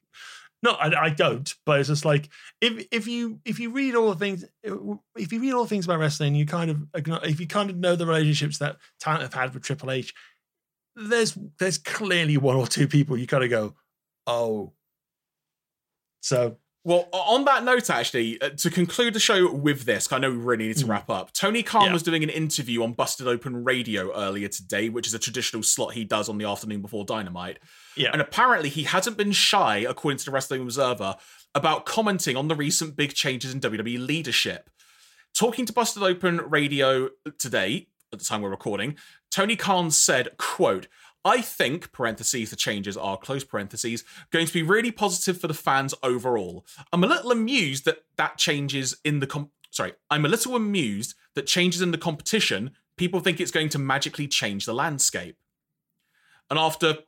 no, 0.63 0.73
I, 0.73 1.07
I, 1.07 1.11
don't, 1.11 1.53
but 1.67 1.81
it's 1.81 1.89
just 1.89 2.05
like 2.05 2.29
if 2.61 2.87
if 2.93 3.09
you 3.09 3.41
if 3.45 3.59
you 3.59 3.71
read 3.71 3.97
all 3.97 4.11
the 4.11 4.17
things 4.17 4.45
if 4.63 5.33
you 5.33 5.41
read 5.41 5.53
all 5.53 5.65
the 5.65 5.69
things 5.69 5.85
about 5.85 5.99
wrestling, 5.99 6.37
you 6.37 6.47
kind 6.47 6.71
of 6.71 6.87
if 7.25 7.41
you 7.41 7.49
kind 7.49 7.69
of 7.69 7.77
know 7.77 7.97
the 7.97 8.07
relationships 8.07 8.59
that 8.59 8.77
talent 9.01 9.23
have 9.23 9.35
had 9.35 9.55
with 9.55 9.65
Triple 9.65 9.91
H, 9.91 10.15
there's 10.95 11.37
there's 11.59 11.79
clearly 11.79 12.37
one 12.37 12.57
or 12.57 12.69
two 12.69 12.87
people 12.87 13.19
you 13.19 13.27
kind 13.27 13.43
of 13.45 13.51
go, 13.51 13.75
oh. 14.29 14.73
So 16.21 16.59
well, 16.87 17.09
on 17.13 17.45
that 17.47 17.65
note, 17.65 17.91
actually, 17.91 18.41
uh, 18.41 18.51
to 18.51 18.71
conclude 18.71 19.13
the 19.13 19.19
show 19.19 19.53
with 19.53 19.87
this, 19.87 20.13
I 20.13 20.19
know 20.19 20.31
we 20.31 20.37
really 20.37 20.69
need 20.69 20.77
to 20.77 20.85
mm. 20.85 20.91
wrap 20.91 21.11
up. 21.11 21.33
Tony 21.33 21.65
Khan 21.65 21.87
yeah. 21.87 21.93
was 21.93 22.05
doing 22.05 22.23
an 22.23 22.31
interview 22.31 22.85
on 22.85 22.93
Busted 22.93 23.27
Open 23.27 23.65
Radio 23.65 24.17
earlier 24.17 24.47
today, 24.47 24.89
which 24.89 25.09
is 25.09 25.13
a 25.13 25.19
traditional 25.19 25.65
slot 25.65 25.95
he 25.95 26.05
does 26.05 26.29
on 26.29 26.39
the 26.39 26.45
afternoon 26.45 26.83
before 26.83 27.05
Dynamite. 27.05 27.59
Yeah. 27.97 28.11
And 28.13 28.21
apparently, 28.23 28.69
he 28.69 28.85
hasn't 28.85 29.17
been 29.17 29.33
shy, 29.33 29.79
according 29.79 30.19
to 30.19 30.27
the 30.27 30.31
Wrestling 30.31 30.63
Observer, 30.63 31.17
about 31.57 31.87
commenting 31.87 32.37
on 32.37 32.47
the 32.47 32.55
recent 32.55 32.95
big 32.95 33.15
changes 33.15 33.53
in 33.53 33.59
WWE 33.59 34.07
leadership. 34.07 34.71
Talking 35.37 35.67
to 35.67 35.73
Busted 35.73 36.05
Open 36.05 36.37
Radio 36.49 37.09
today, 37.37 37.89
at 38.13 38.21
the 38.21 38.25
time 38.25 38.43
we're 38.43 38.51
recording, 38.51 38.97
Tony 39.33 39.57
Khan 39.57 39.91
said, 39.91 40.37
quote, 40.39 40.87
I 41.27 41.41
think, 41.41 41.91
parentheses, 41.91 42.51
the 42.51 42.57
changes 42.57 42.97
are 42.97 43.17
close 43.17 43.43
parentheses, 43.43 44.05
going 44.31 44.47
to 44.47 44.53
be 44.53 44.63
really 44.63 44.93
positive 44.93 45.41
for 45.41 45.49
the 45.49 45.55
fans 45.55 45.93
overall. 46.01 46.65
I'm 46.93 47.03
a 47.03 47.09
little 47.09 47.33
amused 47.33 47.85
that 47.85 48.05
that 48.17 48.39
changes 48.39 48.97
in 49.05 49.19
the 49.19 49.27
com- 49.27 49.51
sorry, 49.73 49.95
I'm 50.09 50.25
a 50.25 50.29
little 50.29 50.55
amused 50.55 51.15
that 51.35 51.49
changes 51.49 51.83
in 51.83 51.91
the 51.91 51.99
competition, 51.99 52.71
people 52.97 53.19
think 53.19 53.41
it's 53.41 53.51
going 53.51 53.71
to 53.71 53.79
magically 53.79 54.29
change 54.29 54.67
the 54.67 54.73
landscape. 54.73 55.37
And 56.49 56.61
after 56.61 56.99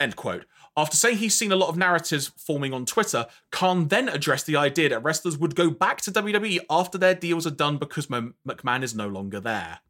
end 0.00 0.16
quote. 0.16 0.44
After 0.76 0.96
saying 0.96 1.18
he's 1.18 1.36
seen 1.36 1.52
a 1.52 1.56
lot 1.56 1.68
of 1.68 1.76
narratives 1.76 2.32
forming 2.36 2.72
on 2.72 2.86
Twitter, 2.86 3.26
Khan 3.50 3.88
then 3.88 4.08
addressed 4.08 4.46
the 4.46 4.56
idea 4.56 4.88
that 4.88 5.02
wrestlers 5.02 5.38
would 5.38 5.54
go 5.54 5.70
back 5.70 6.00
to 6.02 6.12
WWE 6.12 6.58
after 6.68 6.98
their 6.98 7.14
deals 7.14 7.46
are 7.46 7.52
done 7.52 7.78
because 7.78 8.08
McMahon 8.08 8.82
is 8.82 8.94
no 8.94 9.08
longer 9.08 9.40
there 9.40 9.80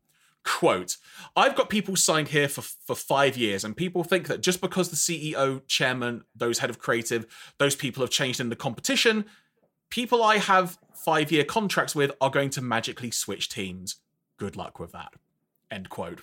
quote 0.48 0.96
i've 1.36 1.54
got 1.54 1.68
people 1.68 1.94
signed 1.94 2.28
here 2.28 2.48
for, 2.48 2.62
for 2.62 2.94
five 2.94 3.36
years 3.36 3.64
and 3.64 3.76
people 3.76 4.02
think 4.02 4.26
that 4.26 4.40
just 4.40 4.60
because 4.60 4.88
the 4.88 4.96
ceo 4.96 5.60
chairman 5.66 6.22
those 6.34 6.60
head 6.60 6.70
of 6.70 6.78
creative 6.78 7.26
those 7.58 7.76
people 7.76 8.02
have 8.02 8.10
changed 8.10 8.40
in 8.40 8.48
the 8.48 8.56
competition 8.56 9.24
people 9.90 10.22
i 10.22 10.38
have 10.38 10.78
five 10.98 11.30
year 11.30 11.44
contracts 11.44 11.94
with 11.94 12.12
are 12.20 12.30
going 12.30 12.50
to 12.50 12.60
magically 12.60 13.10
switch 13.10 13.48
teams. 13.48 13.96
Good 14.36 14.56
luck 14.56 14.78
with 14.78 14.92
that. 14.92 15.14
End 15.70 15.88
quote. 15.88 16.22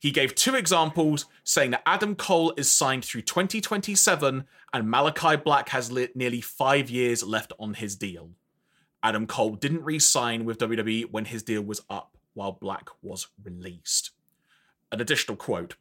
He 0.00 0.10
gave 0.10 0.34
two 0.34 0.54
examples 0.54 1.26
saying 1.44 1.70
that 1.70 1.82
adam 1.86 2.14
cole 2.14 2.52
is 2.56 2.70
signed 2.70 3.04
through 3.04 3.22
2027 3.22 4.44
and 4.72 4.90
malachi 4.90 5.36
black 5.36 5.70
has 5.70 5.90
nearly 6.14 6.40
five 6.40 6.90
years 6.90 7.22
left 7.22 7.52
on 7.58 7.74
his 7.74 7.96
deal. 7.96 8.30
Adam 9.02 9.26
cole 9.26 9.54
didn't 9.54 9.84
re-sign 9.84 10.44
with 10.44 10.58
wwe 10.58 11.10
when 11.10 11.24
his 11.26 11.42
deal 11.42 11.62
was 11.62 11.80
up 11.88 12.16
while 12.34 12.52
Black 12.52 12.88
was 13.02 13.28
released. 13.42 14.10
An 14.92 15.00
additional 15.00 15.36
quote 15.36 15.76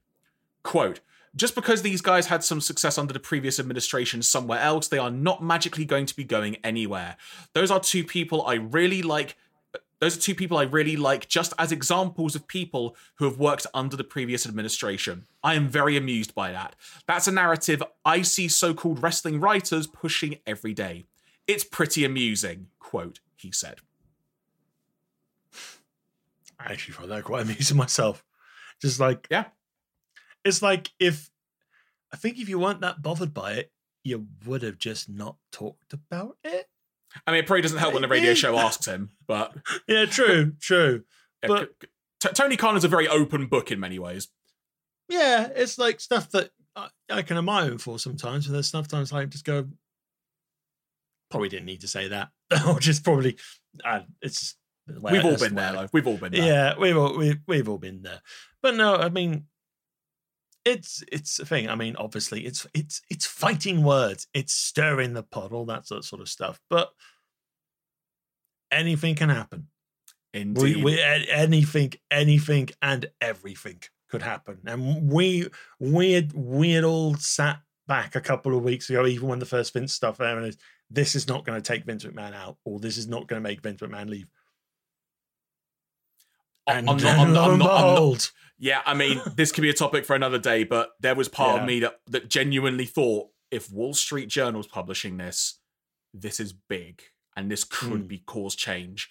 quote 0.64 1.00
just 1.36 1.56
because 1.56 1.82
these 1.82 2.02
guys 2.02 2.28
had 2.28 2.44
some 2.44 2.60
success 2.60 2.98
under 2.98 3.14
the 3.14 3.20
previous 3.20 3.60
administration 3.60 4.22
somewhere 4.22 4.60
else, 4.60 4.88
they 4.88 4.98
are 4.98 5.12
not 5.12 5.44
magically 5.44 5.86
going 5.86 6.06
to 6.08 6.16
be 6.16 6.24
going 6.24 6.56
anywhere. 6.64 7.18
Those 7.54 7.70
are 7.70 7.80
two 7.80 8.04
people 8.04 8.46
I 8.46 8.56
really 8.56 9.02
like. 9.02 9.36
Those 10.00 10.18
are 10.18 10.22
two 10.22 10.34
people 10.34 10.58
I 10.58 10.64
really 10.64 10.96
like 10.96 11.28
just 11.28 11.54
as 11.60 11.72
examples 11.72 12.34
of 12.34 12.48
people 12.48 12.96
who 13.16 13.26
have 13.26 13.38
worked 13.38 13.68
under 13.74 13.96
the 13.96 14.04
previous 14.04 14.46
administration. 14.48 15.26
I 15.44 15.56
am 15.56 15.68
very 15.68 15.98
amused 15.98 16.34
by 16.34 16.52
that. 16.52 16.76
That's 17.06 17.28
a 17.28 17.32
narrative 17.32 17.84
I 18.06 18.22
see 18.22 18.48
so 18.48 18.74
called 18.74 19.04
wrestling 19.04 19.40
writers 19.40 19.88
pushing 19.88 20.38
every 20.48 20.74
day. 20.74 21.06
It's 21.48 21.64
pretty 21.64 22.06
amusing, 22.06 22.68
quote, 22.80 23.20
he 23.36 23.52
said. 23.52 23.82
I 26.60 26.72
actually 26.72 26.94
find 26.94 27.10
that 27.12 27.24
quite 27.24 27.42
amusing 27.46 27.78
myself. 27.78 28.24
Just 28.82 29.00
like, 29.00 29.28
yeah, 29.32 29.46
it's 30.46 30.62
like 30.62 30.90
if 31.00 31.30
I 32.14 32.18
think 32.18 32.38
if 32.40 32.50
you 32.50 32.60
weren't 32.60 32.82
that 32.82 33.02
bothered 33.02 33.34
by 33.34 33.54
it, 33.54 33.72
you 34.04 34.28
would 34.46 34.62
have 34.64 34.78
just 34.78 35.10
not 35.10 35.38
talked 35.52 35.94
about 35.94 36.38
it. 36.44 36.68
I 37.26 37.32
mean, 37.32 37.40
it 37.40 37.48
probably 37.48 37.62
doesn't 37.62 37.78
help 37.80 37.94
when 37.94 38.04
the 38.04 38.08
radio 38.08 38.34
show 38.34 38.58
asks 38.58 38.86
him, 38.86 39.12
but 39.28 39.56
yeah, 39.88 40.06
true, 40.06 40.54
true. 40.62 41.04
Yeah, 41.44 41.48
but 41.48 41.70
T- 42.22 42.30
Tony 42.34 42.56
Khan 42.58 42.78
is 42.78 42.84
a 42.84 42.88
very 42.90 43.08
open 43.08 43.48
book 43.48 43.72
in 43.72 43.80
many 43.80 43.98
ways. 44.00 44.28
yeah, 45.08 45.50
it's 45.56 45.78
like 45.78 46.00
stuff 46.00 46.30
that 46.32 46.52
I, 46.76 46.90
I 47.10 47.22
can 47.24 47.38
admire 47.38 47.72
him 47.72 47.78
for 47.78 47.98
sometimes. 47.98 48.46
And 48.46 48.56
there's 48.56 48.70
sometimes 48.70 49.12
I 49.12 49.26
just 49.26 49.46
go, 49.46 49.68
probably 51.32 51.50
didn't 51.50 51.66
need 51.66 51.82
to 51.82 51.88
say 51.88 52.08
that, 52.10 52.30
or 52.68 52.80
just 52.80 53.04
probably, 53.04 53.38
uh, 53.84 54.02
it's. 54.22 54.56
We've 55.02 55.26
all 55.26 55.38
been 55.38 55.56
there, 55.56 55.74
though. 55.74 55.88
We've 55.92 56.08
all 56.08 56.18
been 56.18 56.32
there. 56.32 56.46
Yeah, 56.46 56.74
we've 56.78 56.98
all 56.98 57.18
we've, 57.18 57.40
we've 57.48 57.70
all 57.70 57.78
been 57.78 58.02
there. 58.02 58.22
But 58.62 58.76
no, 58.76 58.96
I 58.96 59.10
mean, 59.10 59.46
it's 60.66 61.04
it's 61.12 61.40
a 61.40 61.46
thing. 61.46 61.70
I 61.70 61.76
mean, 61.76 61.96
obviously, 61.96 62.46
it's 62.46 62.68
it's 62.74 63.02
it's 63.10 63.26
fighting 63.26 63.84
words. 63.84 64.28
It's 64.34 64.54
stirring 64.54 65.14
the 65.14 65.24
pot, 65.24 65.52
all 65.52 65.66
that 65.66 65.88
sort 65.88 66.22
of 66.22 66.30
stuff. 66.30 66.60
But 66.70 66.90
anything 68.72 69.16
can 69.16 69.30
happen. 69.30 69.68
Indeed. 70.34 70.78
We, 70.78 70.84
we 70.84 71.02
anything, 71.02 71.94
anything, 72.12 72.70
and 72.82 73.08
everything 73.20 73.82
could 74.10 74.22
happen. 74.22 74.60
And 74.66 75.12
we 75.12 75.48
we 75.80 76.14
had 76.14 76.34
we 76.34 76.72
had 76.72 76.84
all 76.84 77.16
sat 77.16 77.60
back 77.88 78.16
a 78.16 78.22
couple 78.22 78.56
of 78.56 78.64
weeks 78.64 78.90
ago, 78.90 79.06
even 79.06 79.28
when 79.28 79.40
the 79.40 79.46
first 79.46 79.74
Vince 79.74 79.94
stuff 79.94 80.20
and 80.20 80.56
this 80.90 81.16
is 81.16 81.28
not 81.28 81.46
going 81.46 81.60
to 81.60 81.68
take 81.68 81.86
Vince 81.86 82.04
McMahon 82.04 82.34
out, 82.34 82.58
or 82.66 82.80
this 82.80 82.98
is 82.98 83.08
not 83.08 83.28
going 83.28 83.42
to 83.42 83.48
make 83.48 83.62
Vince 83.62 83.82
McMahon 83.82 84.10
leave. 84.10 84.28
I'm 86.78 86.86
not- 86.86 87.04
I'm 87.04 87.34
not- 87.34 87.50
I'm 87.52 87.60
not- 87.60 87.72
I'm 87.84 87.96
not- 87.96 88.32
Yeah, 88.58 88.82
I 88.86 88.94
mean, 88.94 89.22
this 89.36 89.52
could 89.52 89.62
be 89.62 89.70
a 89.70 89.74
topic 89.74 90.06
for 90.06 90.16
another 90.16 90.38
day, 90.40 90.64
but 90.64 90.92
there 91.00 91.16
was 91.16 91.28
part 91.30 91.56
Yeah. 91.56 91.62
of 91.62 91.68
me 91.68 91.80
that, 91.82 92.00
that 92.08 92.30
genuinely 92.30 92.86
thought 92.86 93.30
if 93.52 93.72
Wall 93.72 93.94
Street 93.94 94.28
Journal's 94.30 94.68
publishing 94.68 95.18
this, 95.18 95.60
this 96.14 96.40
is 96.40 96.54
big 96.54 97.02
and 97.36 97.50
this 97.50 97.64
could 97.64 98.02
Hmm. 98.02 98.08
be 98.08 98.18
cause 98.20 98.56
change. 98.56 99.10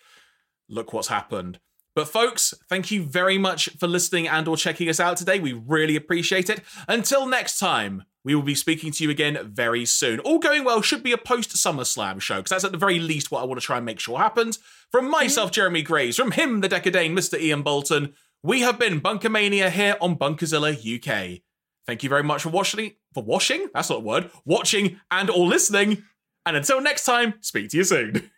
Look 0.69 0.93
what's 0.93 1.09
happened. 1.09 1.61
But 1.99 2.07
folks, 2.07 2.55
thank 2.68 2.92
you 2.92 3.03
very 3.03 3.38
much 3.38 3.70
for 3.70 3.88
listening 3.88 4.28
and 4.28 4.46
or 4.46 4.57
checking 4.57 4.88
us 4.88 5.01
out 5.01 5.16
today. 5.16 5.40
We 5.40 5.53
really 5.53 5.96
appreciate 5.96 6.49
it. 6.49 6.61
Until 6.86 7.26
next 7.26 7.59
time, 7.59 8.05
we 8.22 8.36
will 8.36 8.44
be 8.44 8.55
speaking 8.55 8.92
to 8.92 9.03
you 9.03 9.11
again 9.11 9.36
very 9.42 9.84
soon. 9.84 10.20
All 10.20 10.38
going 10.38 10.62
well 10.62 10.80
should 10.80 11.03
be 11.03 11.11
a 11.11 11.18
post 11.18 11.57
SummerSlam 11.57 12.20
show 12.20 12.36
because 12.36 12.51
that's 12.51 12.64
at 12.64 12.70
the 12.70 12.78
very 12.78 13.01
least 13.01 13.32
what 13.32 13.42
I 13.42 13.46
want 13.46 13.61
to 13.61 13.66
try 13.66 13.78
and 13.78 13.84
make 13.84 13.99
sure 13.99 14.16
happens. 14.16 14.61
From 14.92 15.11
myself, 15.11 15.49
mm-hmm. 15.49 15.55
Jeremy 15.55 15.82
Graves, 15.82 16.16
from 16.16 16.30
him, 16.30 16.61
the 16.61 16.68
Dekker 16.68 16.92
Dane, 16.92 17.16
Mr. 17.16 17.36
Iain 17.36 17.64
Boulton, 17.64 18.14
we 18.44 18.61
have 18.61 18.78
been 18.78 19.01
BunkaMania 19.01 19.68
here 19.68 19.96
on 20.01 20.16
Bunkazilla 20.16 20.76
UK. 20.76 21.40
Thank 21.84 22.05
you 22.05 22.09
very 22.09 22.22
much 22.22 22.42
for 22.42 22.51
watching, 22.51 22.92
for 23.12 23.24
washing, 23.24 23.66
that's 23.74 23.90
not 23.90 23.99
a 23.99 24.03
word, 24.03 24.30
watching 24.44 25.01
and 25.11 25.30
or 25.30 25.49
listening. 25.49 26.05
And 26.46 26.57
until 26.57 26.80
next 26.80 27.05
time, 27.07 27.34
speak 27.40 27.70
to 27.70 27.78
you 27.78 27.82
soon. 27.82 28.30